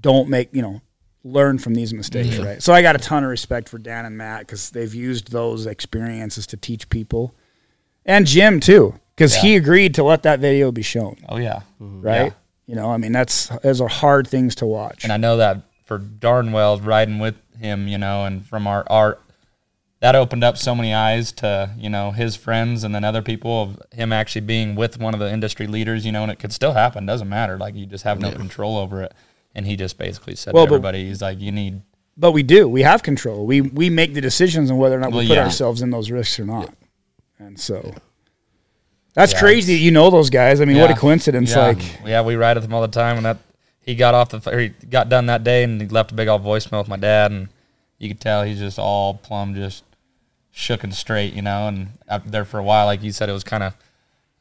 Don't 0.00 0.28
make 0.28 0.54
you 0.54 0.62
know 0.62 0.80
learn 1.22 1.58
from 1.58 1.74
these 1.74 1.92
mistakes, 1.94 2.38
right? 2.38 2.62
So 2.62 2.72
I 2.72 2.82
got 2.82 2.96
a 2.96 2.98
ton 2.98 3.24
of 3.24 3.30
respect 3.30 3.68
for 3.68 3.78
Dan 3.78 4.04
and 4.06 4.16
Matt 4.16 4.40
because 4.40 4.70
they've 4.70 4.94
used 4.94 5.30
those 5.30 5.66
experiences 5.66 6.46
to 6.48 6.56
teach 6.56 6.88
people, 6.88 7.34
and 8.04 8.26
Jim 8.26 8.60
too 8.60 8.98
because 9.20 9.34
he 9.34 9.56
agreed 9.56 9.94
to 9.96 10.02
let 10.02 10.22
that 10.22 10.40
video 10.40 10.72
be 10.72 10.82
shown, 10.82 11.16
oh 11.28 11.36
yeah 11.36 11.60
mm-hmm. 11.80 12.00
right? 12.00 12.26
Yeah. 12.26 12.32
You 12.66 12.76
know, 12.76 12.90
I 12.90 12.96
mean 12.96 13.12
that's 13.12 13.48
those 13.62 13.80
are 13.80 13.88
hard 13.88 14.26
things 14.26 14.54
to 14.56 14.66
watch. 14.66 15.04
and 15.04 15.12
I 15.12 15.16
know 15.16 15.36
that 15.36 15.62
for 15.84 15.98
darn 15.98 16.52
well 16.52 16.78
riding 16.78 17.18
with 17.18 17.34
him, 17.58 17.88
you 17.88 17.98
know, 17.98 18.24
and 18.24 18.46
from 18.46 18.66
our 18.66 18.84
our 18.88 19.18
that 20.00 20.14
opened 20.14 20.42
up 20.42 20.56
so 20.56 20.74
many 20.74 20.94
eyes 20.94 21.32
to 21.32 21.70
you 21.76 21.90
know 21.90 22.12
his 22.12 22.36
friends 22.36 22.84
and 22.84 22.94
then 22.94 23.04
other 23.04 23.20
people 23.22 23.62
of 23.62 23.82
him 23.92 24.12
actually 24.12 24.40
being 24.42 24.74
with 24.74 24.98
one 24.98 25.12
of 25.14 25.20
the 25.20 25.30
industry 25.30 25.66
leaders, 25.66 26.06
you 26.06 26.12
know, 26.12 26.22
and 26.22 26.32
it 26.32 26.38
could 26.38 26.52
still 26.52 26.72
happen. 26.72 27.04
Doesn't 27.04 27.28
matter. 27.28 27.58
Like 27.58 27.74
you 27.74 27.86
just 27.86 28.04
have 28.04 28.20
no 28.20 28.32
control 28.32 28.78
over 28.78 29.02
it. 29.02 29.12
And 29.52 29.66
he 29.66 29.74
just 29.74 29.98
basically 29.98 30.36
said 30.36 30.54
Well, 30.54 30.64
to 30.64 30.70
but- 30.70 30.74
everybody, 30.76 31.08
he's 31.08 31.20
like, 31.20 31.40
you 31.40 31.50
need 31.52 31.82
But 32.16 32.30
we 32.32 32.44
do. 32.44 32.68
We 32.68 32.82
have 32.82 33.02
control. 33.02 33.44
We 33.44 33.60
we 33.60 33.90
make 33.90 34.14
the 34.14 34.20
decisions 34.20 34.70
on 34.70 34.78
whether 34.78 34.96
or 34.96 35.00
not 35.00 35.10
we 35.10 35.18
Well, 35.18 35.26
put 35.26 35.34
yeah. 35.34 35.44
ourselves 35.44 35.82
in 35.82 35.90
those 35.90 36.10
risks 36.10 36.38
or 36.38 36.46
not. 36.46 36.72
And 37.38 37.58
so 37.58 37.94
that's 39.14 39.32
Yeah, 39.32 39.40
crazy. 39.40 39.74
You 39.74 39.90
know 39.90 40.10
those 40.10 40.30
guys. 40.30 40.60
I 40.60 40.64
mean, 40.64 40.78
what 40.78 40.90
a 40.90 40.94
coincidence! 40.94 41.50
Yeah. 41.50 41.68
Like, 41.68 42.00
yeah, 42.04 42.22
we 42.22 42.36
ride 42.36 42.56
with 42.56 42.64
him 42.64 42.74
all 42.74 42.82
the 42.82 42.88
time, 42.88 43.16
and 43.16 43.26
that 43.26 43.38
he 43.80 43.94
got 43.94 44.14
off 44.14 44.30
the 44.30 44.50
or 44.50 44.58
he 44.58 44.68
got 44.68 45.08
done 45.08 45.26
that 45.26 45.44
day, 45.44 45.64
and 45.64 45.80
he 45.80 45.88
left 45.88 46.12
a 46.12 46.14
big 46.14 46.28
old 46.28 46.42
voicemail 46.42 46.78
with 46.78 46.88
my 46.88 46.96
dad, 46.96 47.30
and 47.32 47.48
you 47.98 48.08
could 48.08 48.20
tell 48.20 48.42
he's 48.44 48.58
just 48.58 48.78
all 48.78 49.14
plumb, 49.14 49.54
just 49.54 49.84
shook 50.52 50.84
and 50.84 50.94
straight, 50.94 51.32
you 51.32 51.42
know. 51.42 51.68
And 51.68 51.88
after 52.08 52.30
there 52.30 52.44
for 52.44 52.58
a 52.58 52.62
while, 52.62 52.86
like 52.86 53.02
you 53.02 53.12
said, 53.12 53.28
it 53.28 53.32
was 53.32 53.44
kind 53.44 53.62
of 53.62 53.74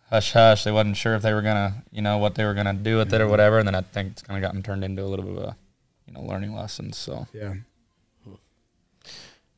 hush 0.10 0.34
hush. 0.34 0.64
They 0.64 0.72
wasn't 0.72 0.98
sure 0.98 1.16
if 1.16 1.22
they 1.22 1.34
were 1.34 1.42
gonna, 1.42 1.84
you 1.92 2.02
know, 2.02 2.18
what 2.18 2.36
they 2.36 2.46
were 2.46 2.54
gonna 2.54 2.74
do 2.74 2.98
with 2.98 3.14
it 3.14 3.22
or 3.22 3.24
mm-hmm. 3.24 3.32
whatever. 3.32 3.60
And 3.60 3.68
then 3.68 3.76
I 3.76 3.82
think 3.82 4.12
it's 4.12 4.22
kind 4.22 4.38
of 4.38 4.48
gotten 4.48 4.64
turned 4.64 4.84
into 4.84 5.04
a 5.04 5.06
little 5.06 5.26
bit 5.26 5.38
of 5.38 5.44
a, 5.44 5.56
you 6.08 6.14
know, 6.14 6.22
learning 6.22 6.56
lesson. 6.56 6.94
So 6.94 7.28
yeah, 7.34 7.54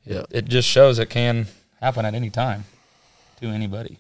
Yeah. 0.05 0.23
it 0.29 0.45
just 0.45 0.67
shows 0.67 0.99
it 0.99 1.09
can 1.09 1.47
happen 1.79 2.05
at 2.05 2.13
any 2.13 2.29
time 2.29 2.65
to 3.39 3.47
anybody. 3.47 3.99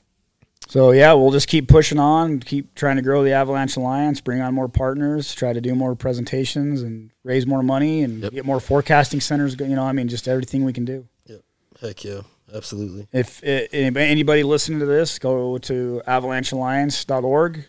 So 0.71 0.91
yeah, 0.91 1.11
we'll 1.13 1.31
just 1.31 1.49
keep 1.49 1.67
pushing 1.67 1.99
on, 1.99 2.39
keep 2.39 2.73
trying 2.75 2.95
to 2.95 3.01
grow 3.01 3.23
the 3.25 3.33
Avalanche 3.33 3.75
Alliance, 3.75 4.21
bring 4.21 4.39
on 4.39 4.53
more 4.53 4.69
partners, 4.69 5.35
try 5.35 5.51
to 5.51 5.59
do 5.59 5.75
more 5.75 5.95
presentations, 5.95 6.81
and 6.81 7.11
raise 7.25 7.45
more 7.45 7.61
money, 7.61 8.03
and 8.03 8.23
Yep. 8.23 8.31
get 8.31 8.45
more 8.45 8.61
forecasting 8.61 9.19
centers. 9.19 9.59
You 9.59 9.75
know, 9.75 9.83
I 9.83 9.91
mean, 9.91 10.07
just 10.07 10.29
everything 10.29 10.63
we 10.63 10.71
can 10.71 10.85
do. 10.85 11.07
Yep. 11.25 11.41
Heck 11.81 12.03
yeah. 12.05 12.21
Absolutely. 12.53 13.07
If 13.11 13.43
anybody, 13.43 14.43
listening 14.43 14.79
to 14.79 14.85
this, 14.85 15.19
go 15.19 15.57
to 15.57 16.01
avalanchealliance.org. 16.07 17.65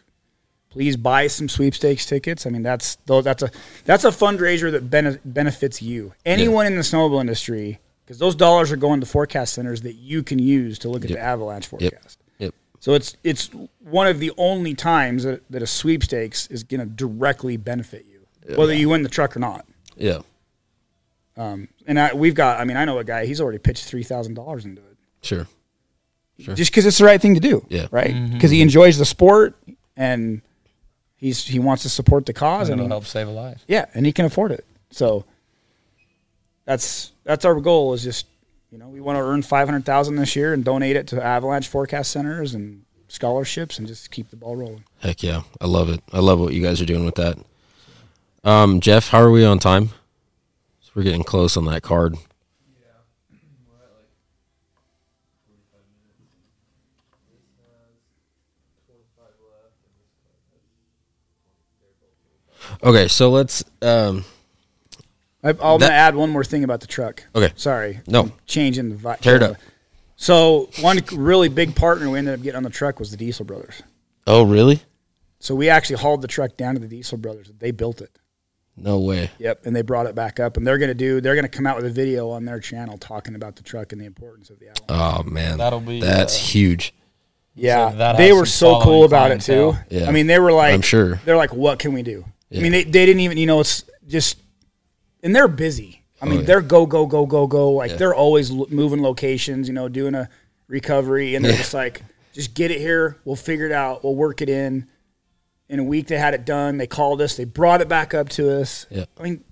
Please 0.70 0.96
buy 0.96 1.26
some 1.26 1.48
sweepstakes 1.48 2.06
tickets. 2.06 2.46
I 2.46 2.50
mean, 2.50 2.62
that's 2.62 2.96
that's 3.06 3.42
a 3.42 3.50
that's 3.84 4.04
a 4.04 4.10
fundraiser 4.10 4.70
that 4.72 4.88
bene- 4.90 5.18
benefits 5.24 5.82
you. 5.82 6.14
Anyone 6.24 6.66
in 6.66 6.76
the 6.76 6.80
snowmobile 6.82 7.20
industry, 7.20 7.78
because 8.04 8.18
those 8.18 8.34
dollars 8.34 8.72
are 8.72 8.76
going 8.76 9.00
to 9.00 9.06
forecast 9.06 9.52
centers 9.54 9.82
that 9.82 9.94
you 9.94 10.22
can 10.22 10.38
use 10.38 10.78
to 10.80 10.88
look 10.88 11.04
at 11.04 11.10
Yep. 11.10 11.18
the 11.18 11.24
avalanche 11.24 11.66
forecast. 11.66 11.92
Yep. 12.20 12.21
So 12.82 12.94
it's 12.94 13.16
it's 13.22 13.48
one 13.78 14.08
of 14.08 14.18
the 14.18 14.32
only 14.36 14.74
times 14.74 15.22
that, 15.22 15.42
that 15.50 15.62
a 15.62 15.68
sweepstakes 15.68 16.48
is 16.48 16.64
going 16.64 16.80
to 16.80 16.86
directly 16.86 17.56
benefit 17.56 18.06
you, 18.10 18.56
whether 18.56 18.74
you 18.74 18.88
win 18.88 19.04
the 19.04 19.08
truck 19.08 19.36
or 19.36 19.38
not. 19.38 19.64
Yeah. 19.96 20.22
Um, 21.36 21.68
and 21.86 21.96
I, 22.00 22.12
we've 22.12 22.34
got, 22.34 22.58
I 22.58 22.64
mean, 22.64 22.76
I 22.76 22.84
know 22.84 22.98
a 22.98 23.04
guy. 23.04 23.24
He's 23.24 23.40
already 23.40 23.58
pitched 23.58 23.84
three 23.84 24.02
thousand 24.02 24.34
dollars 24.34 24.64
into 24.64 24.82
it. 24.82 24.96
Sure. 25.20 25.46
Sure. 26.40 26.56
just 26.56 26.72
because 26.72 26.84
it's 26.84 26.98
the 26.98 27.04
right 27.04 27.20
thing 27.22 27.34
to 27.34 27.40
do. 27.40 27.64
Yeah. 27.68 27.86
Right. 27.92 28.10
Mm-hmm. 28.14 28.32
Because 28.34 28.50
he 28.50 28.62
enjoys 28.62 28.98
the 28.98 29.04
sport 29.04 29.54
and 29.96 30.42
he's 31.14 31.46
he 31.46 31.60
wants 31.60 31.84
to 31.84 31.88
support 31.88 32.26
the 32.26 32.32
cause 32.32 32.68
And 32.68 32.80
and 32.80 32.80
it'll 32.80 32.88
he- 32.88 33.02
help 33.02 33.06
save 33.06 33.28
a 33.28 33.30
life. 33.30 33.62
yeah, 33.68 33.84
and 33.94 34.04
he 34.04 34.10
can 34.12 34.24
afford 34.24 34.50
it. 34.50 34.66
So 34.90 35.24
that's 36.64 37.12
that's 37.22 37.44
our 37.44 37.60
goal. 37.60 37.92
Is 37.94 38.02
just 38.02 38.26
you 38.72 38.78
know 38.78 38.88
we 38.88 39.00
want 39.00 39.16
to 39.16 39.20
earn 39.20 39.42
five 39.42 39.68
hundred 39.68 39.84
thousand 39.84 40.16
this 40.16 40.34
year 40.34 40.54
and 40.54 40.64
donate 40.64 40.96
it 40.96 41.06
to 41.08 41.22
Avalanche 41.22 41.68
forecast 41.68 42.10
centers 42.10 42.54
and 42.54 42.84
scholarships 43.06 43.78
and 43.78 43.86
just 43.86 44.10
keep 44.10 44.30
the 44.30 44.36
ball 44.36 44.56
rolling. 44.56 44.84
Heck 45.00 45.22
yeah, 45.22 45.42
I 45.60 45.66
love 45.66 45.90
it. 45.90 46.02
I 46.12 46.20
love 46.20 46.40
what 46.40 46.54
you 46.54 46.62
guys 46.62 46.80
are 46.80 46.86
doing 46.86 47.04
with 47.04 47.16
that. 47.16 47.36
Um, 48.42 48.80
Jeff, 48.80 49.08
how 49.08 49.20
are 49.20 49.30
we 49.30 49.44
on 49.44 49.58
time? 49.58 49.90
So 50.80 50.90
we're 50.94 51.02
getting 51.02 51.22
close 51.22 51.56
on 51.56 51.66
that 51.66 51.82
card. 51.82 52.14
Yeah. 52.14 52.88
Okay, 62.82 63.06
so 63.06 63.30
let's. 63.30 63.62
Um, 63.82 64.24
I, 65.42 65.50
I'm 65.50 65.56
going 65.56 65.80
That- 65.80 65.88
to 65.88 65.92
add 65.94 66.14
one 66.14 66.30
more 66.30 66.44
thing 66.44 66.64
about 66.64 66.80
the 66.80 66.86
truck. 66.86 67.24
okay, 67.34 67.52
Sorry. 67.56 68.00
No. 68.06 68.22
I'm 68.22 68.32
changing 68.46 68.90
the 68.90 68.96
vi- 68.96 69.16
Tear 69.16 69.36
it 69.36 69.42
up. 69.42 69.56
So 70.16 70.68
one 70.80 71.00
really 71.12 71.48
big 71.48 71.74
partner 71.74 72.08
we 72.10 72.18
ended 72.18 72.34
up 72.34 72.42
getting 72.42 72.56
on 72.56 72.62
the 72.62 72.70
truck 72.70 73.00
was 73.00 73.10
the 73.10 73.16
Diesel 73.16 73.44
Brothers. 73.44 73.82
Oh, 74.26 74.44
really? 74.44 74.80
So 75.40 75.54
we 75.56 75.68
actually 75.68 75.96
hauled 75.96 76.22
the 76.22 76.28
truck 76.28 76.56
down 76.56 76.74
to 76.74 76.80
the 76.80 76.86
Diesel 76.86 77.18
Brothers. 77.18 77.50
They 77.58 77.72
built 77.72 78.00
it. 78.00 78.16
No 78.76 79.00
way. 79.00 79.30
Yep, 79.38 79.66
and 79.66 79.74
they 79.76 79.82
brought 79.82 80.06
it 80.06 80.14
back 80.14 80.38
up, 80.40 80.56
and 80.56 80.66
they're 80.66 80.78
gonna 80.78 80.94
do. 80.94 81.20
They're 81.20 81.34
gonna 81.34 81.48
come 81.48 81.66
out 81.66 81.76
with 81.76 81.84
a 81.84 81.90
video 81.90 82.30
on 82.30 82.44
their 82.46 82.58
channel 82.60 82.96
talking 82.96 83.34
about 83.34 83.56
the 83.56 83.62
truck 83.62 83.92
and 83.92 84.00
the 84.00 84.06
importance 84.06 84.48
of 84.48 84.60
the 84.60 84.70
Outlander. 84.70 85.26
Oh 85.28 85.30
man, 85.30 85.58
That'll 85.58 85.80
be, 85.80 86.00
that's 86.00 86.34
uh, 86.36 86.38
huge. 86.40 86.94
Yeah, 87.54 87.90
So 87.90 87.96
that 87.98 88.16
they 88.16 88.32
were 88.32 88.46
so 88.46 88.80
cool 88.80 89.04
about 89.04 89.30
it 89.30 89.42
too. 89.42 89.74
Yeah. 89.90 90.06
I 90.08 90.10
mean, 90.12 90.26
they 90.26 90.38
were 90.38 90.52
like, 90.52 90.72
I'm 90.72 90.80
sure. 90.80 91.16
they're 91.26 91.36
like, 91.36 91.52
what 91.52 91.80
can 91.80 91.92
we 91.92 92.02
do? 92.02 92.24
Yeah. 92.48 92.60
I 92.60 92.62
mean, 92.62 92.72
they, 92.72 92.84
they 92.84 93.04
didn't 93.04 93.20
even, 93.20 93.36
you 93.36 93.44
know, 93.44 93.60
it's 93.60 93.84
just, 94.06 94.38
and 95.22 95.34
they're 95.34 95.48
busy. 95.48 96.02
I 96.20 96.26
oh, 96.26 96.28
mean, 96.28 96.38
Oh, 96.38 96.40
yeah. 96.40 96.46
they're 96.46 96.60
go 96.60 96.86
go 96.86 97.06
go 97.06 97.26
go 97.26 97.46
go. 97.46 97.70
Like 97.72 97.92
Yeah. 97.92 97.96
they're 97.96 98.14
always 98.14 98.50
lo- 98.50 98.66
moving 98.70 99.02
locations, 99.02 99.68
you 99.68 99.74
know, 99.74 99.88
doing 99.88 100.14
a 100.14 100.28
recovery, 100.68 101.34
and 101.34 101.44
they're 101.44 101.56
just 101.56 101.74
like, 101.74 102.02
just 102.32 102.54
get 102.54 102.70
it 102.70 102.78
here. 102.78 103.18
We'll 103.24 103.36
figure 103.36 103.66
it 103.66 103.72
out. 103.72 104.04
We'll 104.04 104.14
work 104.14 104.40
it 104.40 104.48
in. 104.48 104.86
In 105.68 105.78
a 105.78 105.84
week, 105.84 106.06
they 106.08 106.18
had 106.18 106.34
it 106.34 106.44
done. 106.44 106.76
They 106.76 106.86
called 106.86 107.20
us. 107.22 107.36
They 107.36 107.44
brought 107.44 107.80
it 107.80 107.88
back 107.88 108.14
up 108.14 108.28
to 108.30 108.60
us. 108.60 108.86
Yeah. 108.90 109.06
I 109.18 109.22
mean, 109.22 109.42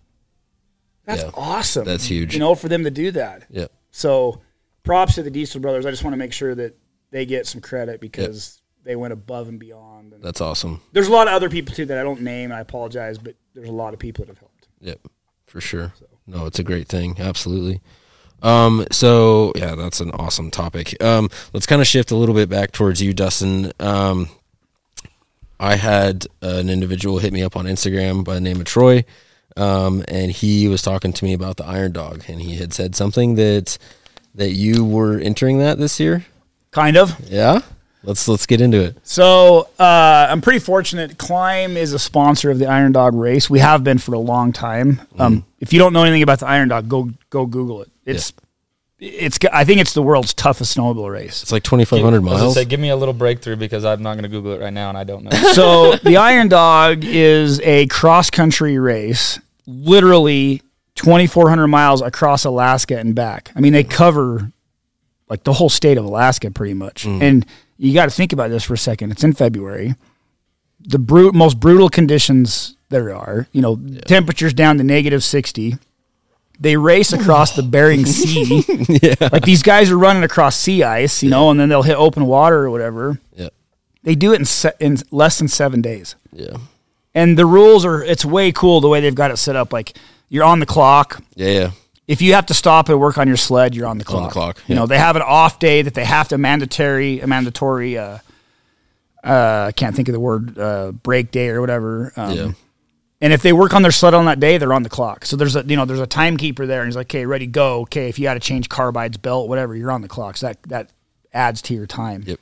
that's 1.06 1.24
awesome. 1.34 1.84
That's 1.84 2.04
huge. 2.04 2.34
You 2.34 2.40
know, 2.40 2.54
for 2.54 2.68
them 2.68 2.84
to 2.84 2.90
do 2.90 3.10
that. 3.12 3.46
Yeah. 3.50 3.66
So, 3.90 4.40
props 4.82 5.14
to 5.16 5.22
the 5.22 5.30
Diesel 5.30 5.60
brothers. 5.60 5.86
I 5.86 5.90
just 5.90 6.04
want 6.04 6.12
to 6.12 6.18
make 6.18 6.32
sure 6.32 6.54
that 6.54 6.76
they 7.10 7.26
get 7.26 7.46
some 7.46 7.60
credit 7.60 8.00
because 8.00 8.60
they 8.84 8.96
went 8.96 9.12
above 9.12 9.48
and 9.48 9.58
beyond. 9.58 10.12
And 10.12 10.22
That's 10.22 10.40
awesome. 10.40 10.80
there's 10.92 11.08
a 11.08 11.12
lot 11.12 11.26
of 11.26 11.32
other 11.34 11.48
people 11.50 11.74
too 11.74 11.86
that 11.86 11.98
I 11.98 12.02
don't 12.02 12.20
name. 12.20 12.52
I 12.52 12.60
apologize, 12.60 13.18
but 13.18 13.34
there's 13.54 13.68
a 13.68 13.72
lot 13.72 13.92
of 13.94 13.98
people 13.98 14.24
that 14.24 14.30
have 14.30 14.38
helped. 14.38 14.68
Yep, 14.80 15.00
for 15.50 15.60
sure. 15.60 15.92
No, 16.26 16.46
it's 16.46 16.60
a 16.60 16.64
great 16.64 16.86
thing. 16.86 17.16
Absolutely. 17.18 17.80
Um, 18.42 18.86
so 18.90 19.52
yeah, 19.56 19.74
that's 19.74 20.00
an 20.00 20.12
awesome 20.12 20.50
topic. 20.50 21.02
Um, 21.02 21.28
let's 21.52 21.66
kind 21.66 21.82
of 21.82 21.88
shift 21.88 22.12
a 22.12 22.16
little 22.16 22.34
bit 22.34 22.48
back 22.48 22.72
towards 22.72 23.02
you, 23.02 23.12
Dustin. 23.12 23.72
Um, 23.80 24.28
I 25.58 25.74
had 25.74 26.26
an 26.40 26.70
individual 26.70 27.18
hit 27.18 27.32
me 27.32 27.42
up 27.42 27.56
on 27.56 27.66
Instagram 27.66 28.24
by 28.24 28.34
the 28.34 28.40
name 28.40 28.60
of 28.60 28.64
Troy, 28.64 29.04
um, 29.56 30.04
and 30.08 30.30
he 30.30 30.68
was 30.68 30.82
talking 30.82 31.12
to 31.12 31.24
me 31.24 31.34
about 31.34 31.56
the 31.56 31.66
Iron 31.66 31.92
Dog, 31.92 32.22
and 32.28 32.40
he 32.40 32.56
had 32.56 32.72
said 32.72 32.94
something 32.94 33.34
that 33.34 33.76
that 34.36 34.52
you 34.52 34.84
were 34.84 35.18
entering 35.18 35.58
that 35.58 35.78
this 35.78 35.98
year. 35.98 36.24
Kind 36.70 36.96
of. 36.96 37.18
Yeah, 37.28 37.60
let's 38.02 38.28
let's 38.28 38.46
get 38.46 38.60
into 38.60 38.80
it. 38.80 38.96
So 39.02 39.68
uh, 39.78 40.26
I'm 40.30 40.40
pretty 40.40 40.58
fortunate. 40.58 41.18
Klim 41.18 41.76
is 41.76 41.92
a 41.92 41.98
sponsor 41.98 42.50
of 42.50 42.58
the 42.58 42.66
Iron 42.66 42.92
Dog 42.92 43.14
race. 43.14 43.48
We 43.50 43.58
have 43.58 43.84
been 43.84 43.98
for 43.98 44.14
a 44.14 44.18
long 44.18 44.52
time. 44.52 45.00
Um, 45.18 45.44
if 45.58 45.72
you 45.72 45.78
don't 45.78 45.92
know 45.92 46.02
anything 46.02 46.22
about 46.22 46.40
the 46.40 46.46
Iron 46.46 46.68
Dog, 46.68 46.88
go 46.88 47.10
go 47.30 47.46
Google 47.46 47.82
it. 47.82 47.90
It's 48.04 48.32
it's. 48.98 49.38
I 49.52 49.64
think 49.64 49.80
it's 49.80 49.94
the 49.94 50.02
world's 50.02 50.34
toughest 50.34 50.76
snowmobile 50.76 51.10
race. 51.10 51.42
It's 51.42 51.52
like 51.52 51.62
twenty 51.62 51.84
five 51.84 52.02
hundred 52.02 52.18
I 52.18 52.20
was 52.20 52.30
gonna 52.32 52.42
miles. 52.42 52.54
Say, 52.54 52.64
give 52.64 52.80
me 52.80 52.90
a 52.90 52.96
little 52.96 53.14
breakthrough 53.14 53.56
because 53.56 53.84
I'm 53.84 54.02
not 54.02 54.14
going 54.14 54.24
to 54.24 54.28
Google 54.28 54.52
it 54.52 54.60
right 54.60 54.72
now 54.72 54.88
and 54.88 54.98
I 54.98 55.04
don't 55.04 55.24
know. 55.24 55.30
So 55.54 55.96
the 55.96 56.16
Iron 56.16 56.48
Dog 56.48 57.04
is 57.04 57.60
a 57.60 57.86
cross 57.88 58.30
country 58.30 58.78
race, 58.78 59.38
literally 59.66 60.62
2,400 60.96 61.66
miles 61.66 62.02
across 62.02 62.44
Alaska 62.44 62.98
and 62.98 63.14
back. 63.14 63.50
I 63.56 63.60
mean, 63.60 63.72
they 63.72 63.84
cover 63.84 64.52
like 65.28 65.44
the 65.44 65.52
whole 65.52 65.70
state 65.70 65.96
of 65.96 66.04
Alaska 66.04 66.50
pretty 66.50 66.74
much. 66.74 67.06
And 67.06 67.46
you 67.82 67.94
got 67.94 68.04
to 68.04 68.10
think 68.10 68.32
about 68.32 68.50
this 68.50 68.64
for 68.64 68.74
a 68.74 68.78
second. 68.78 69.10
It's 69.10 69.24
in 69.24 69.32
February. 69.32 69.94
The 70.80 70.98
brute, 70.98 71.34
most 71.34 71.58
brutal 71.60 71.88
conditions 71.88 72.76
there 72.90 73.14
are, 73.14 73.46
you 73.52 73.62
know, 73.62 73.76
temperatures 74.06 74.52
down 74.54 74.78
to 74.78 74.84
negative 74.84 75.22
60. 75.24 75.76
They 76.58 76.76
race 76.76 77.12
across 77.12 77.56
the 77.56 77.62
Bering 77.62 78.04
Sea. 78.18 78.62
Like 79.20 79.44
these 79.44 79.62
guys 79.62 79.90
are 79.90 79.96
running 79.98 80.22
across 80.24 80.56
sea 80.56 80.82
ice, 80.82 81.22
you 81.22 81.30
know, 81.30 81.50
and 81.50 81.58
then 81.58 81.68
they'll 81.68 81.82
hit 81.82 81.96
open 81.96 82.26
water 82.26 82.58
or 82.64 82.70
whatever. 82.70 83.18
yeah, 83.34 83.48
They 84.02 84.14
do 84.14 84.32
it 84.32 84.40
in, 84.40 84.44
se- 84.44 84.72
in 84.80 84.98
less 85.10 85.38
than 85.38 85.48
seven 85.48 85.80
days 85.80 86.16
yeah, 86.32 86.56
and 87.14 87.36
the 87.38 87.46
rules 87.46 87.84
are 87.84 88.02
it's 88.04 88.24
way 88.24 88.52
cool 88.52 88.80
the 88.80 88.88
way 88.88 89.00
they've 89.00 89.14
got 89.14 89.30
it 89.30 89.36
set 89.38 89.56
up 89.56 89.72
like 89.72 89.96
you're 90.28 90.44
on 90.44 90.60
the 90.60 90.66
clock 90.66 91.22
yeah, 91.34 91.48
yeah. 91.50 91.70
If 92.10 92.20
you 92.20 92.34
have 92.34 92.46
to 92.46 92.54
stop 92.54 92.88
and 92.88 92.98
work 92.98 93.16
on 93.18 93.28
your 93.28 93.36
sled 93.36 93.74
you're 93.76 93.86
on 93.86 93.98
the 93.98 94.04
clock, 94.04 94.32
clock, 94.32 94.62
you 94.66 94.74
know 94.74 94.86
they 94.86 94.98
have 94.98 95.16
an 95.16 95.22
off 95.22 95.58
day 95.58 95.82
that 95.82 95.94
they 95.94 96.04
have 96.04 96.28
to 96.28 96.36
mandatory 96.38 97.20
a 97.20 97.26
mandatory 97.26 97.96
uh 97.96 98.18
uh 99.24 99.66
i 99.68 99.72
can't 99.72 99.94
think 99.94 100.08
of 100.08 100.12
the 100.12 100.20
word 100.20 100.58
uh 100.58 100.92
break 100.92 101.30
day 101.30 101.48
or 101.48 101.60
whatever 101.60 102.12
um, 102.16 102.32
Yeah. 102.36 102.50
and 103.20 103.32
if 103.32 103.42
they 103.42 103.52
work 103.52 103.74
on 103.74 103.82
their 103.82 103.92
sled 103.92 104.14
on 104.14 104.24
that 104.26 104.40
day 104.40 104.56
they're 104.58 104.72
on 104.72 104.82
the 104.82 104.88
clock. 104.88 105.26
So 105.26 105.36
there's 105.36 105.56
a 105.56 105.62
you 105.66 105.76
know 105.76 105.84
there's 105.84 106.00
a 106.00 106.06
timekeeper 106.06 106.66
there 106.66 106.80
and 106.80 106.88
he's 106.88 106.96
like 106.96 107.06
okay 107.08 107.26
ready 107.26 107.46
go. 107.46 107.80
Okay 107.82 108.08
if 108.08 108.18
you 108.18 108.24
got 108.24 108.34
to 108.34 108.40
change 108.40 108.68
carbides 108.68 109.20
belt 109.20 109.48
whatever 109.48 109.76
you're 109.76 109.90
on 109.92 110.00
the 110.02 110.08
clock. 110.08 110.36
So 110.38 110.46
that 110.48 110.62
that 110.68 110.90
adds 111.34 111.60
to 111.62 111.74
your 111.74 111.86
time. 111.86 112.24
Yep. 112.26 112.40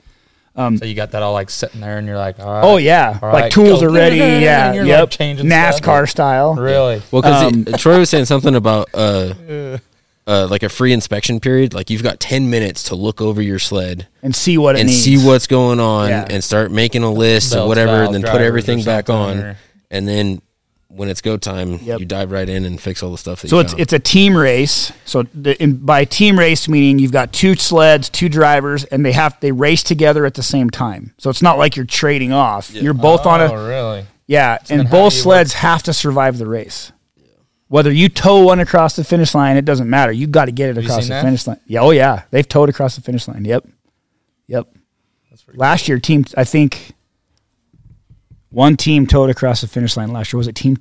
So 0.59 0.85
you 0.85 0.95
got 0.95 1.13
that 1.13 1.23
all 1.23 1.33
like 1.33 1.51
sitting 1.51 1.81
there 1.81 1.99
and 1.99 2.07
you're 2.07 2.17
like, 2.19 2.41
all 2.41 2.47
right. 2.47 2.65
oh 2.65 2.77
yeah 2.79 3.19
All 3.23 3.33
like 3.33 3.43
right, 3.45 3.53
tools 3.53 3.81
go. 3.81 3.87
are 3.87 3.91
ready 3.91 4.21
And 4.21 4.43
yeah 4.43 4.73
you're, 4.73 4.85
like, 4.85 5.11
changing 5.11 5.47
nascar 5.47 6.01
stuff. 6.03 6.11
style 6.11 6.55
Really? 6.57 7.01
Well, 7.13 7.23
because 7.23 7.43
Um, 7.53 7.65
Troy 7.79 7.99
was 7.99 8.11
saying 8.11 8.25
something 8.25 8.55
about 8.57 8.89
uh, 8.93 9.35
uh, 10.27 10.47
like 10.51 10.63
a 10.63 10.69
free 10.69 10.93
inspection 10.93 11.41
period. 11.41 11.73
Like 11.75 11.91
you've 11.91 12.03
got 12.03 12.21
ten 12.21 12.51
minutes 12.51 12.83
to 12.85 12.95
look 12.97 13.21
over 13.21 13.41
your 13.41 13.59
sled 13.59 14.09
and 14.23 14.35
see 14.35 14.59
what 14.59 14.75
it 14.77 14.81
and 14.81 14.89
needs. 14.89 15.01
see 15.03 15.17
what's 15.25 15.47
going 15.47 15.81
on, 15.81 16.09
Yeah. 16.11 16.27
and 16.29 16.43
start 16.45 16.71
making 16.71 17.03
a 17.03 17.11
list 17.11 17.55
or 17.57 17.67
whatever, 17.67 17.93
valve, 18.03 18.15
and 18.15 18.25
then 18.25 18.31
put 18.31 18.41
everything 18.43 18.83
back 18.83 19.09
on, 19.09 19.39
or- 19.39 19.57
and 19.91 20.07
then 20.07 20.43
when 20.89 21.09
it's 21.11 21.21
go 21.21 21.37
time, 21.37 21.79
Yep. 21.83 22.01
you 22.01 22.07
dive 22.07 22.31
right 22.33 22.49
in 22.49 22.65
and 22.65 22.81
fix 22.81 23.03
all 23.03 23.11
the 23.13 23.19
stuff 23.19 23.43
that 23.43 23.49
So 23.49 23.57
you 23.57 23.61
it's 23.61 23.73
found. 23.73 23.81
it's 23.83 23.93
a 23.93 23.99
team 23.99 24.37
race. 24.37 24.91
So 25.05 25.25
the, 25.35 25.61
in, 25.63 25.77
by 25.77 26.05
team 26.05 26.39
race 26.39 26.69
meaning 26.69 26.99
you've 26.99 27.13
got 27.13 27.33
two 27.33 27.55
sleds, 27.57 28.09
two 28.09 28.29
drivers, 28.29 28.85
and 28.85 29.05
they 29.05 29.13
have 29.13 29.39
they 29.41 29.53
race 29.53 29.83
together 29.83 30.25
at 30.25 30.35
the 30.35 30.43
same 30.43 30.71
time. 30.71 31.13
So 31.19 31.29
it's 31.31 31.43
not 31.43 31.59
like 31.59 31.77
you're 31.77 31.85
trading 31.85 32.33
off. 32.33 32.73
You're 32.73 32.95
both 32.95 33.27
on 33.27 33.41
Oh, 33.41 33.55
a 33.55 33.69
really? 33.69 34.07
yeah, 34.27 34.59
then 34.67 34.81
and 34.81 34.91
both 34.91 35.13
do 35.13 35.17
you 35.17 35.23
sleds 35.23 35.53
have 35.55 35.83
to 35.85 35.93
survive 35.93 36.39
the 36.39 36.47
race. 36.47 36.91
Whether 37.69 37.93
you 37.93 38.09
tow 38.09 38.43
one 38.45 38.61
across 38.61 38.97
the 38.97 39.05
finish 39.05 39.35
line, 39.35 39.59
it 39.59 39.67
doesn't 39.67 39.91
matter. 39.91 40.11
You 40.11 40.27
got 40.27 40.47
to 40.47 40.53
get 40.53 40.71
it 40.71 40.77
you 40.77 40.83
across 40.85 41.03
the 41.05 41.11
that? 41.11 41.23
finish 41.23 41.47
line. 41.47 41.61
Yeah, 41.67 41.81
oh 41.83 41.91
yeah, 41.91 42.23
they've 42.31 42.49
towed 42.49 42.71
across 42.71 42.97
the 42.97 43.03
finish 43.03 43.29
line. 43.29 43.45
Yep, 43.45 43.67
yep. 44.47 44.69
Last 45.55 45.87
year, 45.87 45.99
team 45.99 46.25
I 46.37 46.45
think 46.45 46.93
one 48.59 48.77
team 48.77 49.07
towed 49.07 49.31
across 49.31 49.61
the 49.61 49.69
finish 49.69 49.97
line 49.97 50.13
last 50.13 50.33
year. 50.33 50.39
Was 50.39 50.49
it 50.49 50.57
team 50.57 50.77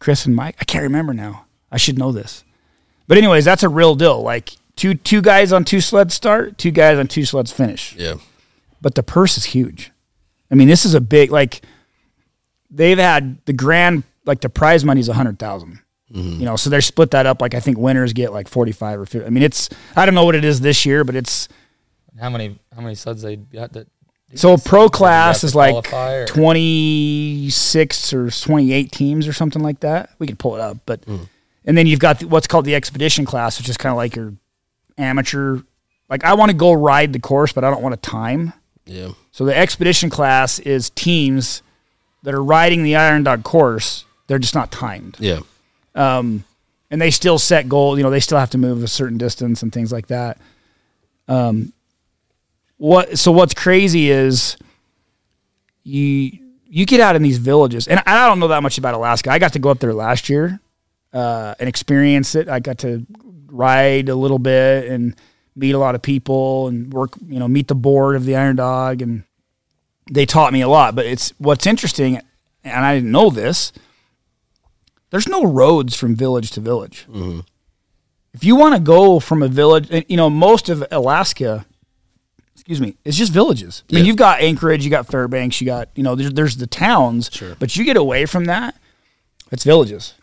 Chris 0.00 0.26
and 0.26 0.34
Mike? 0.34 0.56
I 0.60 0.64
can't 0.64 0.82
remember 0.82 1.14
now. 1.14 1.46
I 1.70 1.76
should 1.76 1.96
know 1.96 2.10
this. 2.10 2.42
But 3.06 3.18
anyways, 3.18 3.44
that's 3.44 3.62
a 3.62 3.68
real 3.68 3.94
deal. 3.94 4.20
Like 4.20 4.50
two 4.74 4.94
two 4.94 5.22
guys 5.22 5.52
on 5.52 5.64
two 5.64 5.80
sleds 5.80 6.12
start, 6.14 6.58
two 6.58 6.72
guys 6.72 6.98
on 6.98 7.06
two 7.06 7.24
sleds 7.24 7.52
finish. 7.52 7.94
yeah, 7.96 8.14
But 8.80 8.96
the 8.96 9.02
purse 9.04 9.38
is 9.38 9.44
huge. 9.44 9.92
I 10.50 10.54
mean, 10.56 10.66
this 10.68 10.84
is 10.84 10.94
a 10.94 11.00
big 11.00 11.30
like 11.30 11.62
they've 12.68 12.98
had 12.98 13.38
the 13.44 13.52
grand 13.52 14.02
like 14.26 14.40
the 14.40 14.48
prize 14.48 14.84
money 14.84 15.00
is 15.00 15.08
a 15.08 15.14
hundred 15.14 15.38
thousand. 15.38 15.78
Mm-hmm. 16.12 16.40
You 16.40 16.44
know, 16.46 16.56
so 16.56 16.68
they're 16.68 16.80
split 16.82 17.12
that 17.12 17.26
up. 17.26 17.40
Like 17.40 17.54
I 17.54 17.60
think 17.60 17.78
winners 17.78 18.12
get 18.12 18.32
like 18.32 18.48
forty 18.48 18.72
five 18.72 18.98
or 19.00 19.06
fifty. 19.06 19.24
I 19.26 19.30
mean, 19.30 19.44
it's 19.44 19.68
I 19.94 20.04
don't 20.04 20.14
know 20.14 20.24
what 20.24 20.34
it 20.34 20.44
is 20.44 20.60
this 20.60 20.84
year, 20.84 21.04
but 21.04 21.14
it's 21.14 21.48
How 22.20 22.28
many 22.28 22.58
how 22.74 22.82
many 22.82 22.96
sleds 22.96 23.22
they 23.22 23.36
got 23.36 23.72
that? 23.74 23.86
So 24.34 24.56
pro 24.56 24.88
class 24.88 25.44
is 25.44 25.54
like 25.54 25.74
or- 25.74 26.24
twenty 26.26 27.48
six 27.50 28.12
or 28.12 28.30
twenty 28.30 28.72
eight 28.72 28.92
teams 28.92 29.26
or 29.28 29.32
something 29.32 29.62
like 29.62 29.80
that. 29.80 30.10
We 30.18 30.26
could 30.26 30.38
pull 30.38 30.54
it 30.56 30.60
up, 30.60 30.78
but 30.86 31.00
and 31.64 31.76
then 31.78 31.86
you've 31.86 32.00
got 32.00 32.20
the, 32.20 32.26
what's 32.28 32.46
called 32.46 32.64
the 32.64 32.74
expedition 32.74 33.24
class, 33.24 33.58
which 33.58 33.68
is 33.68 33.76
kind 33.76 33.90
of 33.92 33.96
like 33.96 34.16
your 34.16 34.32
amateur. 34.98 35.58
Like 36.08 36.24
I 36.24 36.34
want 36.34 36.50
to 36.50 36.56
go 36.56 36.72
ride 36.72 37.12
the 37.12 37.18
course, 37.20 37.52
but 37.52 37.64
I 37.64 37.70
don't 37.70 37.82
want 37.82 37.94
to 38.00 38.10
time. 38.10 38.52
yeah, 38.86 39.08
So 39.30 39.44
the 39.44 39.56
expedition 39.56 40.10
class 40.10 40.58
is 40.58 40.90
teams 40.90 41.62
that 42.22 42.34
are 42.34 42.42
riding 42.42 42.82
the 42.82 42.96
Iron 42.96 43.22
Dog 43.24 43.44
course. 43.44 44.04
They're 44.26 44.38
just 44.38 44.54
not 44.54 44.70
timed, 44.72 45.16
yeah, 45.20 45.40
and 45.94 47.00
they 47.00 47.10
still 47.10 47.38
set 47.38 47.68
goal. 47.68 47.96
You 47.96 48.02
know, 48.02 48.10
they 48.10 48.20
still 48.20 48.38
have 48.38 48.50
to 48.50 48.58
move 48.58 48.82
a 48.82 48.88
certain 48.88 49.18
distance 49.18 49.62
and 49.62 49.72
things 49.72 49.92
like 49.92 50.08
that. 50.08 50.38
Um, 51.28 51.72
what? 52.82 53.16
So 53.16 53.30
what's 53.30 53.54
crazy 53.54 54.10
is 54.10 54.56
you 55.84 56.32
you 56.66 56.84
get 56.84 56.98
out 56.98 57.14
in 57.14 57.22
these 57.22 57.38
villages, 57.38 57.86
and 57.86 58.02
I 58.06 58.26
don't 58.26 58.40
know 58.40 58.48
that 58.48 58.60
much 58.64 58.76
about 58.76 58.94
Alaska. 58.94 59.30
I 59.30 59.38
got 59.38 59.52
to 59.52 59.60
go 59.60 59.70
up 59.70 59.78
there 59.78 59.94
last 59.94 60.28
year 60.28 60.58
uh, 61.12 61.54
and 61.60 61.68
experience 61.68 62.34
it. 62.34 62.48
I 62.48 62.58
got 62.58 62.78
to 62.78 63.06
ride 63.46 64.08
a 64.08 64.16
little 64.16 64.40
bit 64.40 64.88
and 64.88 65.14
meet 65.54 65.76
a 65.76 65.78
lot 65.78 65.94
of 65.94 66.02
people 66.02 66.66
and 66.66 66.92
work. 66.92 67.12
You 67.24 67.38
know, 67.38 67.46
meet 67.46 67.68
the 67.68 67.76
board 67.76 68.16
of 68.16 68.24
the 68.24 68.34
Iron 68.34 68.56
Dog 68.56 69.00
and 69.00 69.22
they 70.10 70.26
taught 70.26 70.52
me 70.52 70.60
a 70.60 70.68
lot. 70.68 70.96
But 70.96 71.06
it's 71.06 71.32
what's 71.38 71.68
interesting, 71.68 72.20
and 72.64 72.84
I 72.84 72.96
didn't 72.96 73.12
know 73.12 73.30
this. 73.30 73.70
There's 75.10 75.28
no 75.28 75.44
roads 75.44 75.94
from 75.94 76.16
village 76.16 76.50
to 76.52 76.60
village. 76.60 77.06
If 78.34 78.42
you 78.42 78.56
want 78.56 78.74
to 78.74 78.80
go 78.80 79.20
from 79.20 79.40
a 79.40 79.48
village, 79.48 79.88
you 80.08 80.16
know, 80.16 80.28
most 80.28 80.68
of 80.68 80.84
Alaska, 80.90 81.64
excuse 82.62 82.80
me, 82.80 82.96
it's 83.04 83.16
just 83.16 83.32
villages. 83.32 83.82
I 83.90 83.96
mean, 83.96 84.04
Yeah. 84.04 84.08
you've 84.08 84.16
got 84.16 84.40
Anchorage, 84.40 84.84
you 84.84 84.90
got 84.90 85.08
Fairbanks, 85.08 85.60
you 85.60 85.66
got, 85.66 85.88
you 85.96 86.04
know, 86.04 86.14
there's, 86.14 86.32
there's 86.32 86.56
the 86.58 86.68
towns, 86.68 87.28
Sure. 87.32 87.56
but 87.58 87.76
you 87.76 87.84
get 87.84 87.96
away 87.96 88.24
from 88.24 88.44
that, 88.44 88.76
it's 89.50 89.64
villages. 89.64 90.14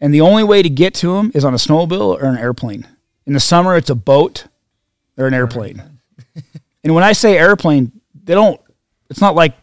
And 0.00 0.14
the 0.14 0.20
only 0.20 0.44
way 0.44 0.62
to 0.62 0.70
get 0.70 0.94
to 0.94 1.14
them 1.14 1.32
is 1.34 1.44
on 1.44 1.54
a 1.54 1.56
snowmobile 1.56 2.22
or 2.22 2.24
an 2.26 2.38
airplane. 2.38 2.86
In 3.26 3.32
the 3.32 3.40
summer, 3.40 3.76
it's 3.76 3.90
a 3.90 3.96
boat 3.96 4.46
or 5.18 5.26
an 5.26 5.34
airplane. 5.34 5.82
and 6.84 6.94
when 6.94 7.02
I 7.02 7.14
say 7.14 7.36
airplane, 7.36 7.90
they 8.22 8.34
don't, 8.34 8.60
it's 9.10 9.20
not 9.20 9.34
like 9.34 9.54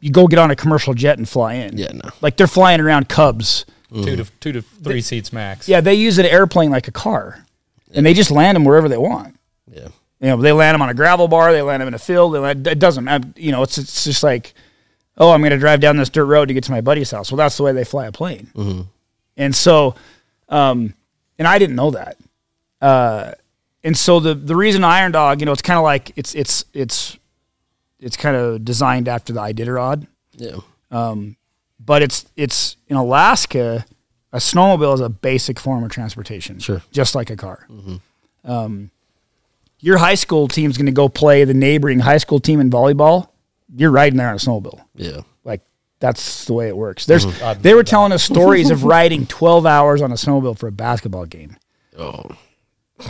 you 0.00 0.10
go 0.12 0.28
get 0.28 0.38
on 0.38 0.52
a 0.52 0.56
commercial 0.56 0.94
jet 0.94 1.18
and 1.18 1.28
fly 1.28 1.54
in. 1.54 1.76
Yeah, 1.76 1.90
no. 1.92 2.10
Like 2.20 2.36
they're 2.36 2.46
flying 2.46 2.80
around 2.80 3.08
Cubs. 3.08 3.66
Two 3.92 4.04
to 4.16 4.22
mm-hmm. 4.24 4.34
two 4.40 4.52
to 4.52 4.62
three 4.62 5.00
seats 5.00 5.32
max. 5.32 5.68
Yeah, 5.68 5.80
they 5.80 5.94
use 5.94 6.18
an 6.18 6.26
airplane 6.26 6.70
like 6.70 6.88
a 6.88 6.92
car, 6.92 7.46
and 7.94 8.04
they 8.04 8.14
just 8.14 8.32
land 8.32 8.56
them 8.56 8.64
wherever 8.64 8.88
they 8.88 8.98
want. 8.98 9.35
You 10.26 10.32
know, 10.32 10.42
they 10.42 10.50
land 10.52 10.74
them 10.74 10.82
on 10.82 10.88
a 10.88 10.94
gravel 10.94 11.28
bar, 11.28 11.52
they 11.52 11.62
land 11.62 11.80
them 11.80 11.86
in 11.88 11.94
a 11.94 11.98
field. 12.00 12.34
They 12.34 12.38
land, 12.40 12.66
it 12.66 12.78
doesn't 12.80 13.04
matter. 13.04 13.28
You 13.36 13.52
know, 13.52 13.62
it's 13.62 13.78
it's 13.78 14.02
just 14.04 14.22
like, 14.24 14.54
oh, 15.18 15.30
I'm 15.30 15.40
going 15.40 15.52
to 15.52 15.58
drive 15.58 15.78
down 15.80 15.96
this 15.96 16.08
dirt 16.08 16.24
road 16.24 16.48
to 16.48 16.54
get 16.54 16.64
to 16.64 16.72
my 16.72 16.80
buddy's 16.80 17.12
house. 17.12 17.30
Well, 17.30 17.36
that's 17.36 17.56
the 17.56 17.62
way 17.62 17.72
they 17.72 17.84
fly 17.84 18.06
a 18.06 18.12
plane. 18.12 18.88
And 19.36 19.54
so, 19.54 19.94
um, 20.48 20.94
and 21.38 21.46
I 21.46 21.58
didn't 21.58 21.76
know 21.76 21.92
that. 21.92 22.16
Uh, 22.80 23.32
and 23.84 23.96
so 23.96 24.18
the 24.18 24.34
the 24.34 24.56
reason 24.56 24.82
Iron 24.82 25.12
Dog, 25.12 25.38
you 25.40 25.46
know, 25.46 25.52
it's 25.52 25.62
kind 25.62 25.78
of 25.78 25.84
like 25.84 26.12
it's 26.16 26.34
it's 26.34 26.64
it's 26.72 27.16
it's 28.00 28.16
kind 28.16 28.36
of 28.36 28.64
designed 28.64 29.06
after 29.08 29.32
the 29.32 29.40
Iditarod 29.40 30.06
Yeah. 30.32 30.56
Um, 30.90 31.36
but 31.78 32.02
it's 32.02 32.26
it's 32.36 32.76
in 32.88 32.96
Alaska. 32.96 33.86
A 34.32 34.38
snowmobile 34.38 34.94
is 34.94 35.00
a 35.00 35.08
basic 35.08 35.60
form 35.60 35.84
of 35.84 35.90
transportation, 35.90 36.58
Sure. 36.58 36.82
just 36.90 37.14
like 37.14 37.30
a 37.30 37.36
car. 37.36 37.66
Um, 38.44 38.90
your 39.86 39.98
high 39.98 40.16
school 40.16 40.48
team's 40.48 40.76
going 40.76 40.86
to 40.86 40.92
go 40.92 41.08
play 41.08 41.44
the 41.44 41.54
neighboring 41.54 42.00
high 42.00 42.18
school 42.18 42.40
team 42.40 42.58
in 42.60 42.68
volleyball. 42.68 43.28
You're 43.72 43.92
riding 43.92 44.16
there 44.18 44.28
on 44.28 44.34
a 44.34 44.38
snowmobile, 44.38 44.80
Yeah. 44.96 45.20
like 45.44 45.60
that's 46.00 46.44
the 46.46 46.54
way 46.54 46.66
it 46.66 46.76
works. 46.76 47.06
There's 47.06 47.24
I'd 47.40 47.62
they 47.62 47.72
were 47.72 47.84
telling 47.84 48.10
us 48.12 48.24
stories 48.24 48.70
of 48.70 48.82
riding 48.82 49.26
12 49.28 49.64
hours 49.64 50.02
on 50.02 50.10
a 50.10 50.16
snowmobile 50.16 50.58
for 50.58 50.66
a 50.66 50.72
basketball 50.72 51.24
game. 51.26 51.56
Oh. 51.96 52.24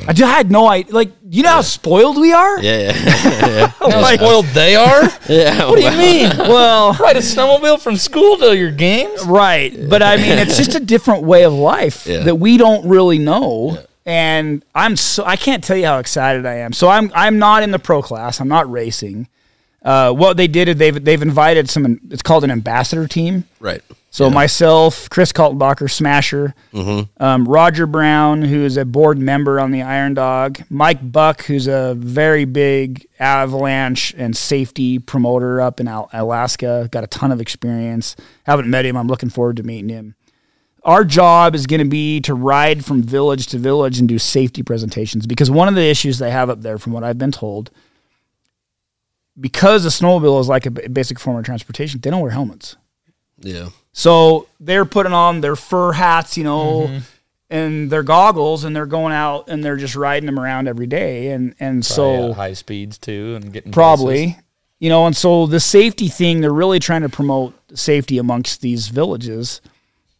I 0.06 0.12
just 0.12 0.30
had 0.30 0.50
no 0.50 0.66
idea. 0.68 0.92
Like, 0.92 1.12
you 1.30 1.44
know 1.44 1.50
how 1.50 1.60
spoiled 1.62 2.18
we 2.20 2.32
are. 2.32 2.60
Yeah. 2.60 2.92
Yeah. 2.92 3.66
How 3.78 4.14
spoiled 4.16 4.46
they 4.46 4.74
are? 4.74 5.02
yeah. 5.28 5.64
What 5.68 5.76
do 5.76 5.82
you 5.84 5.90
mean? 5.96 6.28
Well, 6.36 6.92
Ride 6.94 7.16
a 7.16 7.20
snowmobile 7.20 7.80
from 7.80 7.96
school 7.96 8.36
to 8.38 8.56
your 8.56 8.72
games? 8.72 9.24
Right. 9.24 9.72
But 9.88 10.02
I 10.02 10.16
mean, 10.16 10.38
it's 10.40 10.56
just 10.56 10.74
a 10.74 10.80
different 10.80 11.22
way 11.22 11.44
of 11.44 11.52
life 11.52 12.04
Yeah. 12.06 12.24
that 12.24 12.34
we 12.34 12.56
don't 12.56 12.86
really 12.88 13.18
know. 13.20 13.78
And 14.06 14.64
I'm 14.74 14.96
so 14.96 15.24
I 15.24 15.34
can't 15.36 15.62
tell 15.64 15.76
you 15.76 15.84
how 15.86 15.98
excited 15.98 16.46
I 16.46 16.54
am. 16.58 16.72
So 16.72 16.88
I'm 16.88 17.10
I'm 17.14 17.38
not 17.38 17.62
in 17.64 17.72
the 17.72 17.78
pro 17.80 18.00
class. 18.00 18.40
I'm 18.40 18.48
not 18.48 18.70
racing. 18.70 19.28
Uh, 19.82 20.12
what 20.12 20.36
they 20.36 20.46
did 20.48 20.68
is 20.68 20.76
they've 20.76 21.04
they've 21.04 21.22
invited 21.22 21.68
some. 21.68 22.00
It's 22.10 22.22
called 22.22 22.44
an 22.44 22.50
ambassador 22.50 23.06
team. 23.08 23.44
Right. 23.60 23.82
So 24.10 24.30
myself, 24.30 25.10
Chris 25.10 25.30
Kaltenbacher, 25.30 25.90
Smasher, 25.90 26.54
um, 27.20 27.46
Roger 27.46 27.86
Brown, 27.86 28.40
who 28.40 28.64
is 28.64 28.78
a 28.78 28.86
board 28.86 29.18
member 29.18 29.60
on 29.60 29.72
the 29.72 29.82
Iron 29.82 30.14
Dog, 30.14 30.62
Mike 30.70 31.12
Buck, 31.12 31.42
who's 31.44 31.66
a 31.66 31.94
very 31.98 32.46
big 32.46 33.06
avalanche 33.20 34.14
and 34.16 34.34
safety 34.34 34.98
promoter 34.98 35.60
up 35.60 35.80
in 35.80 35.88
Al- 35.88 36.08
Alaska, 36.14 36.88
got 36.90 37.04
a 37.04 37.06
ton 37.08 37.30
of 37.30 37.42
experience. 37.42 38.16
Haven't 38.44 38.70
met 38.70 38.86
him. 38.86 38.96
I'm 38.96 39.06
looking 39.06 39.28
forward 39.28 39.58
to 39.58 39.62
meeting 39.64 39.90
him. 39.90 40.14
Our 40.86 41.04
job 41.04 41.54
is 41.54 41.66
going 41.66 41.80
to 41.80 41.88
be 41.88 42.20
to 42.22 42.32
ride 42.34 42.84
from 42.84 43.02
village 43.02 43.48
to 43.48 43.58
village 43.58 43.98
and 43.98 44.08
do 44.08 44.18
safety 44.18 44.62
presentations 44.62 45.26
because 45.26 45.50
one 45.50 45.68
of 45.68 45.74
the 45.74 45.82
issues 45.86 46.18
they 46.18 46.30
have 46.30 46.48
up 46.48 46.62
there, 46.62 46.78
from 46.78 46.92
what 46.94 47.02
I've 47.04 47.18
been 47.18 47.32
told, 47.32 47.70
because 49.38 49.84
a 49.84 49.88
snowmobile 49.88 50.40
is 50.40 50.48
like 50.48 50.66
a 50.66 50.70
basic 50.70 51.18
form 51.20 51.36
of 51.36 51.44
transportation, 51.44 52.00
they 52.00 52.10
don't 52.10 52.20
wear 52.22 52.30
helmets. 52.30 52.76
Yeah. 53.40 53.68
So 53.92 54.46
they're 54.60 54.84
putting 54.84 55.12
on 55.12 55.40
their 55.40 55.56
fur 55.56 55.92
hats, 55.92 56.36
you 56.36 56.44
know, 56.44 56.86
Mm-hmm. 56.86 56.98
and 57.50 57.90
their 57.90 58.02
goggles, 58.02 58.64
and 58.64 58.74
they're 58.74 58.86
going 58.86 59.12
out 59.12 59.48
and 59.48 59.62
they're 59.64 59.76
just 59.76 59.94
riding 59.96 60.26
them 60.26 60.38
around 60.38 60.68
every 60.68 60.86
day, 60.86 61.28
and 61.32 61.54
and 61.60 61.82
Probably 61.84 62.16
so 62.16 62.30
at 62.30 62.36
high 62.36 62.52
speeds 62.54 62.98
too, 62.98 63.34
and 63.36 63.52
getting 63.52 63.72
probably, 63.72 64.24
places. 64.26 64.42
you 64.80 64.88
know, 64.88 65.06
and 65.06 65.16
so 65.16 65.46
the 65.46 65.60
safety 65.60 66.08
thing, 66.08 66.40
they're 66.40 66.52
really 66.52 66.78
trying 66.80 67.02
to 67.02 67.08
promote 67.08 67.54
safety 67.78 68.18
amongst 68.18 68.60
these 68.62 68.88
villages, 68.88 69.60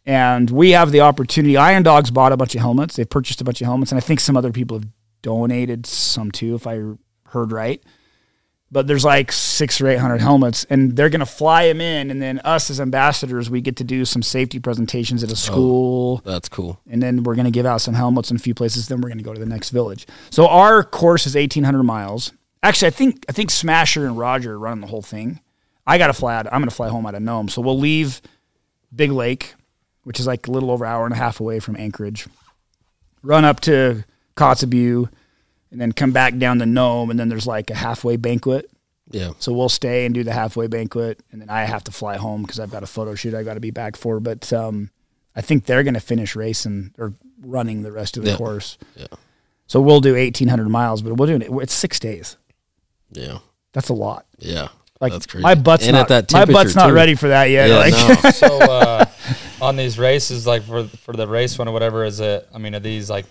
and 0.07 0.49
we 0.49 0.71
have 0.71 0.91
the 0.91 1.01
opportunity. 1.01 1.57
Iron 1.57 1.83
Dogs 1.83 2.09
bought 2.09 2.31
a 2.31 2.37
bunch 2.37 2.55
of 2.55 2.61
helmets; 2.61 2.95
they've 2.95 3.07
purchased 3.07 3.41
a 3.41 3.43
bunch 3.43 3.61
of 3.61 3.67
helmets, 3.67 3.91
and 3.91 3.97
I 3.97 4.01
think 4.01 4.19
some 4.19 4.35
other 4.35 4.51
people 4.51 4.79
have 4.79 4.87
donated 5.21 5.85
some 5.85 6.31
too, 6.31 6.55
if 6.55 6.65
I 6.65 6.81
heard 7.27 7.51
right. 7.51 7.83
But 8.69 8.87
there's 8.87 9.05
like 9.05 9.31
six 9.31 9.79
or 9.79 9.87
eight 9.87 9.99
hundred 9.99 10.21
helmets, 10.21 10.65
and 10.69 10.95
they're 10.95 11.09
gonna 11.09 11.25
fly 11.25 11.67
them 11.67 11.81
in, 11.81 12.09
and 12.09 12.21
then 12.21 12.39
us 12.39 12.69
as 12.69 12.81
ambassadors, 12.81 13.49
we 13.49 13.61
get 13.61 13.75
to 13.77 13.83
do 13.83 14.05
some 14.05 14.23
safety 14.23 14.59
presentations 14.59 15.23
at 15.23 15.29
a 15.29 15.33
oh, 15.33 15.35
school 15.35 16.21
That's 16.25 16.49
cool. 16.49 16.79
and 16.89 17.03
then 17.03 17.23
we're 17.23 17.35
going 17.35 17.45
to 17.45 17.51
give 17.51 17.65
out 17.65 17.81
some 17.81 17.93
helmets 17.93 18.31
in 18.31 18.37
a 18.37 18.39
few 18.39 18.53
places. 18.53 18.87
Then 18.87 19.01
we're 19.01 19.09
going 19.09 19.19
to 19.19 19.23
go 19.23 19.33
to 19.33 19.39
the 19.39 19.45
next 19.45 19.69
village. 19.69 20.07
So 20.31 20.47
our 20.47 20.83
course 20.83 21.27
is 21.27 21.35
eighteen 21.35 21.63
hundred 21.63 21.83
miles. 21.83 22.33
Actually, 22.63 22.87
I 22.87 22.91
think 22.91 23.25
I 23.29 23.31
think 23.33 23.51
Smasher 23.51 24.05
and 24.05 24.17
Roger 24.17 24.53
are 24.53 24.59
running 24.59 24.81
the 24.81 24.87
whole 24.87 25.01
thing. 25.01 25.39
I 25.85 25.97
got 25.97 26.07
to 26.07 26.13
fly 26.13 26.35
out. 26.35 26.47
I'm 26.47 26.59
going 26.59 26.69
to 26.69 26.75
fly 26.75 26.89
home 26.89 27.05
out 27.05 27.15
of 27.15 27.21
Nome. 27.21 27.47
So 27.47 27.61
we'll 27.61 27.79
leave 27.79 28.21
Big 28.93 29.11
Lake, 29.11 29.55
which 30.07 30.21
is 30.21 30.25
like 30.25 30.47
a 30.47 30.51
little 30.51 30.71
over 30.71 30.85
an 30.85 30.91
hour 30.91 31.03
and 31.03 31.13
a 31.13 31.17
half 31.17 31.41
away 31.41 31.59
from 31.59 31.75
Anchorage. 31.75 32.27
Run 33.21 33.43
up 33.43 33.59
to 33.61 34.05
Kotzebue, 34.37 35.09
and 35.71 35.81
then 35.81 35.91
come 35.91 36.13
back 36.13 36.37
down 36.37 36.59
to 36.59 36.65
Nome, 36.65 37.11
and 37.11 37.19
then 37.19 37.27
there's 37.27 37.45
like 37.45 37.69
a 37.69 37.75
halfway 37.75 38.15
banquet. 38.15 38.69
Yeah. 39.11 39.31
So 39.39 39.51
we'll 39.51 39.67
stay 39.67 40.05
and 40.05 40.15
do 40.15 40.23
the 40.23 40.31
halfway 40.31 40.67
banquet, 40.67 41.19
and 41.33 41.41
then 41.41 41.49
I 41.49 41.65
have 41.65 41.83
to 41.85 41.91
fly 41.91 42.15
home 42.15 42.43
because 42.43 42.57
I've 42.59 42.71
got 42.71 42.83
a 42.83 42.87
photo 42.87 43.15
shoot 43.15 43.33
I 43.33 43.43
got 43.43 43.55
to 43.55 43.59
be 43.59 43.71
back 43.71 43.97
for. 43.97 44.21
But 44.21 44.53
um, 44.53 44.91
I 45.35 45.41
think 45.41 45.65
they're 45.65 45.83
going 45.83 45.93
to 45.95 45.99
finish 45.99 46.37
racing 46.37 46.93
or 46.97 47.13
running 47.41 47.81
the 47.83 47.91
rest 47.91 48.15
of 48.15 48.23
the 48.23 48.31
Yeah. 48.31 48.37
course. 48.37 48.77
Yeah. 48.95 49.07
So 49.67 49.81
we'll 49.81 49.99
do 49.99 50.15
eighteen 50.15 50.47
hundred 50.47 50.69
miles, 50.69 51.01
but 51.01 51.13
we'll 51.17 51.27
do 51.27 51.35
it. 51.45 51.63
It's 51.63 51.73
six 51.73 51.99
days. 51.99 52.37
Yeah. 53.11 53.39
That's 53.73 53.89
a 53.89 53.93
lot. 53.93 54.25
Yeah. 54.39 54.69
Like 54.99 55.11
That's 55.13 55.27
crazy. 55.27 55.43
my 55.43 55.53
butt's 55.55 55.83
And 55.85 55.93
not 55.93 56.09
at 56.11 56.29
that 56.29 56.33
my 56.33 56.45
butt's 56.51 56.75
not 56.75 56.87
too. 56.87 56.93
ready 56.93 57.13
for 57.15 57.27
that 57.27 57.45
yet. 57.51 57.69
Yeah. 57.69 57.77
like, 57.77 58.23
no. 58.23 58.29
So 58.31 58.47
uh, 58.61 59.05
on 59.61 59.75
these 59.75 59.99
races, 59.99 60.47
like 60.47 60.63
for 60.63 60.85
for 60.85 61.13
the 61.13 61.27
race 61.27 61.57
one 61.59 61.67
or 61.67 61.71
whatever, 61.71 62.03
is 62.03 62.19
it? 62.19 62.47
I 62.53 62.57
mean, 62.57 62.73
are 62.75 62.79
these 62.79 63.09
like? 63.09 63.25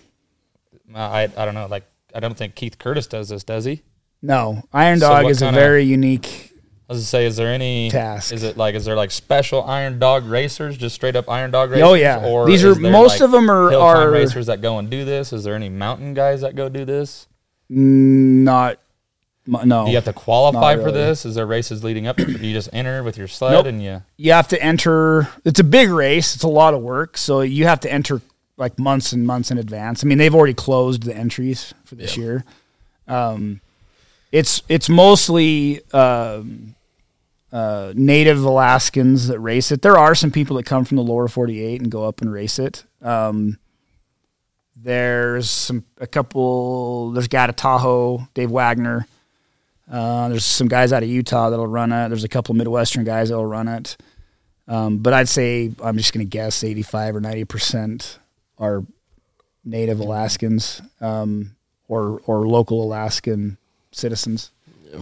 I 0.95 1.23
I 1.23 1.45
don't 1.45 1.53
know. 1.53 1.65
Like 1.67 1.83
I 2.15 2.19
don't 2.21 2.37
think 2.37 2.55
Keith 2.55 2.77
Curtis 2.79 3.07
does 3.07 3.29
this, 3.29 3.43
does 3.43 3.65
he? 3.65 3.81
no, 4.21 4.63
Iron 4.73 4.99
So 4.99 5.09
Dog 5.09 5.23
what 5.25 5.29
is 5.31 5.41
a 5.41 5.45
kinda- 5.45 5.59
very 5.59 5.83
unique. 5.83 6.53
I 6.89 6.93
was 6.93 7.01
to 7.01 7.05
say, 7.07 7.25
is 7.25 7.35
there 7.35 7.49
any 7.53 7.89
Task. 7.91 8.31
Is 8.31 8.43
it 8.43 8.55
like 8.55 8.73
is 8.73 8.85
there 8.85 8.95
like 8.95 9.11
special 9.11 9.61
Iron 9.65 9.99
Dog 9.99 10.23
racers, 10.25 10.77
just 10.77 10.95
straight 10.95 11.17
up 11.17 11.29
Iron 11.29 11.51
Dog 11.51 11.69
racers? 11.71 11.83
Oh, 11.85 11.95
yeah. 11.95 12.25
Or 12.25 12.45
These 12.47 12.63
are- 12.63 12.75
most 12.75 13.19
like, 13.19 13.29
them 13.29 13.51
are- 13.51 13.69
hill 13.69 13.81
climb 13.81 14.07
are- 14.07 14.09
racers 14.11 14.45
that 14.45 14.61
go 14.61 14.79
and 14.79 14.89
do 14.89 15.03
this. 15.03 15.33
Is 15.33 15.43
there 15.43 15.53
any 15.53 15.67
mountain 15.67 16.13
guys 16.13 16.39
that 16.41 16.55
go 16.55 16.69
do 16.69 16.85
this? 16.85 17.27
Not 17.69 18.79
no. 19.47 19.85
Do 19.85 19.91
you 19.91 19.95
have 19.97 20.05
to 20.05 20.13
qualify 20.13 20.75
Not 20.75 20.83
for 20.83 20.91
this? 20.91 21.25
Is 21.25 21.35
there 21.35 21.45
races 21.47 21.83
leading 21.83 22.07
up? 22.07 22.17
Do 22.17 22.25
you 22.31 22.53
just 22.53 22.69
enter 22.73 23.01
with 23.03 23.17
your 23.17 23.27
sled 23.27 23.53
Nope. 23.53 23.65
and 23.67 23.81
you? 23.81 24.03
you 24.17 24.33
have 24.33 24.47
to 24.49 24.61
enter. 24.61 25.27
It's 25.45 25.59
a 25.59 25.63
big 25.63 25.89
race. 25.89 26.35
It's 26.35 26.43
a 26.43 26.49
lot 26.49 26.73
of 26.73 26.81
work. 26.81 27.17
So 27.17 27.41
you 27.41 27.65
have 27.65 27.79
to 27.81 27.91
enter 27.91 28.21
like 28.57 28.77
months 28.77 29.13
and 29.13 29.25
months 29.25 29.51
in 29.51 29.57
advance. 29.57 30.03
I 30.03 30.07
mean, 30.07 30.17
they've 30.17 30.33
already 30.35 30.53
closed 30.53 31.03
the 31.03 31.15
entries 31.15 31.73
for 31.85 31.95
this 31.95 32.17
year. 32.17 32.43
Um, 33.07 33.61
it's 34.31 34.61
it's 34.67 34.89
mostly 34.89 35.81
um, 35.93 36.75
uh, 37.51 37.93
native 37.95 38.43
Alaskans 38.43 39.27
that 39.27 39.39
race 39.39 39.71
it. 39.71 39.81
There 39.81 39.97
are 39.97 40.15
some 40.15 40.31
people 40.31 40.57
that 40.57 40.65
come 40.65 40.83
from 40.83 40.97
the 40.97 41.03
lower 41.03 41.27
48 41.27 41.81
and 41.81 41.89
go 41.91 42.03
up 42.05 42.21
and 42.21 42.31
race 42.31 42.59
it. 42.59 42.83
Um, 43.01 43.57
there's 44.75 45.49
some 45.49 45.85
a 45.99 46.07
couple. 46.07 47.11
There's 47.11 47.27
of 47.31 47.55
Tahoe, 47.55 48.27
Dave 48.33 48.51
Wagner. 48.51 49.07
Uh, 49.89 50.29
there's 50.29 50.45
some 50.45 50.67
guys 50.67 50.91
out 50.91 51.03
of 51.03 51.09
Utah 51.09 51.49
that'll 51.49 51.67
run 51.67 51.91
it. 51.91 52.09
There's 52.09 52.23
a 52.23 52.29
couple 52.29 52.55
Midwestern 52.55 53.03
guys 53.03 53.29
that'll 53.29 53.45
run 53.45 53.67
it. 53.67 53.97
Um, 54.67 54.97
but 54.97 55.13
I'd 55.13 55.29
say 55.29 55.71
I'm 55.81 55.97
just 55.97 56.13
going 56.13 56.25
to 56.25 56.29
guess 56.29 56.63
85 56.63 57.15
or 57.15 57.21
90 57.21 57.45
percent 57.45 58.19
are 58.57 58.83
native 59.63 59.99
Alaskans 59.99 60.81
um, 60.99 61.55
or 61.87 62.21
or 62.25 62.47
local 62.47 62.83
Alaskan 62.83 63.57
citizens. 63.91 64.51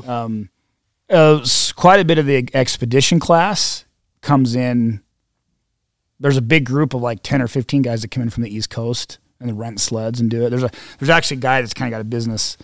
Um, 0.07 0.49
uh, 1.09 1.45
quite 1.75 1.99
a 1.99 2.05
bit 2.05 2.17
of 2.17 2.25
the 2.25 2.47
expedition 2.53 3.19
class 3.19 3.86
comes 4.21 4.55
in. 4.55 5.01
There's 6.19 6.38
a 6.38 6.41
big 6.41 6.65
group 6.65 6.93
of 6.93 7.01
like 7.01 7.21
10 7.23 7.41
or 7.41 7.47
15 7.47 7.81
guys 7.81 8.01
that 8.01 8.09
come 8.09 8.23
in 8.23 8.29
from 8.29 8.43
the 8.43 8.55
East 8.55 8.69
Coast 8.69 9.19
and 9.39 9.49
they 9.49 9.53
rent 9.53 9.79
sleds 9.79 10.19
and 10.19 10.29
do 10.29 10.45
it. 10.45 10.49
There's 10.49 10.63
a 10.63 10.71
there's 10.99 11.09
actually 11.09 11.38
a 11.38 11.41
guy 11.41 11.61
that's 11.61 11.73
kind 11.73 11.91
of 11.91 11.97
got 11.97 12.01
a 12.01 12.05
business 12.05 12.57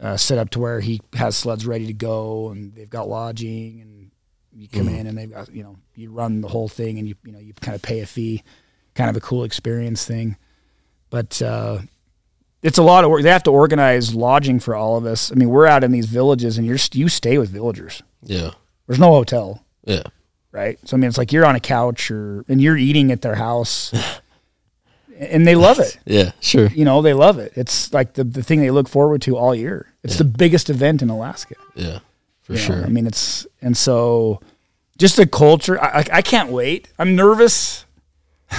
uh, 0.00 0.16
set 0.16 0.38
up 0.38 0.50
to 0.50 0.58
where 0.60 0.80
he 0.80 1.00
has 1.14 1.36
sleds 1.36 1.66
ready 1.66 1.86
to 1.86 1.92
go, 1.92 2.50
and 2.50 2.74
they've 2.74 2.90
got 2.90 3.08
lodging, 3.08 3.80
and 3.80 4.10
you 4.56 4.68
come 4.68 4.88
in 4.88 5.06
and 5.06 5.16
they've 5.18 5.30
got 5.32 5.52
you 5.54 5.62
know 5.62 5.76
you 5.94 6.10
run 6.10 6.40
the 6.40 6.48
whole 6.48 6.68
thing, 6.68 6.98
and 6.98 7.08
you 7.08 7.14
you 7.24 7.32
know 7.32 7.38
you 7.38 7.52
kind 7.60 7.74
of 7.74 7.82
pay 7.82 8.00
a 8.00 8.06
fee, 8.06 8.42
kind 8.94 9.08
of 9.10 9.16
a 9.16 9.20
cool 9.20 9.44
experience 9.44 10.04
thing, 10.04 10.36
but. 11.10 11.40
Uh, 11.42 11.78
it's 12.62 12.78
a 12.78 12.82
lot 12.82 13.04
of 13.04 13.10
work. 13.10 13.22
They 13.22 13.28
have 13.28 13.42
to 13.42 13.50
organize 13.50 14.14
lodging 14.14 14.58
for 14.58 14.74
all 14.74 14.96
of 14.96 15.04
us. 15.04 15.30
I 15.30 15.34
mean, 15.34 15.50
we're 15.50 15.66
out 15.66 15.84
in 15.84 15.92
these 15.92 16.06
villages, 16.06 16.56
and 16.56 16.66
you're 16.66 16.78
you 16.92 17.10
stay 17.10 17.36
with 17.36 17.50
villagers. 17.50 18.02
Yeah. 18.22 18.52
There's 18.86 18.98
no 18.98 19.10
hotel 19.10 19.62
Yeah. 19.84 20.04
right? 20.50 20.78
So 20.88 20.96
I 20.96 21.00
mean, 21.00 21.08
it's 21.08 21.18
like 21.18 21.30
you're 21.30 21.44
on 21.44 21.56
a 21.56 21.60
couch 21.60 22.10
or 22.10 22.42
and 22.48 22.62
you're 22.62 22.78
eating 22.78 23.12
at 23.12 23.20
their 23.20 23.34
house, 23.34 23.92
and 25.18 25.46
they 25.46 25.54
love 25.54 25.78
it. 25.78 25.98
Yeah. 26.06 26.32
Sure. 26.40 26.66
You 26.68 26.84
know, 26.84 27.02
they 27.02 27.14
love 27.14 27.38
it. 27.38 27.52
It's 27.56 27.92
like 27.92 28.14
the 28.14 28.24
the 28.24 28.42
thing 28.42 28.60
they 28.60 28.70
look 28.70 28.88
forward 28.88 29.22
to 29.22 29.36
all 29.36 29.54
year. 29.54 29.92
It's 30.02 30.16
the 30.18 30.24
biggest 30.24 30.68
event 30.70 31.02
in 31.02 31.10
Alaska. 31.10 31.54
Yeah. 31.74 32.00
For 32.42 32.52
you 32.52 32.58
know? 32.58 32.64
sure. 32.64 32.84
I 32.84 32.88
mean, 32.88 33.06
it's 33.06 33.46
and 33.62 33.76
so 33.76 34.40
just 34.98 35.16
the 35.16 35.26
culture. 35.26 35.80
I, 35.82 36.00
I, 36.00 36.04
I 36.14 36.22
can't 36.22 36.50
wait. 36.50 36.88
I'm 36.98 37.16
nervous. 37.16 37.84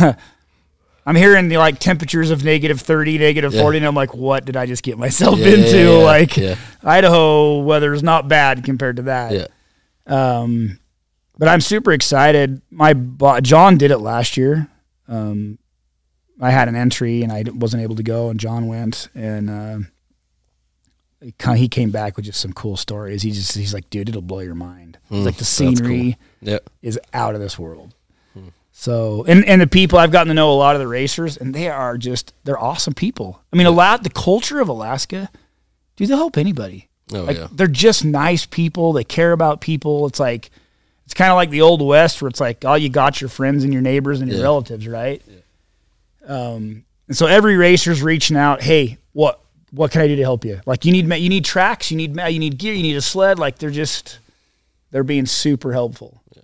I'm 1.08 1.16
hearing 1.16 1.49
the 1.49 1.58
like 1.58 1.78
temperatures 1.80 2.32
of 2.32 2.43
negative 2.43 2.82
30, 2.82 3.20
negative 3.20 3.53
Yeah. 3.53 3.62
40, 3.62 3.78
and 3.78 3.88
I'm 3.88 3.93
like, 3.95 4.14
what 4.16 4.43
did 4.45 4.58
I 4.58 4.66
just 4.66 4.82
get 4.82 4.97
myself 4.97 5.38
Yeah, 5.38 5.45
yeah, 5.49 5.53
into? 5.58 5.78
yeah, 5.78 5.97
yeah. 5.99 6.03
like 6.03 6.38
Yeah. 6.38 6.56
Idaho 6.84 7.72
is 7.93 8.01
not 8.03 8.28
bad 8.28 8.64
compared 8.64 8.95
to 8.95 9.01
that. 9.03 9.32
Yeah. 9.32 9.47
Um, 10.08 10.80
but 11.38 11.47
I'm 11.47 11.62
super 11.62 11.91
excited. 11.91 12.62
My 12.72 12.93
bo- 12.93 13.39
John 13.41 13.78
did 13.78 13.91
it 13.91 13.99
last 13.99 14.36
year. 14.36 14.68
Um, 15.08 15.60
I 16.41 16.51
had 16.51 16.67
an 16.67 16.75
entry 16.75 17.21
and 17.23 17.31
I 17.31 17.43
wasn't 17.53 17.83
able 17.83 17.95
to 17.95 18.03
go, 18.03 18.29
and 18.29 18.39
John 18.39 18.67
went, 18.67 19.07
and 19.15 19.49
uh, 19.49 19.77
he 21.55 21.67
came 21.67 21.91
back 21.91 22.15
with 22.17 22.25
just 22.25 22.39
some 22.41 22.53
cool 22.53 22.77
stories. 22.77 23.21
He 23.21 23.31
just 23.31 23.55
he's 23.55 23.73
like, 23.73 23.89
dude, 23.89 24.09
it'll 24.09 24.21
blow 24.21 24.39
your 24.39 24.55
mind. 24.55 24.97
He's 25.09 25.25
like 25.25 25.36
the 25.36 25.39
that's 25.39 25.57
cool. 25.57 25.75
scenery 25.75 26.17
Yeah. 26.41 26.59
is 26.81 26.99
out 27.13 27.36
of 27.36 27.41
this 27.41 27.57
world. 27.57 27.93
So 28.77 29.23
and 29.25 29.45
and 29.45 29.61
the 29.61 29.67
people 29.67 29.97
I've 29.97 30.11
gotten 30.11 30.27
to 30.27 30.33
know 30.33 30.51
a 30.51 30.53
lot 30.59 30.75
of 30.75 30.81
the 30.81 30.88
racers, 30.89 31.38
and 31.38 31.55
they 31.55 31.69
are 31.69 31.97
just 31.97 32.33
they're 32.43 32.59
awesome 32.59 32.93
people. 32.93 33.41
I 33.53 33.55
mean, 33.55 33.67
a 33.67 33.71
lot 33.71 34.03
the 34.03 34.09
culture 34.09 34.59
of 34.59 34.67
Alaska, 34.67 35.29
dude, 35.95 36.09
they'll 36.09 36.17
help 36.17 36.38
anybody. 36.38 36.89
Oh 37.13 37.21
Like 37.23 37.38
yeah. 37.38 37.47
they're 37.53 37.67
just 37.67 38.03
nice 38.03 38.45
people. 38.45 38.91
They 38.91 39.05
care 39.05 39.31
about 39.31 39.61
people. 39.61 40.05
It's 40.07 40.19
like 40.19 40.49
it's 41.05 41.13
kind 41.13 41.31
of 41.31 41.38
like 41.38 41.51
the 41.51 41.61
old 41.61 41.81
west 41.81 42.21
where 42.21 42.27
it's 42.27 42.41
like, 42.41 42.65
oh, 42.65 42.73
you 42.73 42.89
got 42.89 43.21
your 43.21 43.29
friends 43.29 43.63
and 43.63 43.71
your 43.71 43.81
neighbors 43.81 44.19
and 44.19 44.29
your 44.29 44.39
Yeah. 44.39 44.43
relatives, 44.45 44.86
right? 44.89 45.21
Um, 46.28 46.86
and 47.07 47.15
so 47.15 47.26
every 47.28 47.55
racer's 47.57 48.01
reaching 48.01 48.36
out. 48.38 48.61
Hey, 48.61 48.97
what 49.13 49.39
what 49.71 49.91
can 49.91 50.01
I 50.01 50.07
do 50.07 50.15
to 50.15 50.21
help 50.23 50.45
you? 50.45 50.61
Like 50.65 50.86
you 50.86 50.91
need 50.91 51.05
you 51.21 51.30
need 51.30 51.45
tracks, 51.45 51.91
you 51.91 51.97
need 51.97 52.15
you 52.15 52.39
need 52.39 52.57
gear, 52.57 52.73
you 52.73 52.84
need 52.84 52.95
a 52.95 53.01
sled. 53.01 53.39
Like 53.39 53.57
they're 53.59 53.69
just 53.71 54.19
they're 54.91 55.03
being 55.03 55.26
super 55.26 55.73
helpful. 55.73 56.21
Yeah, 56.36 56.41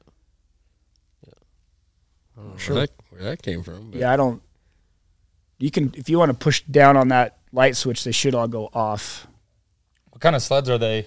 I'm 2.38 2.76
that, 2.76 2.90
where 3.10 3.24
that 3.24 3.42
came 3.42 3.64
from. 3.64 3.92
but- 3.92 4.00
Yeah, 4.00 4.12
I 4.12 4.18
don't. 4.18 4.42
You 5.60 5.70
can 5.72 5.94
if 5.96 6.10
you 6.10 6.18
want 6.18 6.30
to 6.32 6.38
push 6.38 6.62
down 6.64 6.98
on 6.98 7.10
that 7.10 7.38
light 7.52 7.76
switch, 7.76 8.04
they 8.04 8.12
should 8.12 8.34
all 8.36 8.48
go 8.48 8.70
off. 8.74 9.28
What 10.10 10.22
kind 10.22 10.36
of 10.36 10.42
sleds 10.42 10.70
are 10.70 10.78
they 10.80 11.06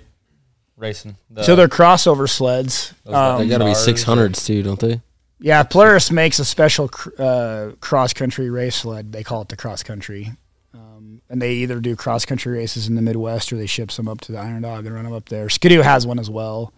racing? 0.76 1.16
The, 1.30 1.42
so 1.42 1.56
they're 1.56 1.68
crossover 1.68 2.28
sleds. 2.28 2.94
Those 3.04 3.14
Um, 3.14 3.38
They 3.40 3.48
got 3.48 3.58
to 3.58 3.64
be 3.64 3.72
Stars 3.74 3.84
six 3.84 4.02
hundreds 4.04 4.44
too, 4.46 4.62
don't 4.62 4.78
they? 4.80 5.00
Yeah, 5.44 5.62
Polaris 5.62 6.10
makes 6.10 6.38
a 6.38 6.44
special 6.46 6.88
cr- 6.88 7.10
uh, 7.18 7.72
cross 7.78 8.14
country 8.14 8.48
race 8.48 8.76
sled. 8.76 9.12
They 9.12 9.22
call 9.22 9.42
it 9.42 9.50
the 9.50 9.56
cross 9.56 9.82
country, 9.82 10.32
um, 10.72 11.20
and 11.28 11.42
they 11.42 11.52
either 11.56 11.80
do 11.80 11.96
cross 11.96 12.24
country 12.24 12.56
races 12.56 12.88
in 12.88 12.94
the 12.94 13.02
Midwest 13.02 13.52
or 13.52 13.56
they 13.56 13.66
ship 13.66 13.90
some 13.90 14.08
up 14.08 14.22
to 14.22 14.32
the 14.32 14.38
Iron 14.38 14.62
Dog 14.62 14.86
and 14.86 14.94
run 14.94 15.04
them 15.04 15.12
up 15.12 15.28
there. 15.28 15.50
Ski-Doo 15.50 15.82
has 15.82 16.06
one 16.06 16.18
as 16.18 16.30
well. 16.30 16.72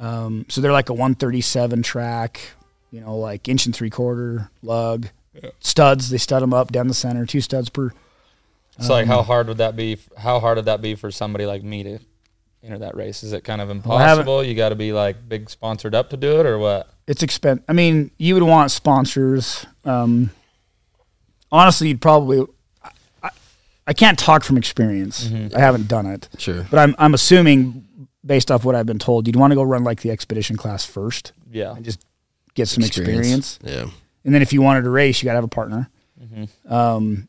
Um, 0.00 0.46
so 0.48 0.62
they're 0.62 0.72
like 0.72 0.88
a 0.88 0.94
137 0.94 1.82
track, 1.82 2.40
you 2.90 3.02
know, 3.02 3.18
like 3.18 3.48
inch 3.48 3.66
and 3.66 3.76
three 3.76 3.90
quarter 3.90 4.48
lug 4.62 5.08
studs. 5.60 6.08
They 6.08 6.16
stud 6.16 6.42
them 6.42 6.54
up 6.54 6.72
down 6.72 6.88
the 6.88 6.94
center, 6.94 7.26
two 7.26 7.42
studs 7.42 7.68
per. 7.68 7.90
So 8.80 8.94
like, 8.94 9.02
um, 9.02 9.08
how 9.08 9.22
hard 9.22 9.48
would 9.48 9.58
that 9.58 9.76
be? 9.76 9.98
How 10.16 10.40
hard 10.40 10.56
would 10.56 10.64
that 10.64 10.80
be 10.80 10.94
for 10.94 11.10
somebody 11.10 11.44
like 11.44 11.62
me 11.62 11.82
to 11.82 11.98
enter 12.64 12.78
that 12.78 12.96
race? 12.96 13.22
Is 13.22 13.32
it 13.32 13.44
kind 13.44 13.60
of 13.60 13.68
I 13.68 13.72
haven't- 13.74 13.84
impossible? 13.90 14.44
you 14.44 14.54
got 14.54 14.70
to 14.70 14.74
be 14.74 14.92
like 14.92 15.28
big 15.28 15.50
sponsored 15.50 15.94
up 15.94 16.10
to 16.10 16.16
do 16.16 16.40
it, 16.40 16.46
or 16.46 16.58
what? 16.58 16.88
It's 17.06 17.22
expensive. 17.22 17.64
I 17.68 17.72
mean, 17.74 18.10
you 18.18 18.34
would 18.34 18.42
want 18.42 18.70
sponsors. 18.70 19.66
Um, 19.84 20.30
honestly, 21.52 21.88
you'd 21.88 22.00
probably. 22.00 22.46
I, 22.82 22.90
I, 23.22 23.30
I 23.88 23.92
can't 23.92 24.18
talk 24.18 24.42
from 24.44 24.56
experience. 24.56 25.28
I 25.54 25.58
haven't 25.60 25.88
done 25.88 26.06
it. 26.06 26.28
Sure. 26.38 26.66
But 26.70 26.78
I'm 26.78 26.94
I'm 26.98 27.12
assuming 27.14 28.08
based 28.24 28.50
off 28.50 28.64
what 28.64 28.74
I've 28.74 28.86
been 28.86 28.98
told, 28.98 29.26
you'd 29.26 29.36
want 29.36 29.50
to 29.50 29.54
go 29.54 29.62
run 29.62 29.84
like 29.84 30.00
the 30.00 30.10
expedition 30.10 30.56
class 30.56 30.86
first 30.86 31.32
Yeah. 31.50 31.74
and 31.74 31.84
just 31.84 32.02
get 32.54 32.68
some 32.68 32.82
experience. 32.82 33.58
Yeah. 33.62 33.86
And 34.24 34.34
then 34.34 34.40
if 34.40 34.50
you 34.54 34.62
wanted 34.62 34.82
to 34.84 34.88
race, 34.90 35.20
you 35.22 35.26
got 35.26 35.32
to 35.32 35.36
have 35.36 35.44
a 35.44 35.48
partner. 35.48 35.90
Um, 36.66 37.28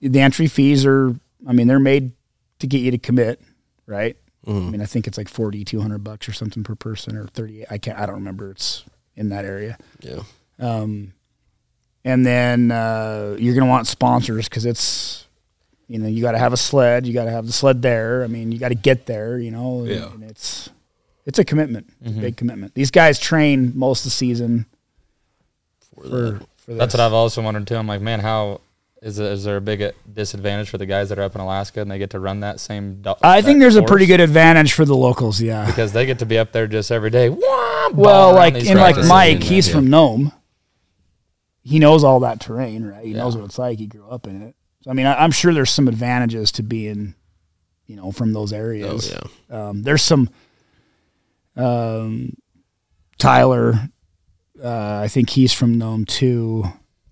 the 0.00 0.20
entry 0.20 0.46
fees 0.46 0.86
are, 0.86 1.14
I 1.48 1.52
mean, 1.52 1.66
they're 1.66 1.80
made 1.80 2.12
to 2.60 2.68
get 2.68 2.78
you 2.78 2.92
to 2.92 2.98
commit, 2.98 3.40
right? 3.86 4.16
I 4.46 4.50
mean, 4.52 4.80
I 4.80 4.86
think 4.86 5.06
it's 5.06 5.18
like 5.18 5.28
40, 5.28 5.64
200 5.64 5.98
bucks 6.02 6.28
or 6.28 6.32
something 6.32 6.64
per 6.64 6.74
person 6.74 7.16
or 7.16 7.26
30. 7.26 7.66
I 7.70 7.78
can't, 7.78 7.98
I 7.98 8.06
don't 8.06 8.14
remember. 8.16 8.50
It's 8.50 8.84
in 9.16 9.28
that 9.28 9.44
area. 9.44 9.76
Yeah. 10.00 10.22
Um, 10.58 11.12
and 12.04 12.24
then 12.24 12.70
uh, 12.70 13.36
you're 13.38 13.54
going 13.54 13.66
to 13.66 13.70
want 13.70 13.86
sponsors 13.86 14.48
because 14.48 14.64
it's, 14.64 15.26
you 15.88 15.98
know, 15.98 16.08
you 16.08 16.22
got 16.22 16.32
to 16.32 16.38
have 16.38 16.52
a 16.54 16.56
sled. 16.56 17.06
You 17.06 17.12
got 17.12 17.24
to 17.24 17.30
have 17.30 17.46
the 17.46 17.52
sled 17.52 17.82
there. 17.82 18.24
I 18.24 18.28
mean, 18.28 18.50
you 18.50 18.58
got 18.58 18.68
to 18.70 18.74
get 18.74 19.04
there. 19.06 19.38
You 19.38 19.50
know, 19.50 19.84
Yeah. 19.84 20.10
and 20.12 20.24
it's 20.24 20.70
it's 21.26 21.38
a 21.38 21.44
commitment, 21.44 21.92
It's 22.00 22.16
a 22.16 22.20
big 22.20 22.36
commitment. 22.38 22.74
These 22.74 22.90
guys 22.90 23.18
train 23.18 23.72
most 23.76 24.00
of 24.00 24.04
the 24.04 24.10
season 24.10 24.64
For 25.94 26.02
for, 26.02 26.08
that. 26.08 26.46
for 26.56 26.74
That's 26.74 26.94
what 26.94 27.00
I've 27.00 27.12
also 27.12 27.42
wondered 27.42 27.66
too. 27.66 27.76
I'm 27.76 27.86
like, 27.86 28.00
man, 28.00 28.20
how 28.20 28.62
is 29.02 29.18
it, 29.18 29.32
is 29.32 29.44
there 29.44 29.56
a 29.56 29.60
big 29.60 29.94
disadvantage 30.12 30.68
for 30.68 30.76
the 30.78 30.86
guys 30.86 31.08
that 31.08 31.18
are 31.18 31.22
up 31.22 31.34
in 31.34 31.40
Alaska 31.40 31.80
and 31.80 31.90
they 31.90 31.98
get 31.98 32.10
to 32.10 32.20
run 32.20 32.40
that 32.40 32.60
same? 32.60 33.00
do- 33.02 33.14
I 33.22 33.40
think 33.42 33.58
that 33.58 33.60
there's 33.64 33.76
a 33.76 33.82
pretty 33.82 34.06
good 34.06 34.20
advantage 34.20 34.72
for 34.74 34.84
the 34.84 34.96
locals. 34.96 35.40
Yeah. 35.40 35.64
because 35.66 35.92
they 35.92 36.04
get 36.06 36.18
to 36.18 36.26
be 36.26 36.38
up 36.38 36.52
there 36.52 36.66
just 36.66 36.90
every 36.92 37.10
day. 37.10 37.28
Wah, 37.30 37.88
Well, 37.94 38.34
like 38.34 38.54
around 38.54 38.66
in 38.66 38.76
like 38.76 38.94
tracks. 38.96 39.08
Mike, 39.08 39.42
he's 39.42 39.66
that, 39.66 39.72
from 39.72 39.88
Nome. 39.88 40.32
He 41.62 41.78
knows 41.78 42.04
all 42.04 42.20
that 42.20 42.40
terrain, 42.40 42.84
right? 42.84 43.04
He 43.04 43.12
knows 43.12 43.36
what 43.36 43.44
it's 43.44 43.58
like. 43.58 43.78
He 43.78 43.86
grew 43.86 44.08
up 44.08 44.26
in 44.26 44.42
it. 44.42 44.54
So 44.82 44.90
I 44.90 44.94
mean, 44.94 45.06
I, 45.06 45.22
I'm 45.22 45.30
sure 45.30 45.52
there's 45.54 45.70
some 45.70 45.88
advantages 45.88 46.52
to 46.52 46.62
being, 46.62 47.14
you 47.86 47.96
know, 47.96 48.12
from 48.12 48.32
those 48.32 48.52
Oh 48.52 48.56
areas. 48.56 49.10
yeah. 49.12 49.68
Um, 49.68 49.82
there's 49.82 50.02
some. 50.02 50.30
Um, 51.56 52.34
Tyler, 53.18 53.74
uh, 54.62 55.00
I 55.02 55.08
think 55.08 55.30
he's 55.30 55.52
from 55.52 55.76
Nome 55.78 56.06
too. 56.06 56.64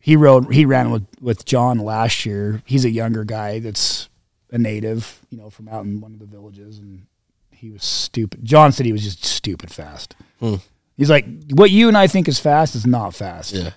He 0.09 0.17
rode. 0.17 0.51
He 0.53 0.65
ran 0.65 0.91
with 0.91 1.07
with 1.21 1.45
John 1.45 1.79
last 1.79 2.25
year. 2.25 2.63
He's 2.65 2.87
a 2.87 2.91
younger 2.91 3.25
guy 3.25 3.59
that's 3.59 4.09
a 4.51 4.57
native, 4.57 5.21
you 5.29 5.37
know, 5.37 5.51
from 5.51 5.69
out 5.69 5.85
in 5.85 6.01
one 6.01 6.15
of 6.15 6.19
the 6.19 6.25
villages, 6.25 6.79
and 6.79 7.07
he 7.51 7.71
was 7.71 7.85
stupid. 7.85 8.43
John 8.43 8.73
said 8.73 8.87
he 8.87 8.93
was 8.93 9.05
just 9.05 9.23
stupid 9.23 9.71
fast. 9.71 10.15
Hmm. 10.41 10.55
He's 10.97 11.11
like, 11.11 11.27
what 11.51 11.71
you 11.71 11.89
and 11.89 11.97
I 11.99 12.07
think 12.07 12.27
is 12.27 12.39
fast 12.41 12.75
is 12.75 12.87
not 12.87 13.15
fast. 13.15 13.53
Yeah. 13.53 13.73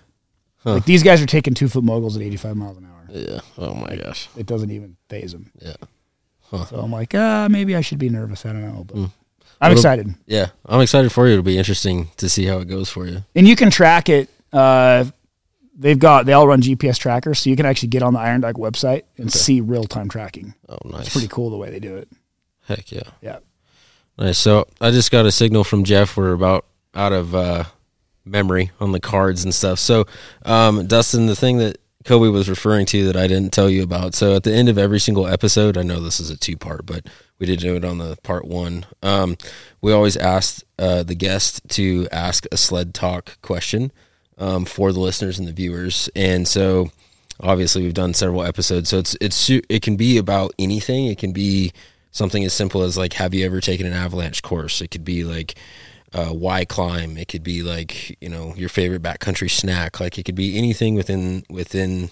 Like 0.63 0.86
these 0.86 1.03
guys 1.03 1.21
are 1.21 1.25
taking 1.25 1.53
two 1.53 1.67
foot 1.67 1.84
moguls 1.84 2.15
at 2.15 2.23
85 2.23 2.55
miles 2.55 2.77
an 2.77 2.86
hour. 2.86 3.05
Yeah. 3.09 3.41
Oh 3.57 3.73
my 3.73 3.97
gosh. 3.97 4.29
It 4.38 4.45
doesn't 4.45 4.71
even 4.71 4.95
phase 5.09 5.34
them. 5.34 5.51
Yeah. 5.59 5.75
So 6.51 6.77
I'm 6.77 6.91
like, 6.93 7.13
ah, 7.13 7.47
maybe 7.51 7.75
I 7.75 7.82
should 7.82 7.97
be 7.99 8.09
nervous. 8.09 8.45
I 8.45 8.53
don't 8.53 8.61
know, 8.73 8.86
but 8.86 8.95
I'm 8.95 9.11
What'll- 9.59 9.73
excited. 9.77 10.15
Yeah. 10.27 10.47
I'm 10.65 10.79
excited 10.79 11.11
for 11.11 11.25
you. 11.27 11.34
It'll 11.34 11.43
be 11.43 11.57
interesting 11.57 12.09
to 12.17 12.29
see 12.29 12.45
how 12.45 12.59
it 12.59 12.69
goes 12.69 12.89
for 12.89 13.05
you. 13.05 13.25
and 13.36 13.45
you 13.47 13.57
can 13.57 13.69
track 13.69 14.07
it. 14.07 14.29
Uh, 14.53 15.05
they've 15.82 15.99
got 15.99 16.25
they 16.25 16.34
all 16.34 16.47
run 16.47 16.61
GPS 16.61 16.97
trackers, 16.97 17.39
so 17.39 17.49
you 17.49 17.55
can 17.55 17.65
actually 17.65 17.89
get 17.89 18.03
on 18.03 18.13
the 18.13 18.19
Iron 18.19 18.41
Dog 18.41 18.55
website 18.55 19.03
and 19.17 19.32
see 19.32 19.59
real 19.59 19.84
time 19.84 20.07
tracking. 20.07 20.53
Oh, 20.69 20.77
nice. 20.86 21.07
It's 21.07 21.13
pretty 21.13 21.27
cool 21.27 21.49
the 21.49 21.57
way 21.57 21.69
they 21.69 21.79
do 21.79 21.97
it. 21.97 22.07
Heck 22.67 22.91
yeah. 22.91 23.09
Yeah. 23.21 23.39
Nice. 24.17 24.38
So 24.38 24.67
I 24.79 24.91
just 24.91 25.11
got 25.11 25.25
a 25.25 25.32
signal 25.32 25.63
from 25.63 25.84
Jeff. 25.84 26.15
We're 26.15 26.34
about 26.34 26.65
out 26.93 27.11
of 27.11 27.34
uh, 27.34 27.65
memory 28.23 28.71
on 28.79 28.91
the 28.91 28.99
cards 28.99 29.43
and 29.43 29.53
stuff. 29.53 29.79
So, 29.79 30.05
um, 30.45 30.86
Dustin, 30.88 31.25
the 31.25 31.36
thing 31.36 31.57
that 31.57 31.77
Kobe 32.05 32.29
was 32.29 32.49
referring 32.49 32.86
to 32.88 33.05
that 33.05 33.15
I 33.15 33.27
didn't 33.27 33.51
tell 33.51 33.69
you 33.69 33.84
about. 33.84 34.13
So 34.15 34.36
at 34.36 34.43
the 34.43 34.53
end 34.53 34.69
of 34.69 34.77
every 34.77 34.99
single 34.99 35.27
episode, 35.27 35.77
I 35.77 35.84
know 35.84 35.99
this 35.99 36.19
is 36.19 36.29
a 36.29 36.38
two 36.38 36.57
part, 36.57 36.86
but 36.86 37.07
we 37.39 37.45
did 37.45 37.59
do 37.59 37.75
it 37.75 37.86
on 37.86 37.97
the 37.97 38.17
part 38.23 38.45
one. 38.45 38.86
Um, 39.01 39.38
we 39.82 39.91
always 39.91 40.17
asked 40.17 40.63
uh, 40.79 41.03
the 41.03 41.15
guest 41.15 41.61
to 41.69 42.07
ask 42.11 42.45
a 42.51 42.57
sled 42.57 42.93
talk 42.93 43.39
question 43.41 43.91
um, 44.41 44.65
for 44.65 44.91
the 44.91 44.99
listeners 44.99 45.39
and 45.39 45.47
the 45.47 45.53
viewers, 45.53 46.09
and 46.15 46.47
so 46.47 46.91
obviously 47.39 47.83
we've 47.83 47.93
done 47.93 48.13
several 48.13 48.43
episodes. 48.43 48.89
So 48.89 48.97
it's 48.99 49.15
it's 49.21 49.49
it 49.49 49.81
can 49.81 49.95
be 49.95 50.17
about 50.17 50.53
anything. 50.59 51.05
It 51.07 51.17
can 51.17 51.31
be 51.31 51.71
something 52.11 52.43
as 52.43 52.53
simple 52.53 52.83
as 52.83 52.97
like, 52.97 53.13
have 53.13 53.33
you 53.33 53.45
ever 53.45 53.61
taken 53.61 53.85
an 53.85 53.93
avalanche 53.93 54.41
course? 54.41 54.81
It 54.81 54.89
could 54.89 55.05
be 55.05 55.23
like 55.23 55.55
uh, 56.13 56.29
why 56.29 56.65
Klim. 56.65 57.17
It 57.17 57.27
could 57.27 57.43
be 57.43 57.63
like 57.63 58.17
you 58.21 58.29
know 58.29 58.53
your 58.55 58.69
favorite 58.69 59.01
backcountry 59.01 59.49
snack. 59.49 59.99
Like 59.99 60.17
it 60.17 60.23
could 60.23 60.35
be 60.35 60.57
anything 60.57 60.95
within 60.95 61.45
within 61.49 62.09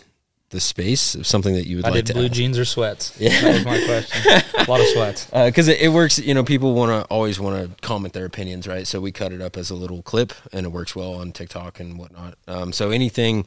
the 0.49 0.59
space? 0.59 1.15
Of 1.15 1.27
something 1.27 1.53
that 1.53 1.67
you 1.67 1.77
would 1.77 1.85
I 1.85 1.89
like 1.89 1.97
did 1.97 2.05
to 2.07 2.13
blue 2.13 2.25
add? 2.25 2.33
jeans 2.33 2.57
or 2.57 2.65
sweats. 2.65 3.15
Yeah, 3.19 3.39
that 3.41 3.53
was 3.53 3.65
my 3.65 3.83
question. 3.85 4.41
a 4.57 4.69
lot 4.69 4.79
of 4.81 4.87
sweats. 4.87 5.25
because 5.45 5.67
it, 5.67 5.79
it 5.81 5.89
works. 5.89 6.19
You 6.19 6.33
know, 6.33 6.43
people 6.43 6.73
want 6.73 6.91
to 6.91 7.07
always 7.13 7.39
want 7.39 7.55
to 7.77 7.81
comment 7.81 8.13
their 8.13 8.25
opinions, 8.25 8.67
right? 8.67 8.85
So 8.87 8.99
we 8.99 9.11
cut 9.11 9.31
it 9.31 9.41
up 9.41 9.57
as 9.57 9.69
a 9.69 9.75
little 9.75 10.01
clip, 10.01 10.33
and 10.51 10.65
it 10.65 10.69
works 10.69 10.95
well 10.95 11.13
on 11.13 11.31
TikTok 11.31 11.79
and 11.79 11.97
whatnot. 11.97 12.35
Um, 12.47 12.73
so 12.73 12.91
anything, 12.91 13.45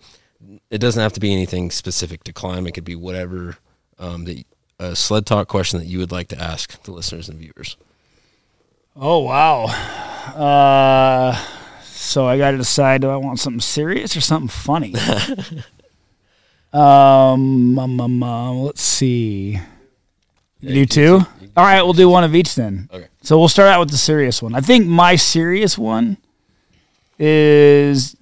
it 0.70 0.78
doesn't 0.78 1.02
have 1.02 1.12
to 1.14 1.20
be 1.20 1.32
anything 1.32 1.70
specific 1.70 2.24
to 2.24 2.32
Klim. 2.32 2.66
It 2.66 2.72
could 2.72 2.84
be 2.84 2.96
whatever 2.96 3.56
um, 3.98 4.24
that 4.24 4.44
a 4.78 4.96
sled 4.96 5.26
talk 5.26 5.48
question 5.48 5.78
that 5.78 5.86
you 5.86 5.98
would 5.98 6.12
like 6.12 6.28
to 6.28 6.38
ask 6.40 6.82
the 6.82 6.92
listeners 6.92 7.28
and 7.28 7.38
viewers. 7.38 7.76
Oh 8.96 9.20
wow. 9.20 9.64
Uh, 10.34 11.34
so 11.82 12.26
I 12.26 12.36
got 12.36 12.50
to 12.50 12.58
decide: 12.58 13.00
do 13.02 13.10
I 13.10 13.16
want 13.16 13.38
something 13.38 13.60
serious 13.60 14.16
or 14.16 14.20
something 14.20 14.48
funny? 14.48 14.94
um, 16.72 17.78
um, 17.78 18.00
um, 18.00 18.22
um, 18.22 18.62
let's 18.62 18.82
see. 18.82 19.58
You 20.60 20.74
do 20.74 20.86
two. 20.86 21.20
All 21.56 21.64
right, 21.64 21.82
we'll 21.82 21.92
do 21.92 22.08
one 22.08 22.24
of 22.24 22.34
each 22.34 22.54
then. 22.54 22.88
Okay. 22.92 23.08
So 23.22 23.38
we'll 23.38 23.48
start 23.48 23.68
out 23.68 23.80
with 23.80 23.90
the 23.90 23.98
serious 23.98 24.42
one. 24.42 24.54
I 24.54 24.60
think 24.60 24.86
my 24.86 25.16
serious 25.16 25.76
one 25.76 26.16
is, 27.18 28.16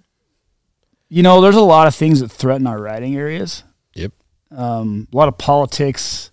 you 1.08 1.22
know, 1.22 1.40
there's 1.40 1.54
a 1.56 1.60
lot 1.60 1.86
of 1.86 1.94
things 1.94 2.20
that 2.20 2.30
threaten 2.30 2.66
our 2.66 2.80
riding 2.80 3.16
areas. 3.16 3.62
Yep. 3.94 4.12
Um, 4.50 5.06
a 5.12 5.16
lot 5.16 5.28
of 5.28 5.38
politics, 5.38 6.30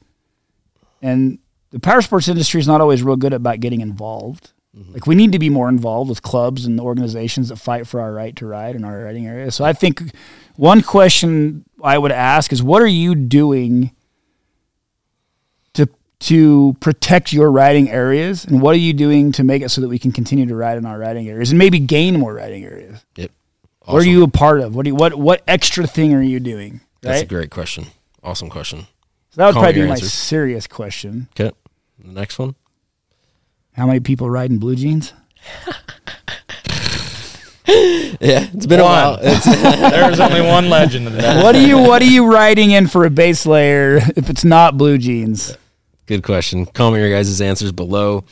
and 1.01 1.39
the 1.71 1.79
power 1.79 2.01
sports 2.01 2.27
industry 2.27 2.59
is 2.59 2.67
not 2.67 2.81
always 2.81 3.03
real 3.03 3.15
good 3.15 3.33
about 3.33 3.59
getting 3.59 3.81
involved. 3.81 4.53
Like 4.89 5.07
we 5.07 5.15
need 5.15 5.31
to 5.31 5.39
be 5.39 5.49
more 5.49 5.69
involved 5.69 6.09
with 6.09 6.21
clubs 6.21 6.65
and 6.65 6.79
organizations 6.79 7.49
that 7.49 7.55
fight 7.55 7.87
for 7.87 7.99
our 7.99 8.13
right 8.13 8.35
to 8.35 8.45
ride 8.45 8.75
in 8.75 8.83
our 8.83 9.05
riding 9.05 9.25
area. 9.25 9.49
So 9.49 9.65
I 9.65 9.73
think 9.73 10.01
one 10.57 10.81
question 10.81 11.63
I 11.81 11.97
would 11.97 12.11
ask 12.11 12.51
is, 12.51 12.61
what 12.61 12.81
are 12.81 12.87
you 12.87 13.15
doing 13.15 13.91
to 15.73 15.87
to 16.19 16.75
protect 16.79 17.31
your 17.31 17.51
riding 17.51 17.89
areas, 17.89 18.43
and 18.43 18.61
what 18.61 18.75
are 18.75 18.79
you 18.79 18.93
doing 18.93 19.31
to 19.33 19.43
make 19.43 19.61
it 19.61 19.69
so 19.69 19.81
that 19.81 19.87
we 19.87 19.99
can 19.99 20.11
continue 20.11 20.45
to 20.47 20.55
ride 20.55 20.77
in 20.77 20.85
our 20.85 20.99
riding 20.99 21.29
areas 21.29 21.51
and 21.51 21.59
maybe 21.59 21.79
gain 21.79 22.19
more 22.19 22.33
riding 22.33 22.65
areas? 22.65 23.05
Yep. 23.15 23.31
What 23.85 24.03
are 24.03 24.07
you 24.07 24.23
a 24.23 24.27
part 24.27 24.59
of? 24.59 24.75
What 24.75 24.83
do 24.83 24.89
you, 24.89 24.95
what 24.95 25.15
what 25.15 25.43
extra 25.47 25.87
thing 25.87 26.13
are 26.13 26.21
you 26.21 26.39
doing? 26.39 26.81
That's 27.01 27.21
a 27.21 27.25
great 27.25 27.51
question. 27.51 27.85
Awesome 28.23 28.49
question. 28.49 28.87
So 29.29 29.37
that 29.37 29.45
would 29.45 29.53
Comment 29.53 29.63
probably 29.63 29.73
be 29.73 29.79
your 29.79 29.87
my 29.89 29.95
serious 29.95 30.67
question. 30.67 31.29
Okay. 31.39 31.55
The 31.99 32.11
next 32.11 32.37
one. 32.37 32.55
How 33.73 33.85
many 33.85 33.99
people 33.99 34.29
ride 34.29 34.49
in 34.49 34.57
blue 34.57 34.75
jeans? 34.75 35.13
Yeah, 38.19 38.47
it's 38.51 38.65
been 38.65 38.79
a 38.79 38.83
while. 38.83 39.19
It's, 39.21 39.45
There's 39.45 40.19
only 40.19 40.41
one 40.41 40.69
legend 40.69 41.07
in 41.07 41.17
that. 41.17 41.43
what 41.43 41.55
are 41.55 41.61
you 41.61 41.77
what 41.77 42.01
are 42.01 42.05
you 42.05 42.31
riding 42.31 42.71
in 42.71 42.87
for 42.87 43.05
a 43.05 43.09
base 43.09 43.45
layer 43.45 43.97
if 44.15 44.29
it's 44.29 44.43
not 44.43 44.77
blue 44.77 44.97
jeans? 44.97 45.55
Good 46.07 46.23
question. 46.23 46.65
Comment 46.65 47.01
your 47.01 47.11
guys' 47.11 47.41
answers 47.41 47.71
below. 47.71 48.23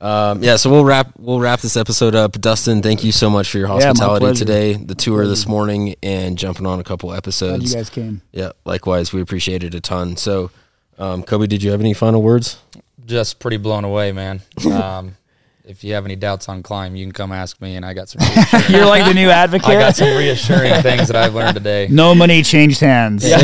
Um, 0.00 0.42
yeah, 0.42 0.56
so 0.56 0.70
we'll 0.70 0.84
wrap 0.84 1.12
we'll 1.18 1.40
wrap 1.40 1.60
this 1.60 1.76
episode 1.76 2.14
up. 2.14 2.32
Dustin, 2.32 2.82
thank 2.82 3.04
you 3.04 3.12
so 3.12 3.30
much 3.30 3.48
for 3.48 3.58
your 3.58 3.68
hospitality 3.68 4.26
pleasure. 4.26 4.44
today, 4.44 4.74
the 4.74 4.94
tour 4.94 5.26
this 5.26 5.46
morning, 5.46 5.94
and 6.02 6.36
jumping 6.36 6.66
on 6.66 6.80
a 6.80 6.84
couple 6.84 7.08
Glad 7.10 7.18
episodes. 7.18 7.72
you 7.72 7.78
guys 7.78 7.88
came. 7.88 8.20
Yeah, 8.32 8.52
likewise, 8.66 9.12
we 9.12 9.22
appreciate 9.22 9.62
it 9.64 9.72
a 9.74 9.80
ton. 9.80 10.16
So, 10.18 10.50
um, 10.98 11.22
Kobe, 11.22 11.46
did 11.46 11.62
you 11.62 11.70
have 11.70 11.80
any 11.80 11.94
final 11.94 12.20
words? 12.20 12.58
Just 13.06 13.38
pretty 13.38 13.56
blown 13.56 13.84
away, 13.84 14.12
man. 14.12 14.42
Um, 14.70 15.16
if 15.64 15.82
you 15.82 15.94
have 15.94 16.04
any 16.04 16.16
doubts 16.16 16.48
on 16.48 16.62
Klim, 16.62 16.94
you 16.94 17.04
can 17.04 17.12
come 17.12 17.32
ask 17.32 17.60
me, 17.60 17.76
and 17.76 17.84
I 17.86 17.94
got 17.94 18.08
some. 18.08 18.20
Reassuring, 18.36 18.72
You're 18.74 18.86
like 18.86 19.04
the 19.06 19.14
new 19.14 19.30
advocate. 19.30 19.68
I 19.70 19.74
got 19.78 19.96
some 19.96 20.16
reassuring 20.16 20.74
things 20.82 21.08
that 21.08 21.16
I've 21.16 21.34
learned 21.34 21.54
today. 21.56 21.88
no 21.90 22.14
money 22.14 22.42
changed 22.42 22.80
hands. 22.80 23.26
Yeah, 23.26 23.36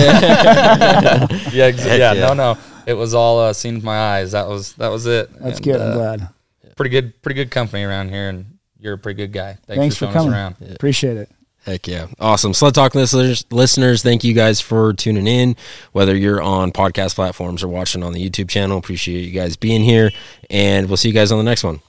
ex- 1.31 1.83
Heck 1.83 1.99
yeah, 1.99 2.13
yeah. 2.13 2.13
no, 2.15 2.35
no. 2.35 2.59
It 2.87 2.95
was 2.95 3.15
all 3.15 3.39
uh, 3.41 3.53
seen 3.53 3.75
with 3.77 3.85
my 3.85 3.97
eyes. 3.99 4.33
That 4.33 4.49
was 4.49 4.73
that 4.75 4.89
was 4.89 5.07
it. 5.07 5.33
That's 5.41 5.57
And, 5.59 5.65
good. 5.65 5.81
I'm 5.81 5.91
uh, 5.93 5.95
glad. 5.95 6.29
Pretty 6.77 6.91
good, 6.91 7.21
pretty 7.23 7.37
good 7.43 7.51
company 7.51 7.85
around 7.85 8.09
here, 8.11 8.29
and 8.31 8.59
you're 8.79 8.95
a 8.95 8.99
pretty 8.99 9.17
good 9.17 9.33
guy. 9.33 9.59
Thanks, 9.67 9.79
Thanks 9.81 9.97
for 9.97 10.07
for 10.07 10.13
coming. 10.13 10.33
us 10.33 10.35
around. 10.35 10.57
Appreciate 10.75 11.17
it. 11.19 11.31
Heck 11.67 11.87
yeah. 11.87 12.07
Awesome. 12.19 12.55
Sled 12.55 12.75
Talk 12.75 12.95
listeners, 12.95 13.45
listeners, 13.51 14.03
thank 14.03 14.25
you 14.25 14.33
guys 14.33 14.63
for 14.63 14.95
tuning 14.95 15.27
in. 15.27 15.57
Whether 15.93 16.17
you're 16.17 16.41
on 16.41 16.73
podcast 16.73 17.15
platforms 17.17 17.63
or 17.63 17.69
watching 17.69 18.03
on 18.03 18.15
the 18.15 18.31
YouTube 18.31 18.49
channel, 18.49 18.79
appreciate 18.79 19.21
you 19.21 19.31
guys 19.31 19.57
being 19.59 19.83
here. 19.83 20.11
And 20.49 20.89
we'll 20.89 20.97
see 20.97 21.09
you 21.09 21.15
guys 21.15 21.31
on 21.31 21.37
the 21.39 21.45
next 21.45 21.63
one. 21.63 21.81